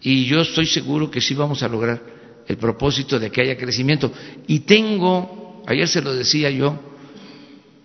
Y 0.00 0.24
yo 0.26 0.40
estoy 0.40 0.66
seguro 0.66 1.10
que 1.10 1.20
sí 1.20 1.34
vamos 1.34 1.62
a 1.62 1.68
lograr 1.68 2.00
el 2.46 2.56
propósito 2.56 3.18
de 3.18 3.30
que 3.30 3.42
haya 3.42 3.56
crecimiento. 3.56 4.12
Y 4.46 4.60
tengo, 4.60 5.62
ayer 5.66 5.88
se 5.88 6.00
lo 6.00 6.14
decía 6.14 6.50
yo 6.50 6.78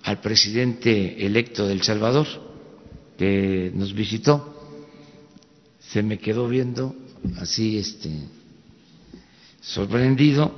al 0.04 0.22
presidente 0.22 1.26
electo 1.26 1.68
del 1.68 1.82
Salvador, 1.82 2.28
que 3.18 3.72
nos 3.74 3.94
visitó, 3.94 4.54
se 5.80 6.04
me 6.04 6.18
quedó 6.18 6.48
viendo 6.48 6.96
así, 7.40 7.78
este, 7.78 8.10
sorprendido, 9.64 10.54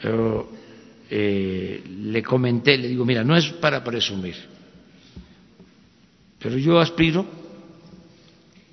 pero 0.00 0.50
eh, 1.10 1.82
le 1.86 2.22
comenté, 2.22 2.76
le 2.76 2.88
digo, 2.88 3.04
mira, 3.04 3.22
no 3.22 3.36
es 3.36 3.46
para 3.52 3.84
presumir, 3.84 4.34
pero 6.38 6.58
yo 6.58 6.80
aspiro 6.80 7.24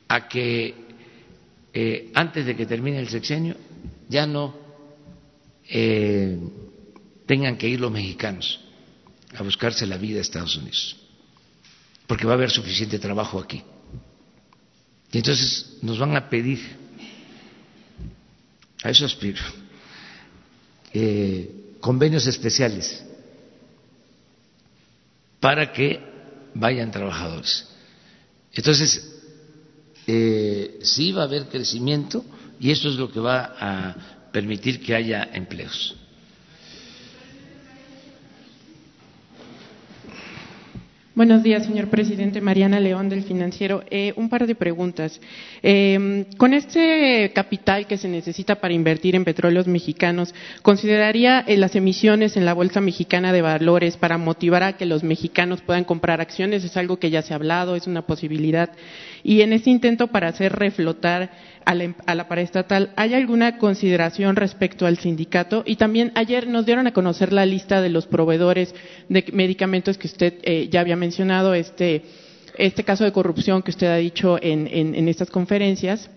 a 0.08 0.28
que 0.28 0.74
eh, 1.74 2.12
antes 2.14 2.46
de 2.46 2.56
que 2.56 2.66
termine 2.66 3.00
el 3.00 3.10
sexenio 3.10 3.56
ya 4.10 4.26
no 4.26 4.56
eh, 5.68 6.38
tengan 7.26 7.58
que 7.58 7.68
ir 7.68 7.80
los 7.80 7.92
mexicanos 7.92 8.60
a 9.36 9.44
buscarse 9.44 9.86
la 9.86 9.98
vida 9.98 10.20
a 10.20 10.22
Estados 10.22 10.56
Unidos 10.56 11.04
porque 12.08 12.26
va 12.26 12.34
a 12.34 12.36
haber 12.36 12.52
suficiente 12.52 13.00
trabajo 13.00 13.40
aquí. 13.40 13.64
Y 15.12 15.18
entonces 15.18 15.78
nos 15.82 16.00
van 16.00 16.16
a 16.16 16.30
pedir, 16.30 16.60
a 18.84 18.90
eso 18.90 19.06
aspiro, 19.06 19.42
eh, 20.94 21.76
convenios 21.80 22.28
especiales 22.28 23.04
para 25.40 25.72
que 25.74 26.00
vayan 26.54 26.92
trabajadores. 26.92 27.68
Entonces, 28.54 29.22
eh, 30.08 30.80
sí 30.84 31.12
va 31.12 31.24
a 31.24 31.26
haber 31.26 31.48
crecimiento 31.48 32.24
y 32.60 32.72
eso 32.72 32.90
es 32.90 32.96
lo 32.96 33.12
que 33.12 33.20
va 33.20 33.56
a 33.60 34.30
permitir 34.32 34.82
que 34.82 34.96
haya 34.96 35.30
empleos. 35.34 35.96
Buenos 41.16 41.44
días, 41.44 41.68
señor 41.68 41.90
presidente. 41.90 42.42
Mariana 42.42 42.80
León, 42.80 43.08
del 43.08 43.22
Financiero. 43.22 43.84
Eh, 43.92 44.14
un 44.16 44.30
par 44.30 44.48
de 44.48 44.56
preguntas. 44.56 45.22
Eh, 45.62 46.26
con 46.38 46.56
este 46.56 47.32
capital 47.36 47.86
que 47.86 48.00
se 48.00 48.08
necesita 48.08 48.56
para 48.56 48.74
invertir 48.74 49.16
en 49.16 49.24
petróleos 49.24 49.68
mexicanos, 49.68 50.34
¿consideraría 50.64 51.42
eh, 51.42 51.56
las 51.56 51.76
emisiones 51.76 52.36
en 52.36 52.46
la 52.46 52.56
Bolsa 52.56 52.82
Mexicana 52.82 53.32
de 53.32 53.44
Valores 53.44 53.96
para 53.96 54.18
motivar 54.18 54.64
a 54.64 54.74
que 54.74 54.88
los 54.88 55.04
mexicanos 55.04 55.62
puedan 55.62 55.84
comprar 55.84 56.20
acciones? 56.20 56.64
Es 56.64 56.78
algo 56.78 56.98
que 56.98 57.12
ya 57.12 57.22
se 57.22 57.34
ha 57.34 57.36
hablado, 57.36 57.76
es 57.76 57.86
una 57.86 58.02
posibilidad. 58.02 58.72
Y 59.24 59.42
en 59.42 59.54
este 59.54 59.70
intento 59.70 60.08
para 60.08 60.30
hacer 60.30 60.54
reflotar 60.54 61.30
a 61.66 61.76
la, 61.76 61.96
a 62.06 62.16
la 62.16 62.28
paraestatal, 62.28 62.92
¿hay 62.96 63.14
alguna 63.14 63.58
consideración 63.58 64.36
respecto 64.36 64.86
al 64.86 64.98
sindicato? 64.98 65.64
Y 65.66 65.76
también 65.76 66.12
ayer 66.16 66.48
nos 66.48 66.66
dieron 66.66 66.88
a 66.88 66.94
conocer 66.94 67.34
la 67.34 67.46
lista 67.46 67.82
de 67.82 67.90
los 67.90 68.08
proveedores 68.08 68.74
de 69.10 69.26
medicamentos 69.34 69.98
que 69.98 70.08
usted 70.08 70.36
eh, 70.44 70.70
ya 70.70 70.82
había 70.82 70.96
mencionado, 70.96 71.54
este, 71.54 72.04
este 72.58 72.84
caso 72.84 73.04
de 73.04 73.12
corrupción 73.12 73.62
que 73.62 73.72
usted 73.72 73.88
ha 73.88 73.98
dicho 73.98 74.38
en, 74.42 74.68
en, 74.68 74.96
en 74.96 75.08
estas 75.08 75.30
conferencias. 75.30 76.10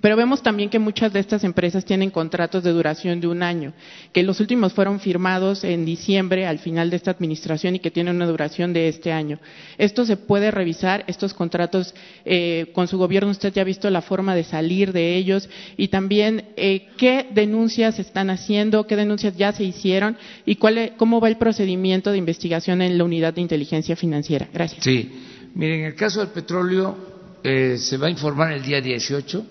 Pero 0.00 0.16
vemos 0.16 0.42
también 0.42 0.68
que 0.68 0.78
muchas 0.78 1.12
de 1.12 1.20
estas 1.20 1.44
empresas 1.44 1.84
tienen 1.84 2.10
contratos 2.10 2.62
de 2.62 2.70
duración 2.70 3.20
de 3.20 3.28
un 3.28 3.42
año, 3.42 3.72
que 4.12 4.22
los 4.22 4.40
últimos 4.40 4.72
fueron 4.72 5.00
firmados 5.00 5.64
en 5.64 5.84
diciembre 5.84 6.46
al 6.46 6.58
final 6.58 6.90
de 6.90 6.96
esta 6.96 7.10
administración 7.10 7.76
y 7.76 7.78
que 7.78 7.90
tienen 7.90 8.16
una 8.16 8.26
duración 8.26 8.72
de 8.72 8.88
este 8.88 9.12
año. 9.12 9.38
Esto 9.78 10.04
se 10.04 10.16
puede 10.16 10.50
revisar, 10.50 11.04
estos 11.06 11.32
contratos 11.32 11.94
eh, 12.24 12.66
con 12.74 12.88
su 12.88 12.98
gobierno 12.98 13.30
usted 13.30 13.52
ya 13.52 13.62
ha 13.62 13.64
visto 13.64 13.88
la 13.90 14.02
forma 14.02 14.34
de 14.34 14.44
salir 14.44 14.92
de 14.92 15.16
ellos 15.16 15.48
y 15.76 15.88
también 15.88 16.44
eh, 16.56 16.88
qué 16.98 17.26
denuncias 17.32 17.98
están 17.98 18.30
haciendo, 18.30 18.86
qué 18.86 18.96
denuncias 18.96 19.36
ya 19.36 19.52
se 19.52 19.64
hicieron 19.64 20.16
y 20.44 20.56
cuál, 20.56 20.92
cómo 20.96 21.20
va 21.20 21.28
el 21.28 21.36
procedimiento 21.38 22.12
de 22.12 22.18
investigación 22.18 22.82
en 22.82 22.98
la 22.98 23.04
unidad 23.04 23.34
de 23.34 23.40
inteligencia 23.40 23.96
financiera. 23.96 24.48
Gracias. 24.52 24.84
Sí, 24.84 25.10
miren, 25.54 25.80
en 25.80 25.86
el 25.86 25.94
caso 25.94 26.20
del 26.20 26.28
petróleo 26.28 26.96
eh, 27.42 27.76
se 27.78 27.96
va 27.96 28.08
a 28.08 28.10
informar 28.10 28.52
el 28.52 28.62
día 28.62 28.80
18 28.80 29.46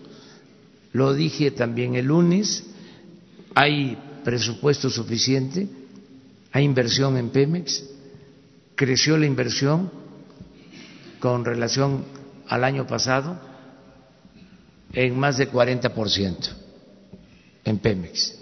lo 0.95 1.13
dije 1.13 1.51
también 1.51 1.95
el 1.95 2.05
lunes, 2.05 2.63
hay 3.53 3.97
presupuesto 4.23 4.89
suficiente, 4.89 5.67
hay 6.53 6.63
inversión 6.63 7.17
en 7.17 7.31
Pemex, 7.31 7.83
creció 8.75 9.17
la 9.17 9.25
inversión 9.25 9.91
con 11.19 11.43
relación 11.43 12.05
al 12.47 12.63
año 12.63 12.87
pasado 12.87 13.37
en 14.93 15.19
más 15.19 15.35
de 15.37 15.51
40% 15.51 16.53
en 17.65 17.77
Pemex. 17.79 18.39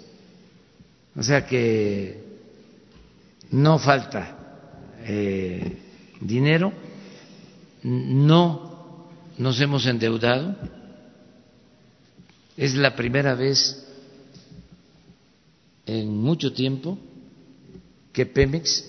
O 1.16 1.24
sea 1.24 1.44
que 1.44 2.22
no 3.50 3.80
falta 3.80 4.70
eh, 5.02 5.76
dinero, 6.20 6.72
no 7.82 9.08
nos 9.38 9.60
hemos 9.60 9.86
endeudado 9.86 10.83
es 12.56 12.74
la 12.74 12.94
primera 12.94 13.34
vez 13.34 13.84
en 15.86 16.16
mucho 16.16 16.52
tiempo 16.52 16.98
que 18.12 18.26
Pemex, 18.26 18.84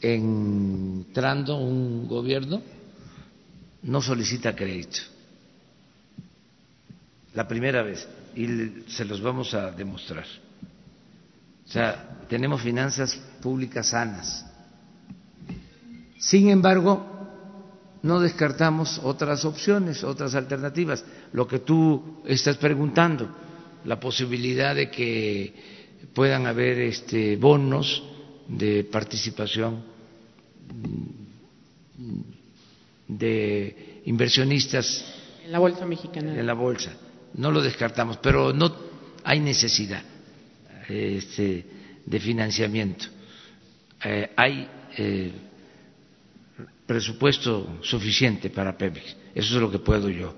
entrando 0.00 1.56
un 1.56 2.08
gobierno, 2.08 2.60
no 3.82 4.02
solicita 4.02 4.54
crédito. 4.54 4.98
La 7.34 7.46
primera 7.46 7.82
vez. 7.82 8.06
Y 8.34 8.46
se 8.90 9.04
los 9.04 9.20
vamos 9.20 9.54
a 9.54 9.70
demostrar. 9.70 10.26
O 11.66 11.70
sea, 11.70 12.24
tenemos 12.28 12.60
finanzas 12.62 13.18
públicas 13.40 13.88
sanas. 13.88 14.44
Sin 16.18 16.48
embargo, 16.48 17.06
no 18.02 18.20
descartamos 18.20 19.00
otras 19.02 19.44
opciones, 19.44 20.02
otras 20.02 20.34
alternativas. 20.34 21.04
Lo 21.32 21.46
que 21.46 21.60
tú 21.60 22.20
estás 22.26 22.56
preguntando, 22.58 23.28
la 23.84 23.98
posibilidad 23.98 24.74
de 24.74 24.90
que 24.90 25.52
puedan 26.12 26.46
haber 26.46 26.78
este, 26.80 27.36
bonos 27.36 28.02
de 28.48 28.84
participación 28.84 29.82
de 33.08 34.02
inversionistas 34.04 35.04
en 35.44 35.52
la 35.52 35.58
bolsa 35.58 35.86
mexicana. 35.86 36.38
En 36.38 36.46
la 36.46 36.54
bolsa, 36.54 36.92
no 37.34 37.50
lo 37.50 37.62
descartamos, 37.62 38.18
pero 38.18 38.52
no 38.52 38.74
hay 39.24 39.40
necesidad 39.40 40.02
este, 40.88 41.64
de 42.04 42.20
financiamiento. 42.20 43.06
Eh, 44.04 44.30
hay 44.36 44.68
eh, 44.98 45.32
presupuesto 46.86 47.78
suficiente 47.80 48.50
para 48.50 48.76
Pemex. 48.76 49.16
Eso 49.34 49.54
es 49.54 49.60
lo 49.60 49.70
que 49.70 49.78
puedo 49.78 50.10
yo 50.10 50.34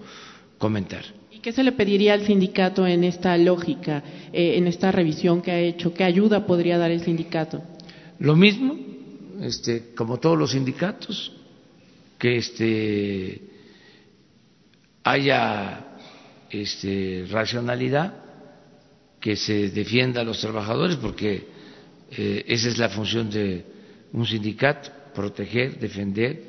comentar. 0.64 1.04
¿Y 1.30 1.40
qué 1.40 1.52
se 1.52 1.62
le 1.62 1.72
pediría 1.72 2.14
al 2.14 2.24
sindicato 2.24 2.86
en 2.86 3.04
esta 3.04 3.36
lógica, 3.36 4.02
eh, 4.32 4.56
en 4.56 4.66
esta 4.66 4.90
revisión 4.90 5.42
que 5.42 5.50
ha 5.50 5.60
hecho? 5.60 5.92
¿Qué 5.92 6.04
ayuda 6.04 6.46
podría 6.46 6.78
dar 6.78 6.90
el 6.90 7.02
sindicato? 7.02 7.62
Lo 8.18 8.34
mismo, 8.34 8.74
este, 9.42 9.92
como 9.94 10.16
todos 10.18 10.38
los 10.38 10.52
sindicatos, 10.52 11.32
que 12.18 12.38
este, 12.38 13.42
haya 15.02 15.98
este, 16.48 17.26
racionalidad, 17.30 18.14
que 19.20 19.36
se 19.36 19.68
defienda 19.68 20.22
a 20.22 20.24
los 20.24 20.40
trabajadores, 20.40 20.96
porque 20.96 21.46
eh, 22.10 22.42
esa 22.48 22.68
es 22.68 22.78
la 22.78 22.88
función 22.88 23.28
de 23.28 23.66
un 24.14 24.24
sindicato 24.24 24.88
proteger, 25.14 25.78
defender 25.78 26.42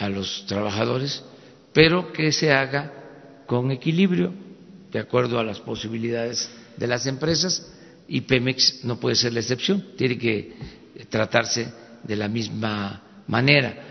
a 0.00 0.08
los 0.08 0.46
trabajadores, 0.46 1.22
pero 1.72 2.12
que 2.12 2.32
se 2.32 2.50
haga 2.50 3.03
con 3.46 3.70
equilibrio, 3.70 4.32
de 4.92 4.98
acuerdo 4.98 5.38
a 5.38 5.44
las 5.44 5.60
posibilidades 5.60 6.48
de 6.76 6.86
las 6.86 7.06
empresas, 7.06 7.70
y 8.08 8.20
Pemex 8.22 8.84
no 8.84 8.98
puede 9.00 9.16
ser 9.16 9.32
la 9.32 9.40
excepción, 9.40 9.82
tiene 9.96 10.18
que 10.18 10.52
tratarse 11.08 11.72
de 12.02 12.16
la 12.16 12.28
misma 12.28 13.02
manera. 13.26 13.90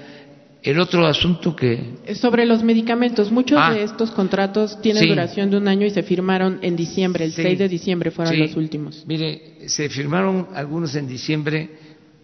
el 0.66 0.80
otro 0.80 1.06
asunto 1.06 1.54
que... 1.54 1.98
Sobre 2.16 2.46
los 2.46 2.64
medicamentos, 2.64 3.30
muchos 3.30 3.60
Ah. 3.62 3.74
de 3.74 3.84
estos 3.84 4.12
contratos 4.12 4.80
tienen 4.82 5.04
Sí. 5.04 5.10
duración 5.10 5.50
de 5.52 5.58
un 5.58 5.68
año 5.68 5.86
y 5.86 5.90
se 5.90 6.04
firmaron 6.04 6.60
en 6.62 6.78
diciembre, 6.78 7.26
el 7.26 7.34
Sí. 7.34 7.42
6 7.44 7.60
de 7.60 7.68
diciembre 7.68 8.12
fueron 8.12 8.34
Sí. 8.34 8.40
los 8.40 8.56
últimos. 8.56 9.04
Mire, 9.06 9.68
se 9.68 9.90
firmaron 9.90 10.48
algunos 10.54 10.96
en 10.96 11.06
diciembre 11.06 11.70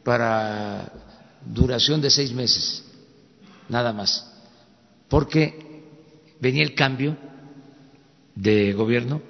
para 0.05 0.89
duración 1.45 1.99
de 1.99 2.09
seis 2.09 2.31
meses, 2.31 2.85
nada 3.67 3.91
más, 3.91 4.25
porque 5.09 5.59
venía 6.39 6.63
el 6.63 6.73
cambio 6.73 7.17
de 8.35 8.73
gobierno 8.73 9.21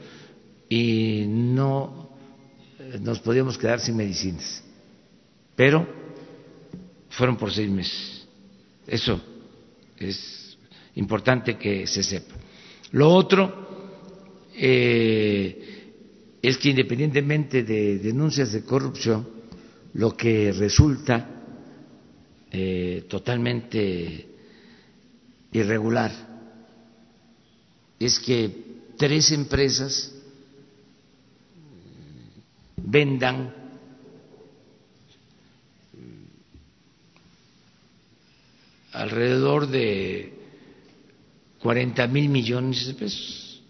y 0.68 1.26
no 1.28 2.10
eh, 2.80 2.99
nos 3.01 3.20
podíamos 3.20 3.57
quedar 3.57 3.80
sin 3.80 3.97
medicinas, 3.97 4.64
pero 5.55 5.88
fueron 7.10 7.38
por 7.38 7.51
seis 7.51 7.70
meses. 7.70 8.28
Eso 8.86 9.22
es 9.97 10.57
importante 10.95 11.57
que 11.57 11.88
se 11.88 12.03
sepa. 12.03 12.36
Lo 12.91 13.10
otro 13.10 13.68
eh, 14.55 15.93
es 16.41 16.57
que 16.57 16.70
independientemente 16.70 17.64
de 17.64 17.97
denuncias 17.99 18.51
de 18.51 18.64
corrupción, 18.64 19.28
lo 19.93 20.16
que 20.16 20.51
resulta 20.51 21.30
eh, 22.51 23.05
totalmente 23.07 24.28
irregular 25.51 26.28
es 27.99 28.19
que 28.19 28.69
tres 28.97 29.31
empresas 29.31 30.13
vendan 32.77 33.53
alrededor 38.93 39.67
de 39.67 40.33
40 41.59 42.07
mil 42.07 42.29
millones 42.29 42.87
de 42.87 42.93
pesos. 42.93 43.61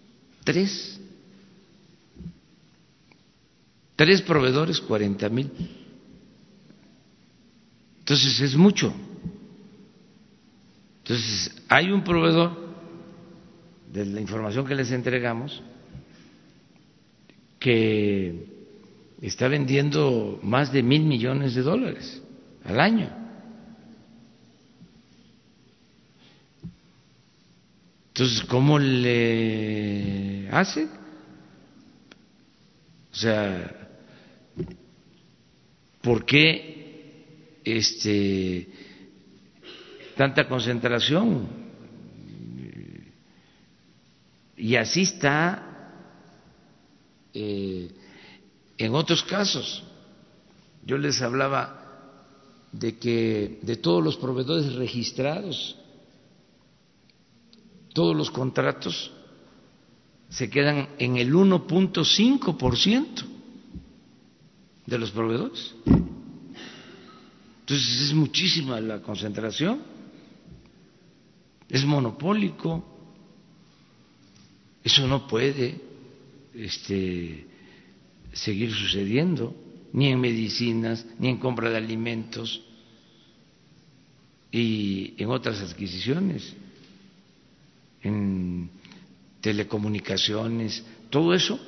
Tres. 0.43 0.99
Tres 3.95 4.21
proveedores, 4.21 4.79
40 4.79 5.29
mil. 5.29 5.51
Entonces 7.99 8.39
es 8.39 8.55
mucho. 8.55 8.93
Entonces 11.03 11.51
hay 11.67 11.91
un 11.91 12.03
proveedor 12.03 12.58
de 13.91 14.05
la 14.05 14.21
información 14.21 14.65
que 14.65 14.75
les 14.75 14.91
entregamos 14.91 15.61
que 17.59 18.45
está 19.21 19.47
vendiendo 19.47 20.39
más 20.43 20.71
de 20.71 20.81
mil 20.81 21.03
millones 21.03 21.55
de 21.55 21.61
dólares 21.61 22.21
al 22.63 22.79
año. 22.79 23.09
Entonces, 28.09 28.43
¿cómo 28.45 28.79
le 28.79 30.49
hace? 30.51 30.85
O 33.11 33.15
sea, 33.15 33.89
¿por 36.01 36.25
qué 36.25 37.59
este 37.63 38.69
tanta 40.15 40.47
concentración? 40.47 41.58
Y 44.59 44.75
así 44.75 45.03
está 45.03 45.95
eh, 47.33 47.89
en 48.77 48.93
otros 48.93 49.23
casos. 49.23 49.85
Yo 50.85 50.97
les 50.97 51.21
hablaba 51.21 51.77
de 52.73 52.97
que 52.97 53.59
de 53.61 53.77
todos 53.77 54.03
los 54.03 54.17
proveedores 54.17 54.73
registrados, 54.73 55.77
todos 57.93 58.13
los 58.13 58.29
contratos 58.31 59.13
se 60.27 60.49
quedan 60.49 60.89
en 60.99 61.15
el 61.15 61.33
1.5% 61.33 63.23
de 64.85 64.99
los 64.99 65.11
proveedores. 65.11 65.73
Entonces 67.61 68.01
es 68.01 68.13
muchísima 68.13 68.81
la 68.81 69.01
concentración, 69.01 69.81
es 71.69 71.85
monopólico, 71.85 72.98
eso 74.89 75.07
no 75.07 75.27
puede 75.27 75.75
este, 76.55 77.45
seguir 78.33 78.73
sucediendo, 78.73 79.55
ni 79.93 80.07
en 80.09 80.19
medicinas, 80.19 81.05
ni 81.19 81.29
en 81.29 81.37
compra 81.37 81.69
de 81.69 81.77
alimentos 81.77 82.61
y 84.51 85.13
en 85.21 85.29
otras 85.29 85.61
adquisiciones 85.61 86.55
en 88.01 88.69
telecomunicaciones, 89.41 90.83
todo 91.09 91.33
eso 91.33 91.59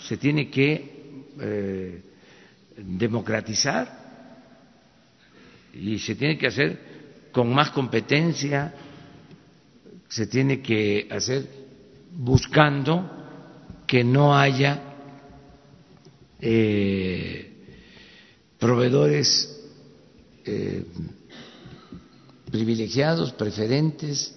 se 0.00 0.16
tiene 0.16 0.48
que 0.50 1.24
eh, 1.40 2.02
democratizar 2.76 4.04
y 5.74 5.98
se 5.98 6.14
tiene 6.14 6.38
que 6.38 6.46
hacer 6.46 6.78
con 7.32 7.52
más 7.52 7.70
competencia, 7.70 8.74
se 10.08 10.26
tiene 10.26 10.60
que 10.60 11.08
hacer 11.10 11.63
buscando 12.16 13.10
que 13.86 14.04
no 14.04 14.36
haya 14.36 14.80
eh, 16.40 17.52
proveedores 18.58 19.62
eh, 20.44 20.86
privilegiados, 22.50 23.32
preferentes, 23.32 24.34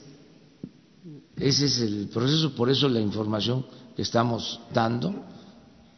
ese 1.36 1.66
es 1.66 1.80
el 1.80 2.08
proceso, 2.08 2.56
por 2.56 2.70
eso 2.70 2.90
la 2.90 3.00
información 3.00 3.66
que 3.96 4.02
estamos 4.02 4.60
dando. 4.74 5.14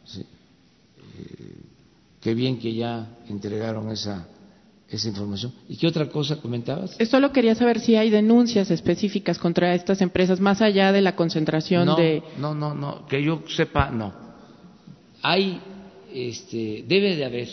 ¿sí? 0.04 0.20
Eh, 0.20 1.56
qué 2.20 2.34
bien 2.34 2.58
que 2.58 2.74
ya 2.74 3.18
entregaron 3.28 3.90
esa, 3.90 4.28
esa 4.90 5.08
información. 5.08 5.52
¿Y 5.68 5.76
qué 5.76 5.86
otra 5.86 6.08
cosa 6.08 6.36
comentabas? 6.36 6.96
Eh, 6.98 7.06
Solo 7.06 7.32
quería 7.32 7.54
saber 7.54 7.78
si 7.78 7.94
hay 7.94 8.10
denuncias 8.10 8.70
específicas 8.70 9.38
contra 9.38 9.74
estas 9.74 10.00
empresas, 10.02 10.40
más 10.40 10.60
allá 10.60 10.92
de 10.92 11.00
la 11.00 11.14
concentración 11.14 11.86
no, 11.86 11.96
de... 11.96 12.22
no, 12.38 12.54
no, 12.54 12.74
no, 12.74 13.06
que 13.06 13.22
yo 13.22 13.42
sepa, 13.48 13.90
no. 13.90 14.12
Hay, 15.22 15.60
este, 16.12 16.84
debe 16.88 17.14
de 17.14 17.24
haber, 17.24 17.48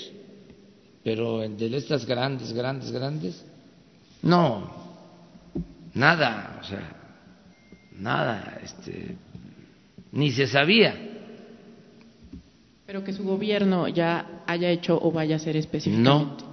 pero 1.03 1.39
de 1.47 1.77
estas 1.77 2.05
grandes, 2.05 2.53
grandes, 2.53 2.91
grandes, 2.91 3.45
no, 4.23 4.71
nada, 5.93 6.59
o 6.61 6.63
sea, 6.63 6.95
nada, 7.99 8.59
este, 8.63 9.15
ni 10.11 10.31
se 10.31 10.47
sabía. 10.47 10.95
Pero 12.87 13.03
que 13.03 13.13
su 13.13 13.23
gobierno 13.23 13.87
ya 13.89 14.43
haya 14.47 14.69
hecho 14.69 14.97
o 14.99 15.11
vaya 15.11 15.35
a 15.35 15.37
hacer 15.37 15.55
específicamente. 15.55 16.43
no. 16.43 16.46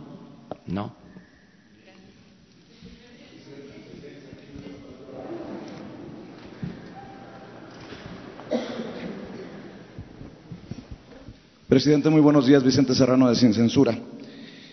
Presidente, 11.69 12.09
muy 12.09 12.21
buenos 12.21 12.47
días. 12.47 12.62
Vicente 12.62 12.95
Serrano 12.95 13.29
de 13.29 13.35
Sin 13.35 13.53
Censura. 13.53 13.99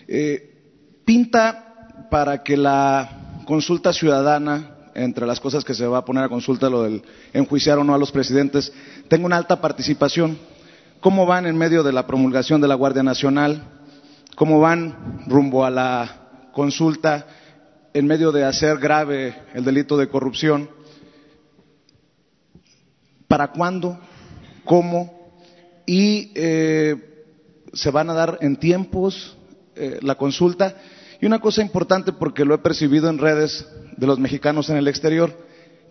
Eh, 0.06 1.00
pinta 1.04 2.06
para 2.10 2.42
que 2.42 2.56
la 2.56 3.42
consulta 3.44 3.92
ciudadana, 3.92 4.76
entre 4.94 5.26
las 5.26 5.40
cosas 5.40 5.64
que 5.64 5.74
se 5.74 5.86
va 5.86 5.98
a 5.98 6.04
poner 6.04 6.24
a 6.24 6.28
consulta, 6.28 6.70
lo 6.70 6.82
del 6.84 7.02
enjuiciar 7.32 7.78
o 7.78 7.84
no 7.84 7.94
a 7.94 7.98
los 7.98 8.12
presidentes, 8.12 8.72
tenga 9.08 9.26
una 9.26 9.36
alta 9.36 9.60
participación. 9.60 10.38
¿Cómo 11.00 11.26
van 11.26 11.46
en 11.46 11.58
medio 11.58 11.82
de 11.82 11.92
la 11.92 12.06
promulgación 12.06 12.60
de 12.60 12.68
la 12.68 12.76
Guardia 12.76 13.02
Nacional? 13.02 13.81
¿Cómo 14.36 14.60
van 14.60 15.24
rumbo 15.26 15.64
a 15.64 15.70
la 15.70 16.48
consulta 16.52 17.26
en 17.94 18.06
medio 18.06 18.32
de 18.32 18.44
hacer 18.44 18.78
grave 18.78 19.34
el 19.54 19.64
delito 19.64 19.96
de 19.96 20.08
corrupción? 20.08 20.68
¿Para 23.28 23.48
cuándo? 23.52 23.98
¿Cómo? 24.64 25.22
y 25.86 26.30
eh, 26.34 26.96
se 27.72 27.90
van 27.90 28.10
a 28.10 28.14
dar 28.14 28.38
en 28.40 28.56
tiempos 28.56 29.36
eh, 29.74 29.98
la 30.02 30.14
consulta. 30.16 30.76
Y 31.20 31.26
una 31.26 31.40
cosa 31.40 31.62
importante, 31.62 32.12
porque 32.12 32.44
lo 32.44 32.54
he 32.54 32.58
percibido 32.58 33.08
en 33.08 33.18
redes 33.18 33.66
de 33.96 34.06
los 34.06 34.18
mexicanos 34.18 34.70
en 34.70 34.76
el 34.76 34.88
exterior, 34.88 35.36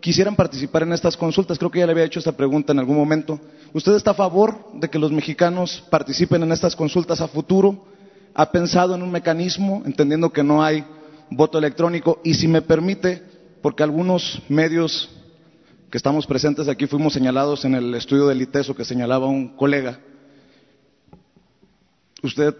quisieran 0.00 0.36
participar 0.36 0.82
en 0.82 0.92
estas 0.92 1.16
consultas. 1.16 1.58
Creo 1.58 1.70
que 1.70 1.78
ya 1.78 1.86
le 1.86 1.92
había 1.92 2.04
hecho 2.04 2.18
esta 2.18 2.36
pregunta 2.36 2.72
en 2.72 2.80
algún 2.80 2.96
momento. 2.96 3.40
¿Usted 3.72 3.94
está 3.94 4.10
a 4.10 4.14
favor 4.14 4.72
de 4.74 4.88
que 4.88 4.98
los 4.98 5.12
mexicanos 5.12 5.82
participen 5.90 6.42
en 6.42 6.52
estas 6.52 6.76
consultas 6.76 7.20
a 7.20 7.28
futuro? 7.28 7.86
¿Ha 8.34 8.50
pensado 8.50 8.94
en 8.94 9.02
un 9.02 9.10
mecanismo, 9.10 9.82
entendiendo 9.84 10.32
que 10.32 10.42
no 10.42 10.62
hay 10.62 10.84
voto 11.30 11.58
electrónico? 11.58 12.20
Y 12.24 12.34
si 12.34 12.48
me 12.48 12.62
permite, 12.62 13.22
porque 13.60 13.82
algunos 13.82 14.42
medios 14.48 15.10
que 15.90 15.98
estamos 15.98 16.26
presentes 16.26 16.68
aquí 16.68 16.86
fuimos 16.86 17.12
señalados 17.12 17.64
en 17.64 17.74
el 17.74 17.94
estudio 17.94 18.26
del 18.26 18.40
ITESO 18.40 18.74
que 18.74 18.84
señalaba 18.84 19.26
un 19.26 19.56
colega. 19.56 20.00
Usted, 22.22 22.56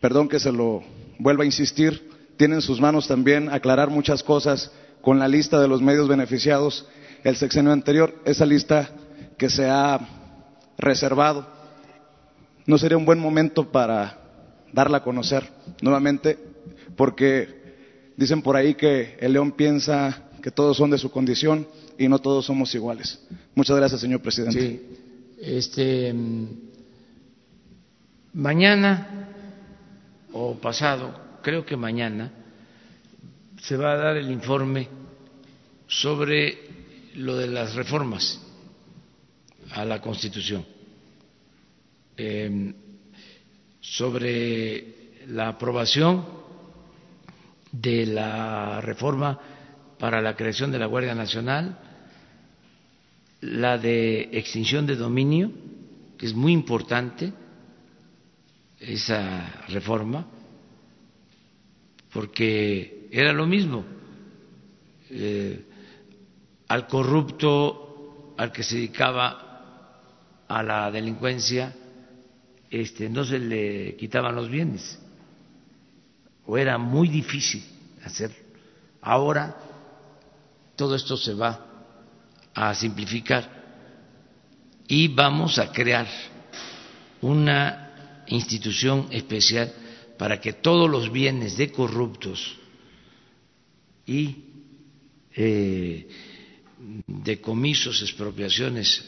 perdón 0.00 0.28
que 0.28 0.38
se 0.38 0.52
lo 0.52 0.84
vuelva 1.18 1.42
a 1.42 1.46
insistir, 1.46 2.10
tiene 2.36 2.56
en 2.56 2.62
sus 2.62 2.80
manos 2.80 3.08
también 3.08 3.48
aclarar 3.48 3.90
muchas 3.90 4.22
cosas 4.22 4.70
con 5.00 5.18
la 5.18 5.26
lista 5.26 5.60
de 5.60 5.68
los 5.68 5.82
medios 5.82 6.06
beneficiados 6.06 6.86
el 7.24 7.34
sexenio 7.34 7.72
anterior, 7.72 8.14
esa 8.24 8.46
lista 8.46 8.88
que 9.36 9.50
se 9.50 9.68
ha 9.68 9.98
reservado. 10.78 11.46
¿No 12.66 12.78
sería 12.78 12.96
un 12.96 13.04
buen 13.04 13.18
momento 13.18 13.72
para 13.72 14.25
darla 14.76 14.98
a 14.98 15.02
conocer 15.02 15.48
nuevamente? 15.80 16.38
Porque 16.96 18.12
dicen 18.16 18.42
por 18.42 18.56
ahí 18.56 18.74
que 18.74 19.16
el 19.18 19.32
león 19.32 19.52
piensa 19.52 20.28
que 20.42 20.50
todos 20.50 20.76
son 20.76 20.90
de 20.90 20.98
su 20.98 21.10
condición 21.10 21.66
y 21.98 22.08
no 22.08 22.18
todos 22.18 22.44
somos 22.44 22.74
iguales. 22.74 23.18
Muchas 23.54 23.76
gracias, 23.76 24.02
señor 24.02 24.20
presidente. 24.20 24.60
Sí. 24.60 24.82
Este, 25.40 26.14
mañana 28.34 29.30
o 30.32 30.54
pasado, 30.54 31.38
creo 31.42 31.64
que 31.64 31.76
mañana, 31.76 32.30
se 33.62 33.76
va 33.78 33.92
a 33.92 33.96
dar 33.96 34.16
el 34.18 34.30
informe 34.30 34.88
sobre 35.88 36.58
lo 37.14 37.36
de 37.36 37.46
las 37.46 37.74
reformas 37.74 38.40
a 39.72 39.84
la 39.86 40.02
Constitución, 40.02 40.64
eh, 42.18 42.74
sobre 43.90 45.22
la 45.28 45.48
aprobación 45.48 46.26
de 47.70 48.06
la 48.06 48.80
reforma 48.80 49.38
para 49.98 50.20
la 50.20 50.34
creación 50.34 50.72
de 50.72 50.78
la 50.78 50.86
Guardia 50.86 51.14
Nacional, 51.14 51.78
la 53.40 53.78
de 53.78 54.28
extinción 54.32 54.86
de 54.86 54.96
dominio, 54.96 55.52
que 56.18 56.26
es 56.26 56.34
muy 56.34 56.52
importante 56.52 57.32
esa 58.80 59.64
reforma, 59.68 60.26
porque 62.12 63.08
era 63.12 63.32
lo 63.32 63.46
mismo. 63.46 63.84
Eh, 65.10 65.64
al 66.68 66.88
corrupto, 66.88 68.34
al 68.36 68.50
que 68.50 68.64
se 68.64 68.76
dedicaba 68.76 70.42
a 70.48 70.62
la 70.62 70.90
delincuencia, 70.90 71.72
este, 72.70 73.08
no 73.08 73.24
se 73.24 73.38
le 73.38 73.96
quitaban 73.96 74.34
los 74.34 74.48
bienes, 74.48 74.98
o 76.46 76.56
era 76.56 76.78
muy 76.78 77.08
difícil 77.08 77.64
hacerlo. 78.04 78.36
Ahora 79.00 79.56
todo 80.76 80.94
esto 80.94 81.16
se 81.16 81.34
va 81.34 81.66
a 82.54 82.74
simplificar 82.74 83.56
y 84.88 85.08
vamos 85.08 85.58
a 85.58 85.72
crear 85.72 86.06
una 87.20 88.24
institución 88.28 89.08
especial 89.10 89.72
para 90.18 90.40
que 90.40 90.52
todos 90.54 90.88
los 90.88 91.10
bienes 91.10 91.56
de 91.56 91.72
corruptos 91.72 92.56
y 94.06 94.44
eh, 95.34 96.08
decomisos, 97.06 98.00
expropiaciones 98.02 99.04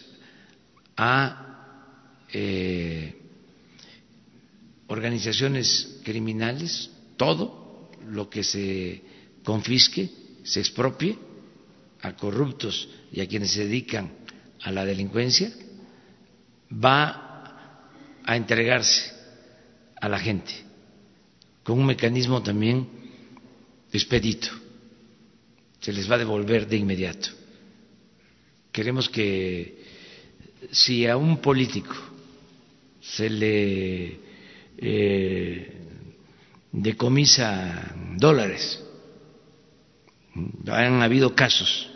a 0.97 2.25
eh, 2.33 3.18
organizaciones 4.89 6.01
criminales, 6.05 6.91
todo 7.17 7.91
lo 8.07 8.29
que 8.29 8.43
se 8.43 9.03
confisque, 9.45 10.11
se 10.43 10.61
expropie 10.61 11.17
a 12.03 12.17
corruptos 12.17 12.89
y 13.13 13.21
a 13.21 13.29
quienes 13.29 13.53
se 13.53 13.65
dedican 13.65 14.13
a 14.63 14.73
la 14.73 14.85
delincuencia, 14.85 15.53
va 16.73 17.61
a 18.25 18.37
entregarse 18.37 19.13
a 20.01 20.09
la 20.09 20.19
gente 20.19 20.53
con 21.63 21.79
un 21.79 21.87
mecanismo 21.87 22.43
también 22.43 22.89
expedito. 23.93 24.49
Se 25.81 25.93
les 25.93 26.11
va 26.11 26.15
a 26.15 26.19
devolver 26.19 26.67
de 26.67 26.77
inmediato. 26.77 27.29
Queremos 28.73 29.09
que 29.09 29.85
si 30.71 31.07
a 31.07 31.17
un 31.17 31.39
político 31.39 31.95
se 33.01 33.29
le 33.29 34.28
eh, 34.79 35.75
decomisa 36.73 37.95
dólares, 38.17 38.83
han 40.67 41.03
habido 41.03 41.35
casos. 41.35 41.91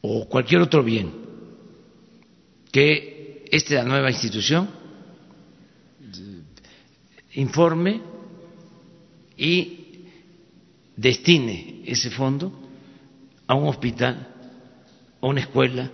O 0.00 0.28
cualquier 0.28 0.60
otro 0.60 0.82
bien 0.82 1.12
que 2.72 3.44
esta 3.50 3.84
nueva 3.84 4.10
institución 4.10 4.68
informe 7.34 8.00
y 9.36 10.04
destine 10.96 11.82
ese 11.86 12.10
fondo 12.10 12.52
a 13.46 13.54
un 13.54 13.68
hospital, 13.68 14.28
a 15.20 15.26
una 15.26 15.40
escuela, 15.40 15.90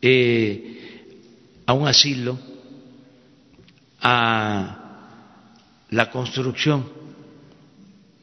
eh, 0.00 1.04
a 1.66 1.72
un 1.72 1.86
asilo, 1.88 2.38
a 4.00 4.78
la 5.90 6.10
construcción 6.10 6.88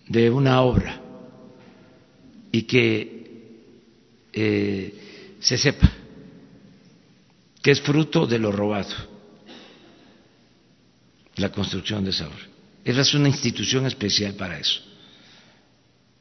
de 0.08 0.30
una 0.30 0.62
obra 0.62 1.02
y 2.52 2.64
que 2.64 3.16
eh, 4.32 4.94
se 5.40 5.58
sepa 5.58 5.92
que 7.62 7.72
es 7.72 7.82
fruto 7.82 8.28
de 8.28 8.38
lo 8.38 8.52
robado 8.52 8.96
la 11.38 11.52
construcción 11.52 12.04
de 12.04 12.12
esa 12.12 12.28
obra. 12.28 12.48
Esa 12.84 13.02
es 13.02 13.14
una 13.16 13.28
institución 13.28 13.86
especial 13.88 14.36
para 14.36 14.60
eso. 14.60 14.82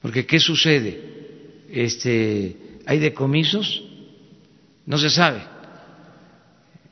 Porque 0.01 0.27
¿qué 0.27 0.41
sucede? 0.41 1.65
Este, 1.71 2.57
hay 2.87 2.99
decomisos, 2.99 3.83
no 4.87 4.99
se 4.99 5.11
sabe 5.11 5.55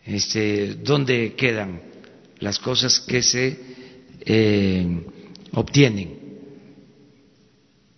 este, 0.04 0.74
dónde 0.76 1.34
quedan 1.34 1.80
las 2.38 2.58
cosas 2.58 3.00
que 3.00 3.22
se 3.22 3.58
eh, 4.20 5.06
obtienen. 5.52 6.22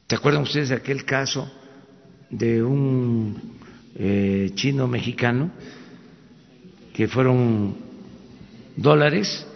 ¿Se 0.09 0.17
acuerdan 0.17 0.43
ustedes 0.43 0.69
de 0.69 0.75
aquel 0.77 1.05
caso 1.05 1.51
de 2.31 2.63
un 2.63 3.59
eh, 3.97 4.51
chino 4.55 4.87
mexicano 4.87 5.51
que 6.93 7.09
fueron 7.09 7.77
dólares? 8.77 9.47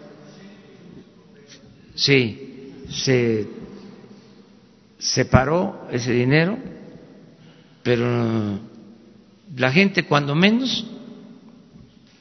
Sí, 1.94 2.72
se 2.88 3.46
separó 4.98 5.86
ese 5.92 6.12
dinero, 6.12 6.58
pero 7.82 8.58
la 9.56 9.72
gente 9.72 10.04
cuando 10.04 10.34
menos 10.34 10.84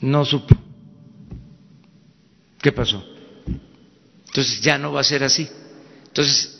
no 0.01 0.25
supo 0.25 0.55
qué 2.61 2.71
pasó. 2.71 3.03
Entonces 4.27 4.61
ya 4.61 4.77
no 4.77 4.91
va 4.91 5.01
a 5.01 5.03
ser 5.03 5.23
así. 5.23 5.47
Entonces 6.07 6.53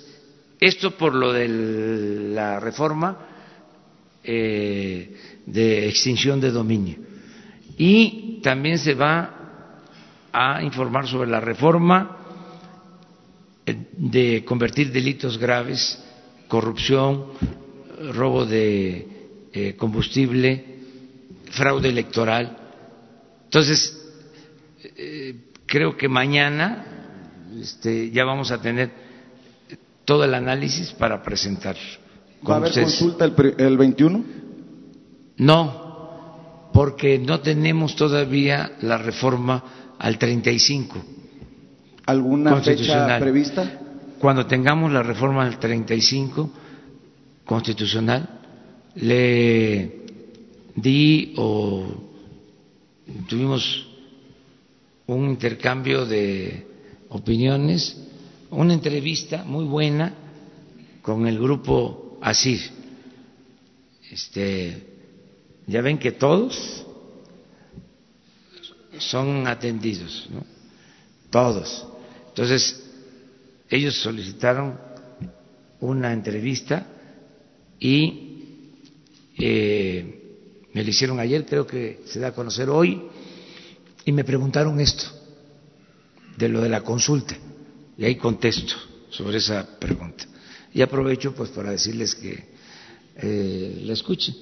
esto 0.59 0.91
por 0.97 1.13
lo 1.13 1.33
de 1.33 1.47
la 1.47 2.59
reforma 2.59 3.17
eh, 4.23 5.15
de 5.45 5.87
extinción 5.87 6.39
de 6.41 6.51
dominio. 6.51 6.97
Y 7.77 8.39
también 8.41 8.79
se 8.79 8.93
va 8.93 9.33
a 10.31 10.63
informar 10.63 11.07
sobre 11.07 11.29
la 11.29 11.39
reforma 11.39 12.17
eh, 13.65 13.75
de 13.97 14.43
convertir 14.45 14.91
delitos 14.91 15.37
graves, 15.37 16.03
corrupción, 16.47 17.27
robo 18.13 18.45
de 18.45 19.16
eh, 19.53 19.75
combustible, 19.75 20.65
fraude 21.51 21.89
electoral. 21.89 22.57
Entonces, 23.45 23.93
creo 25.65 25.95
que 25.95 26.07
mañana 26.07 26.85
este, 27.59 28.11
ya 28.11 28.25
vamos 28.25 28.51
a 28.51 28.61
tener 28.61 28.91
todo 30.05 30.23
el 30.23 30.33
análisis 30.33 30.91
para 30.93 31.21
presentar. 31.21 31.75
¿Va 32.47 32.55
a 32.55 32.57
haber 32.57 32.73
consulta 32.73 33.25
el, 33.25 33.55
el 33.57 33.77
21? 33.77 34.23
No, 35.37 36.69
porque 36.73 37.19
no 37.19 37.41
tenemos 37.41 37.95
todavía 37.95 38.73
la 38.81 38.97
reforma 38.97 39.63
al 39.99 40.17
35. 40.17 40.95
¿Alguna 42.05 42.55
fecha 42.61 43.19
prevista? 43.19 43.81
Cuando 44.19 44.45
tengamos 44.45 44.91
la 44.91 45.03
reforma 45.03 45.45
al 45.45 45.59
35 45.59 46.49
constitucional, 47.45 48.36
le 48.97 49.91
di 50.75 51.33
o 51.37 51.85
tuvimos 53.27 53.87
un 55.07 55.29
intercambio 55.29 56.05
de 56.05 56.65
opiniones 57.09 57.97
una 58.49 58.73
entrevista 58.73 59.43
muy 59.43 59.65
buena 59.65 60.13
con 61.01 61.27
el 61.27 61.39
grupo 61.39 62.17
ASIR. 62.21 62.61
Este, 64.09 64.85
ya 65.67 65.81
ven 65.81 65.97
que 65.97 66.13
todos 66.13 66.85
son 68.99 69.47
atendidos, 69.47 70.27
¿no? 70.31 70.45
todos. 71.29 71.85
Entonces, 72.29 72.83
ellos 73.69 73.95
solicitaron 73.95 74.79
una 75.81 76.13
entrevista 76.13 76.87
y 77.79 78.26
eh, 79.39 80.67
me 80.73 80.83
lo 80.83 80.89
hicieron 80.89 81.19
ayer, 81.19 81.45
creo 81.45 81.65
que 81.65 82.01
se 82.05 82.19
da 82.19 82.29
a 82.29 82.33
conocer 82.33 82.69
hoy, 82.69 83.01
y 84.05 84.11
me 84.11 84.23
preguntaron 84.23 84.79
esto, 84.79 85.05
de 86.37 86.49
lo 86.49 86.61
de 86.61 86.69
la 86.69 86.81
consulta, 86.81 87.35
y 87.97 88.05
ahí 88.05 88.15
contesto 88.15 88.75
sobre 89.09 89.37
esa 89.37 89.67
pregunta. 89.79 90.25
Y 90.73 90.81
aprovecho 90.81 91.33
pues 91.33 91.49
para 91.49 91.71
decirles 91.71 92.13
que 92.15 92.43
eh, 93.15 93.81
la 93.85 93.93
escuchen. 93.93 94.35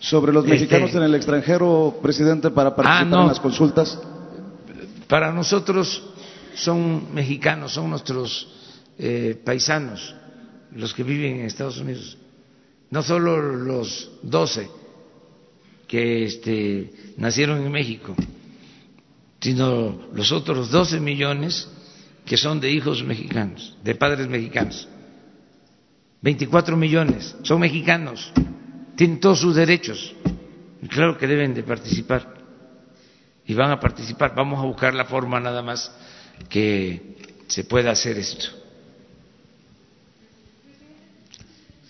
Sobre 0.00 0.32
los 0.32 0.44
Este- 0.44 0.54
mexicanos 0.54 0.94
en 0.94 1.02
el 1.02 1.14
extranjero, 1.14 1.98
presidente, 2.00 2.50
para 2.50 2.74
participar 2.74 3.06
no. 3.08 3.22
en 3.22 3.28
las 3.28 3.40
consultas. 3.40 3.98
Para 5.08 5.32
nosotros 5.32 6.02
son 6.54 7.12
mexicanos, 7.12 7.72
son 7.74 7.90
nuestros 7.90 8.46
eh, 8.98 9.40
paisanos, 9.44 10.14
los 10.74 10.94
que 10.94 11.02
viven 11.02 11.40
en 11.40 11.46
Estados 11.46 11.78
Unidos. 11.78 12.16
No 12.90 13.02
solo 13.02 13.40
los 13.40 14.10
12 14.22 14.70
que 15.86 16.24
este, 16.24 16.92
nacieron 17.16 17.64
en 17.64 17.72
México, 17.72 18.14
sino 19.40 20.08
los 20.12 20.32
otros 20.32 20.70
12 20.70 21.00
millones 21.00 21.68
que 22.24 22.36
son 22.36 22.60
de 22.60 22.70
hijos 22.70 23.02
mexicanos, 23.02 23.76
de 23.82 23.94
padres 23.94 24.28
mexicanos. 24.28 24.88
24 26.20 26.76
millones 26.76 27.36
son 27.42 27.60
mexicanos, 27.60 28.32
tienen 28.96 29.20
todos 29.20 29.40
sus 29.40 29.54
derechos. 29.54 30.14
Y 30.82 30.88
claro 30.88 31.16
que 31.16 31.26
deben 31.26 31.54
de 31.54 31.62
participar 31.62 32.34
y 33.46 33.54
van 33.54 33.70
a 33.70 33.80
participar. 33.80 34.34
Vamos 34.34 34.60
a 34.60 34.66
buscar 34.66 34.94
la 34.94 35.06
forma 35.06 35.40
nada 35.40 35.62
más 35.62 35.90
que 36.48 37.16
se 37.46 37.64
pueda 37.64 37.90
hacer 37.90 38.18
esto. 38.18 38.48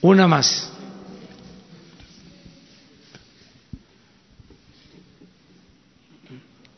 Una 0.01 0.29
más. 0.29 0.73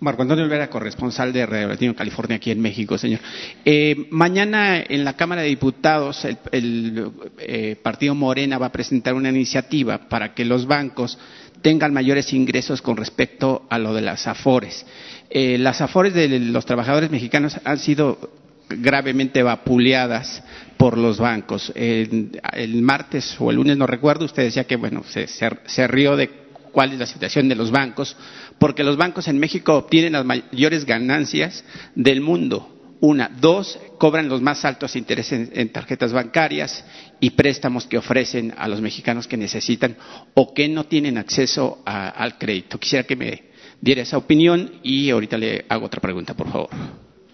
Marco 0.00 0.22
Antonio 0.22 0.44
Olvera, 0.44 0.70
corresponsal 0.70 1.30
de 1.30 1.44
Radio 1.44 1.68
Latino 1.68 1.94
California 1.94 2.36
aquí 2.36 2.50
en 2.50 2.60
México, 2.60 2.96
señor. 2.96 3.20
Eh, 3.66 4.06
mañana 4.10 4.80
en 4.80 5.04
la 5.04 5.12
Cámara 5.12 5.42
de 5.42 5.48
Diputados 5.48 6.24
el, 6.24 7.10
eh, 7.38 7.76
Partido 7.82 8.14
Morena 8.14 8.56
va 8.56 8.66
a 8.66 8.72
presentar 8.72 9.12
una 9.12 9.28
iniciativa 9.28 10.08
para 10.08 10.32
que 10.32 10.46
los 10.46 10.66
bancos 10.66 11.18
tengan 11.60 11.92
mayores 11.92 12.32
ingresos 12.32 12.80
con 12.80 12.96
respecto 12.96 13.66
a 13.68 13.78
lo 13.78 13.92
de 13.92 14.00
las 14.00 14.26
afores. 14.26 14.86
Eh, 15.28 15.58
las 15.58 15.82
afores 15.82 16.14
de 16.14 16.28
los 16.40 16.64
trabajadores 16.64 17.10
mexicanos 17.10 17.60
han 17.62 17.78
sido 17.78 18.30
gravemente 18.70 19.42
vapuleadas 19.42 20.42
por 20.78 20.96
los 20.96 21.18
bancos. 21.18 21.72
El, 21.74 22.40
el 22.54 22.80
martes 22.80 23.36
o 23.38 23.50
el 23.50 23.56
lunes, 23.56 23.76
no 23.76 23.86
recuerdo, 23.86 24.24
usted 24.24 24.44
decía 24.44 24.64
que 24.64 24.76
bueno, 24.76 25.04
se, 25.06 25.26
se, 25.26 25.50
se 25.66 25.86
rió 25.86 26.16
de 26.16 26.40
cuál 26.70 26.92
es 26.92 26.98
la 26.98 27.06
situación 27.06 27.48
de 27.48 27.54
los 27.54 27.70
bancos, 27.70 28.16
porque 28.60 28.84
los 28.84 28.98
bancos 28.98 29.26
en 29.26 29.38
México 29.38 29.74
obtienen 29.74 30.12
las 30.12 30.24
mayores 30.26 30.84
ganancias 30.84 31.64
del 31.94 32.20
mundo. 32.20 32.76
Una, 33.00 33.30
dos, 33.40 33.78
cobran 33.96 34.28
los 34.28 34.42
más 34.42 34.66
altos 34.66 34.94
intereses 34.96 35.48
en, 35.54 35.70
tarjetas 35.70 36.12
bancarias 36.12 36.84
y 37.20 37.30
préstamos 37.30 37.86
que 37.86 37.96
ofrecen 37.96 38.52
a 38.58 38.68
los 38.68 38.82
mexicanos 38.82 39.26
que 39.26 39.38
necesitan 39.38 39.96
o 40.34 40.52
que 40.52 40.68
no 40.68 40.84
tienen 40.84 41.16
acceso 41.16 41.80
al 41.86 42.36
crédito. 42.36 42.78
Quisiera 42.78 43.06
que 43.06 43.16
me 43.16 43.44
diera 43.80 44.02
esa 44.02 44.18
opinión 44.18 44.70
y 44.82 45.08
ahorita 45.08 45.38
le 45.38 45.64
hago 45.66 45.86
otra 45.86 46.02
pregunta, 46.02 46.34
por 46.34 46.52
favor. 46.52 46.68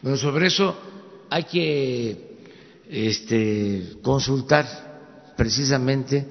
Bueno, 0.01 0.17
sobre 0.17 0.47
eso 0.47 0.79
hay 1.29 1.43
que 1.43 2.37
este, 2.89 3.95
consultar 4.01 5.33
precisamente 5.37 6.25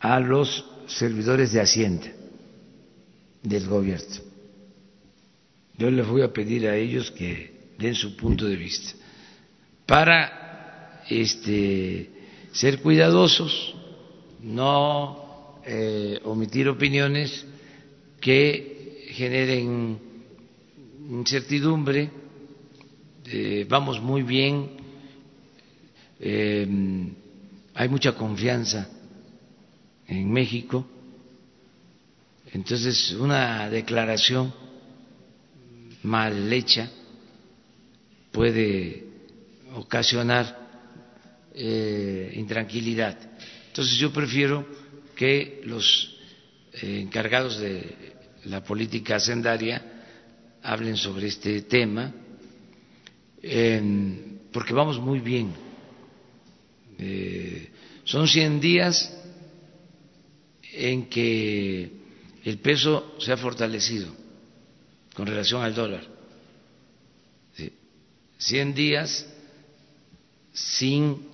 a 0.00 0.18
los 0.18 0.64
servidores 0.88 1.52
de 1.52 1.60
Hacienda 1.60 2.17
del 3.48 3.66
gobierno. 3.66 4.16
Yo 5.76 5.90
les 5.90 6.06
voy 6.06 6.22
a 6.22 6.32
pedir 6.32 6.66
a 6.66 6.76
ellos 6.76 7.10
que 7.10 7.52
den 7.78 7.94
su 7.94 8.16
punto 8.16 8.46
de 8.46 8.56
vista 8.56 8.94
para 9.86 11.04
este, 11.08 12.10
ser 12.52 12.80
cuidadosos, 12.82 13.74
no 14.42 15.60
eh, 15.64 16.20
omitir 16.24 16.68
opiniones 16.68 17.46
que 18.20 19.06
generen 19.12 19.98
incertidumbre. 21.08 22.10
Eh, 23.24 23.66
vamos 23.68 24.00
muy 24.00 24.22
bien, 24.22 24.70
eh, 26.20 26.66
hay 27.74 27.88
mucha 27.88 28.14
confianza 28.14 28.90
en 30.06 30.30
México. 30.30 30.86
Entonces, 32.52 33.12
una 33.12 33.68
declaración 33.68 34.52
mal 36.02 36.52
hecha 36.52 36.90
puede 38.32 39.04
ocasionar 39.74 40.68
eh, 41.54 42.32
intranquilidad. 42.36 43.18
Entonces, 43.68 43.96
yo 43.96 44.12
prefiero 44.12 44.66
que 45.14 45.60
los 45.64 46.16
eh, 46.74 47.00
encargados 47.00 47.58
de 47.58 48.14
la 48.44 48.62
política 48.62 49.16
hacendaria 49.16 49.82
hablen 50.62 50.96
sobre 50.96 51.28
este 51.28 51.62
tema, 51.62 52.12
eh, 53.42 54.38
porque 54.52 54.72
vamos 54.72 54.98
muy 54.98 55.20
bien. 55.20 55.52
son 58.04 58.26
100 58.26 58.60
días 58.60 59.14
en 60.72 61.08
que 61.08 61.97
el 62.48 62.58
peso 62.58 63.14
se 63.18 63.32
ha 63.32 63.36
fortalecido 63.36 64.08
con 65.14 65.26
relación 65.26 65.62
al 65.62 65.74
dólar. 65.74 66.04
¿Sí? 67.54 67.72
100 68.38 68.74
días 68.74 69.26
sin 70.52 71.28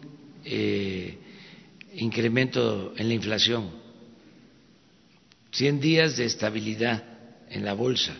eh, 0.45 1.19
incremento 1.95 2.95
en 2.97 3.09
la 3.09 3.15
inflación, 3.15 3.70
100 5.53 5.81
días 5.81 6.16
de 6.16 6.24
estabilidad 6.24 7.05
en 7.49 7.65
la 7.65 7.74
bolsa, 7.74 8.16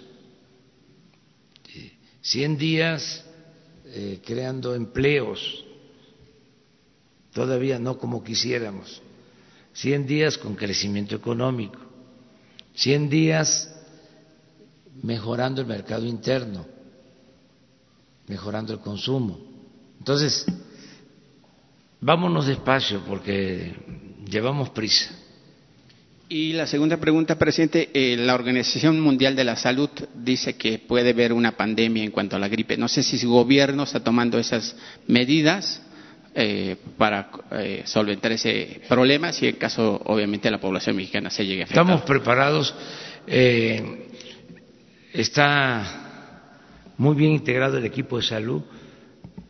¿sí? 1.73 1.93
100 2.23 2.59
días 2.59 3.25
eh, 3.87 4.21
creando 4.25 4.75
empleos, 4.75 5.65
todavía 7.33 7.79
no 7.79 7.99
como 7.99 8.23
quisiéramos 8.23 9.03
100 9.75 10.07
días 10.07 10.39
con 10.39 10.55
crecimiento 10.55 11.16
económico, 11.16 11.84
100 12.74 13.09
días 13.09 13.70
mejorando 15.02 15.60
el 15.60 15.66
mercado 15.66 16.06
interno, 16.06 16.66
mejorando 18.26 18.72
el 18.72 18.80
consumo. 18.80 19.38
Entonces, 19.98 20.44
vámonos 22.01 22.46
despacio 22.46 23.02
porque 23.06 23.74
llevamos 24.28 24.70
prisa. 24.70 25.14
Y 26.28 26.55
la 26.55 26.66
segunda 26.66 26.96
pregunta, 26.96 27.38
presidente, 27.38 27.90
eh, 27.92 28.16
la 28.16 28.34
Organización 28.34 28.98
Mundial 28.98 29.36
de 29.36 29.44
la 29.44 29.56
Salud 29.56 29.90
dice 30.14 30.56
que 30.56 30.78
puede 30.78 31.10
haber 31.10 31.32
una 31.32 31.56
pandemia 31.56 32.02
en 32.02 32.10
cuanto 32.10 32.34
a 32.34 32.38
la 32.38 32.48
gripe. 32.48 32.76
No 32.76 32.88
sé 32.88 33.02
si 33.02 33.18
su 33.18 33.30
gobierno 33.30 33.82
está 33.82 34.01
tomando 34.02 34.38
esas 34.38 34.74
medidas 35.06 35.82
eh, 36.36 36.77
para 36.98 37.31
eh, 37.52 37.82
solventar 37.85 38.32
ese 38.32 38.81
problema 38.89 39.32
si 39.32 39.47
en 39.47 39.55
caso 39.55 40.02
obviamente 40.06 40.51
la 40.51 40.59
población 40.61 40.97
mexicana 40.97 41.31
se 41.31 41.47
llegue 41.47 41.62
a 41.62 41.65
afectar. 41.65 41.85
Estamos 41.85 42.02
preparados, 42.02 42.74
eh, 43.27 44.09
está 45.12 46.93
muy 46.98 47.15
bien 47.15 47.32
integrado 47.32 47.78
el 47.78 47.85
equipo 47.85 48.16
de 48.16 48.24
salud, 48.24 48.62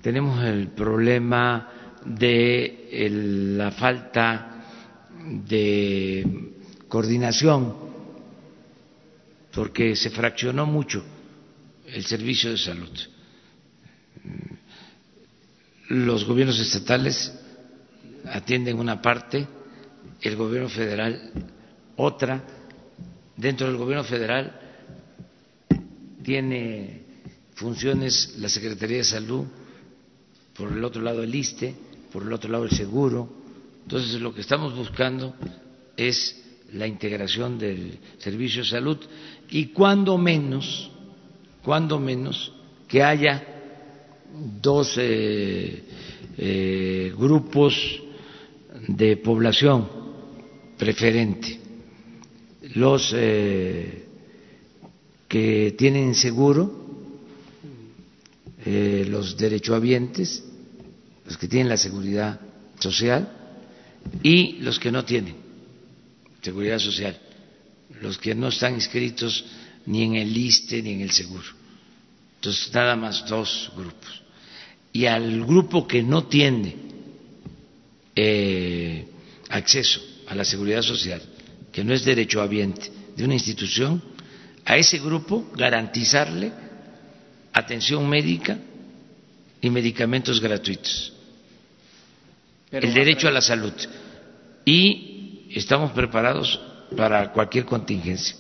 tenemos 0.03 0.45
el 0.45 0.69
problema 0.69 1.71
de 2.05 3.09
la 3.57 3.71
falta 3.71 4.67
de 5.25 6.53
coordinación 6.87 7.77
porque 9.55 9.97
se 9.97 10.11
fraccionó 10.11 10.67
mucho 10.67 11.03
el 11.87 12.05
servicio 12.05 12.51
de 12.51 12.59
salud 12.59 12.91
los 15.89 16.25
gobiernos 16.25 16.59
estatales 16.59 17.33
atienden 18.25 18.79
una 18.79 19.03
parte, 19.03 19.47
el 20.21 20.37
gobierno 20.37 20.69
federal 20.69 21.33
otra. 21.97 22.43
Dentro 23.37 23.67
del 23.67 23.77
gobierno 23.77 24.05
federal 24.05 24.61
tiene 26.23 27.03
funciones 27.55 28.37
la 28.39 28.49
Secretaría 28.49 28.99
de 28.99 29.05
Salud, 29.05 29.45
por 30.57 30.73
el 30.73 30.85
otro 30.85 31.03
lado 31.03 31.23
el 31.23 31.35
ISTE, 31.35 31.75
por 32.13 32.23
el 32.23 32.33
otro 32.33 32.51
lado 32.51 32.65
el 32.65 32.71
seguro. 32.71 33.29
Entonces 33.83 34.21
lo 34.21 34.33
que 34.35 34.41
estamos 34.41 34.75
buscando 34.75 35.35
es 35.97 36.41
la 36.73 36.87
integración 36.87 37.59
del 37.59 37.99
servicio 38.19 38.63
de 38.63 38.69
salud 38.69 38.99
y 39.51 39.67
cuando 39.67 40.17
menos, 40.17 40.91
cuando 41.63 42.01
menos 42.01 42.53
que 42.89 43.03
haya 43.03 43.54
dos 44.61 44.97
eh, 44.99 45.85
eh, 46.37 47.13
grupos 47.17 47.75
de 48.89 49.17
población 49.17 49.89
preferente, 50.77 51.61
los 52.75 53.13
eh, 53.15 54.05
que 55.29 55.75
tienen 55.77 56.15
seguro, 56.15 56.83
los 58.67 59.37
derechohabientes, 59.37 60.43
los 61.27 61.37
que 61.37 61.49
tienen 61.49 61.69
la 61.69 61.77
seguridad 61.77 62.41
social 62.79 63.29
y 64.23 64.55
los 64.61 64.79
que 64.79 64.91
no 64.91 65.05
tienen 65.05 65.35
seguridad 66.45 66.79
social, 66.79 67.19
los 68.01 68.19
que 68.19 68.35
no 68.35 68.49
están 68.49 68.75
inscritos 68.75 69.45
ni 69.87 70.03
en 70.03 70.15
el 70.17 70.37
ISTE 70.37 70.83
ni 70.83 70.93
en 70.93 71.01
el 71.01 71.11
seguro. 71.11 71.49
Entonces, 72.37 72.73
nada 72.75 72.97
más 72.97 73.27
dos 73.27 73.73
grupos. 73.75 74.24
Y 74.95 75.07
al 75.07 75.45
grupo 75.45 75.87
que 75.89 76.05
no 76.05 76.25
tiene 76.29 76.77
eh, 78.15 79.09
acceso 79.49 80.01
a 80.29 80.37
la 80.37 80.45
seguridad 80.45 80.83
social, 80.83 81.21
que 81.73 81.83
no 81.83 81.93
es 81.93 82.05
derecho 82.05 82.39
derechohabiente 82.39 82.93
de 83.17 83.25
una 83.25 83.35
institución, 83.35 84.01
a 84.65 84.77
ese 84.77 85.01
grupo 85.01 85.51
garantizarle 85.57 86.53
atención 87.53 88.09
médica 88.09 88.57
y 89.61 89.69
medicamentos 89.69 90.41
gratuitos. 90.41 91.13
el 92.71 92.95
derecho 92.95 93.27
a 93.27 93.33
la 93.33 93.41
salud. 93.41 93.73
Y 94.65 95.49
estamos 95.51 95.91
preparados 95.91 96.61
para 96.97 97.33
cualquier 97.33 97.65
contingencia. 97.65 98.37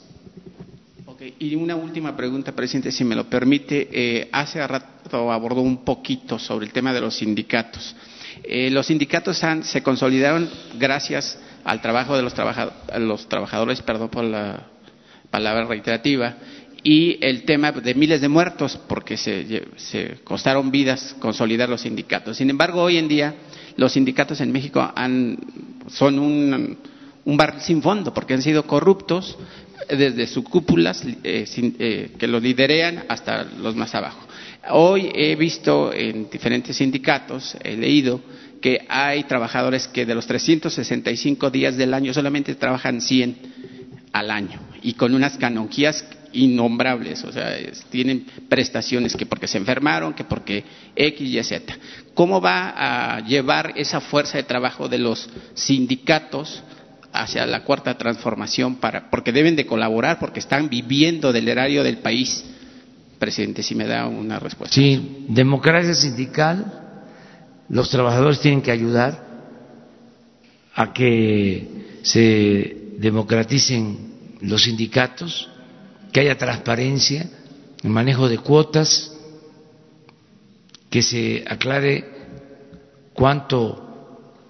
Y 1.38 1.54
una 1.54 1.76
última 1.76 2.16
pregunta, 2.16 2.52
presidente, 2.52 2.90
si 2.90 3.04
me 3.04 3.14
lo 3.14 3.24
permite. 3.28 3.88
Eh, 3.92 4.28
hace 4.32 4.66
rato 4.66 5.30
abordó 5.30 5.60
un 5.60 5.84
poquito 5.84 6.38
sobre 6.38 6.66
el 6.66 6.72
tema 6.72 6.92
de 6.92 7.00
los 7.00 7.16
sindicatos. 7.16 7.94
Eh, 8.42 8.70
los 8.70 8.86
sindicatos 8.86 9.40
se 9.62 9.82
consolidaron 9.82 10.48
gracias 10.78 11.38
al 11.64 11.80
trabajo 11.80 12.16
de 12.16 12.22
los, 12.22 12.34
los 12.98 13.28
trabajadores, 13.28 13.80
perdón 13.82 14.08
por 14.08 14.24
la 14.24 14.66
palabra 15.30 15.64
reiterativa, 15.64 16.36
y 16.82 17.18
el 17.24 17.44
tema 17.44 17.72
de 17.72 17.94
miles 17.94 18.20
de 18.20 18.28
muertos, 18.28 18.78
porque 18.88 19.16
se, 19.16 19.64
se, 19.76 20.18
costaron 20.24 20.70
vidas 20.70 21.16
consolidar 21.18 21.68
los 21.68 21.82
sindicatos. 21.82 22.36
Sin 22.36 22.50
embargo, 22.50 22.82
hoy 22.82 22.98
en 22.98 23.08
día 23.08 23.34
los 23.76 23.92
sindicatos 23.92 24.40
en 24.40 24.52
México 24.52 24.92
han, 24.94 25.38
son 25.88 26.18
un, 26.18 26.76
un 27.24 27.36
bar 27.36 27.60
sin 27.60 27.80
fondo, 27.80 28.12
porque 28.12 28.34
han 28.34 28.42
sido 28.42 28.66
corruptos, 28.66 29.38
desde 29.88 30.26
sus 30.26 30.44
cúpulas 30.44 31.04
eh, 31.22 31.44
eh, 31.56 32.10
que 32.18 32.26
lo 32.26 32.40
liderean 32.40 33.04
hasta 33.08 33.44
los 33.44 33.74
más 33.76 33.94
abajo. 33.94 34.26
Hoy 34.70 35.10
he 35.14 35.36
visto 35.36 35.92
en 35.92 36.30
diferentes 36.30 36.76
sindicatos, 36.76 37.56
he 37.62 37.76
leído 37.76 38.20
que 38.60 38.86
hay 38.88 39.24
trabajadores 39.24 39.88
que 39.88 40.06
de 40.06 40.14
los 40.14 40.26
365 40.26 41.50
días 41.50 41.76
del 41.76 41.92
año 41.92 42.14
solamente 42.14 42.54
trabajan 42.54 43.00
100 43.00 43.36
al 44.12 44.30
año 44.30 44.58
y 44.82 44.94
con 44.94 45.14
unas 45.14 45.36
canonjías 45.36 46.06
innombrables, 46.32 47.24
o 47.24 47.32
sea, 47.32 47.56
tienen 47.90 48.26
prestaciones 48.48 49.16
que 49.16 49.26
porque 49.26 49.46
se 49.46 49.58
enfermaron, 49.58 50.14
que 50.14 50.24
porque 50.24 50.64
X 50.96 51.28
y 51.28 51.42
Z. 51.42 51.74
¿Cómo 52.14 52.40
va 52.40 53.16
a 53.16 53.20
llevar 53.20 53.72
esa 53.76 54.00
fuerza 54.00 54.38
de 54.38 54.44
trabajo 54.44 54.88
de 54.88 54.98
los 54.98 55.28
sindicatos 55.54 56.62
hacia 57.14 57.46
la 57.46 57.62
cuarta 57.62 57.96
transformación 57.96 58.76
para, 58.76 59.08
porque 59.08 59.32
deben 59.32 59.54
de 59.54 59.64
colaborar, 59.64 60.18
porque 60.18 60.40
están 60.40 60.68
viviendo 60.68 61.32
del 61.32 61.48
erario 61.48 61.84
del 61.84 61.98
país. 61.98 62.44
Presidente, 63.18 63.62
si 63.62 63.76
me 63.76 63.86
da 63.86 64.08
una 64.08 64.40
respuesta. 64.40 64.74
Sí, 64.74 65.24
democracia 65.28 65.94
sindical, 65.94 67.06
los 67.68 67.88
trabajadores 67.88 68.40
tienen 68.40 68.60
que 68.60 68.72
ayudar 68.72 69.24
a 70.74 70.92
que 70.92 72.00
se 72.02 72.96
democraticen 72.98 74.38
los 74.40 74.64
sindicatos, 74.64 75.48
que 76.12 76.20
haya 76.20 76.36
transparencia, 76.36 77.30
el 77.82 77.90
manejo 77.90 78.28
de 78.28 78.38
cuotas, 78.38 79.16
que 80.90 81.00
se 81.00 81.44
aclare 81.46 82.04
cuánto 83.14 83.84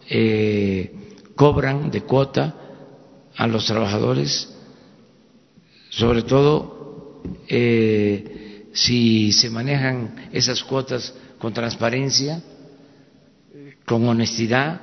eh, 0.09 1.04
cobran 1.35 1.91
de 1.91 2.03
cuota 2.03 2.55
a 3.37 3.47
los 3.47 3.67
trabajadores, 3.67 4.55
sobre 5.91 6.23
todo 6.23 7.23
eh, 7.49 8.69
si 8.73 9.33
se 9.33 9.51
manejan 9.51 10.29
esas 10.33 10.63
cuotas 10.63 11.15
con 11.39 11.53
transparencia, 11.53 12.43
con 13.85 14.07
honestidad, 14.09 14.81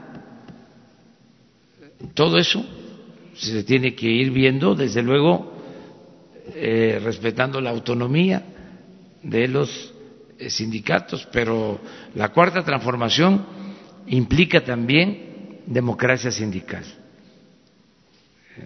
todo 2.14 2.38
eso 2.38 2.64
se 3.34 3.64
tiene 3.64 3.96
que 3.96 4.08
ir 4.08 4.32
viendo, 4.32 4.76
desde 4.76 5.02
luego, 5.02 5.54
eh, 6.56 7.00
respetando 7.04 7.62
la 7.62 7.70
autonomía 7.70 8.44
de 9.24 9.48
los 9.48 9.94
eh, 10.38 10.50
sindicatos, 10.50 11.28
pero 11.32 11.80
la 12.16 12.30
cuarta 12.30 12.64
transformación 12.64 13.46
implica 14.08 14.64
también 14.64 15.31
democracia 15.66 16.32
sindical. 16.32 16.84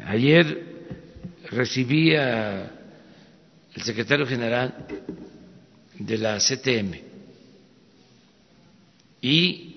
Ayer 0.07 0.63
recibí 1.51 2.15
al 2.15 2.71
secretario 3.77 4.25
general 4.25 4.87
de 5.99 6.17
la 6.17 6.37
CTM 6.37 6.93
y 9.21 9.75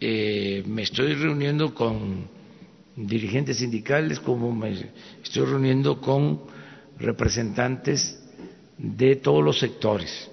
eh, 0.00 0.62
me 0.66 0.82
estoy 0.82 1.14
reuniendo 1.14 1.74
con 1.74 2.28
dirigentes 2.96 3.58
sindicales 3.58 4.20
como 4.20 4.52
me 4.52 4.90
estoy 5.22 5.46
reuniendo 5.46 6.00
con 6.00 6.42
representantes 6.98 8.20
de 8.78 9.16
todos 9.16 9.42
los 9.42 9.58
sectores. 9.58 10.30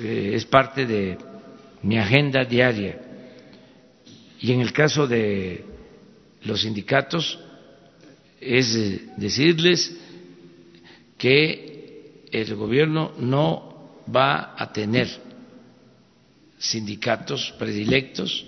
Eh, 0.00 0.32
es 0.34 0.44
parte 0.44 0.86
de 0.86 1.18
mi 1.82 1.98
agenda 1.98 2.44
diaria 2.44 3.03
y 4.44 4.52
en 4.52 4.60
el 4.60 4.74
caso 4.74 5.06
de 5.06 5.64
los 6.42 6.60
sindicatos 6.60 7.38
es 8.38 8.74
decirles 9.16 9.96
que 11.16 12.26
el 12.30 12.54
gobierno 12.54 13.14
no 13.18 14.02
va 14.14 14.54
a 14.58 14.70
tener 14.70 15.08
sindicatos 16.58 17.54
predilectos, 17.58 18.44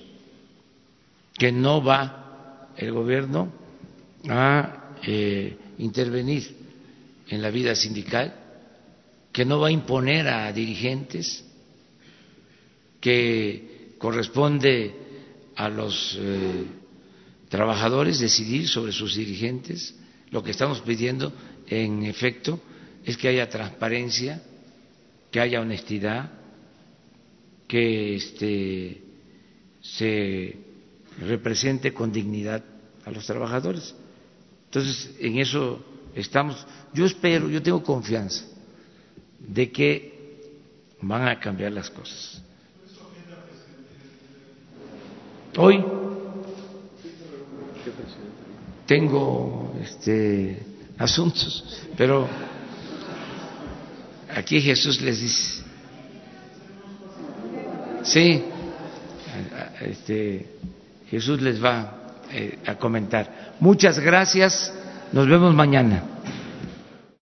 que 1.39 1.51
no 1.51 1.83
va 1.83 2.69
el 2.77 2.93
gobierno 2.93 3.51
a 4.29 4.97
eh, 5.03 5.57
intervenir 5.79 6.57
en 7.27 7.41
la 7.41 7.49
vida 7.49 7.75
sindical, 7.75 8.35
que 9.33 9.47
no 9.47 9.61
va 9.61 9.69
a 9.69 9.71
imponer 9.73 10.29
a 10.29 10.53
dirigentes, 10.53 11.43
que 13.01 13.95
corresponde 13.97 15.06
a 15.57 15.69
los 15.69 16.17
eh, 16.21 16.67
trabajadores 17.49 18.21
decidir 18.21 18.69
sobre 18.69 18.93
sus 18.93 19.17
dirigentes. 19.17 19.95
Lo 20.31 20.43
que 20.43 20.51
estamos 20.51 20.81
pidiendo, 20.83 21.33
en 21.67 22.05
efecto, 22.05 22.61
es 23.05 23.17
que 23.17 23.29
haya 23.29 23.49
transparencia, 23.49 24.43
que 25.31 25.41
haya 25.41 25.61
honestidad, 25.61 26.31
que 27.67 28.17
este, 28.17 29.03
se 29.81 30.57
represente 31.21 31.93
con 31.93 32.13
dignidad 32.13 32.63
a 33.05 33.11
los 33.11 33.25
trabajadores. 33.27 33.95
Entonces, 34.67 35.15
en 35.21 35.39
eso 35.39 35.85
estamos. 36.15 36.67
Yo 36.93 37.07
espero, 37.07 37.49
yo 37.49 37.63
tengo 37.63 37.83
confianza 37.83 38.45
de 39.39 39.71
que 39.71 40.17
van 41.01 41.29
a 41.29 41.39
cambiar 41.41 41.73
las 41.73 41.91
cosas. 41.91 42.43
Hoy 45.59 45.83
tengo 48.87 49.75
este, 49.83 50.63
asuntos, 50.99 51.83
pero 51.97 52.29
aquí 54.35 54.61
Jesús 54.61 55.01
les 55.01 55.21
dice, 55.21 55.63
sí, 58.03 58.45
este, 59.81 60.47
Jesús 61.09 61.41
les 61.41 61.63
va 61.63 62.15
eh, 62.31 62.59
a 62.67 62.75
comentar. 62.75 63.55
Muchas 63.59 63.99
gracias, 63.99 64.73
nos 65.13 65.27
vemos 65.27 65.55
mañana. 65.55 66.16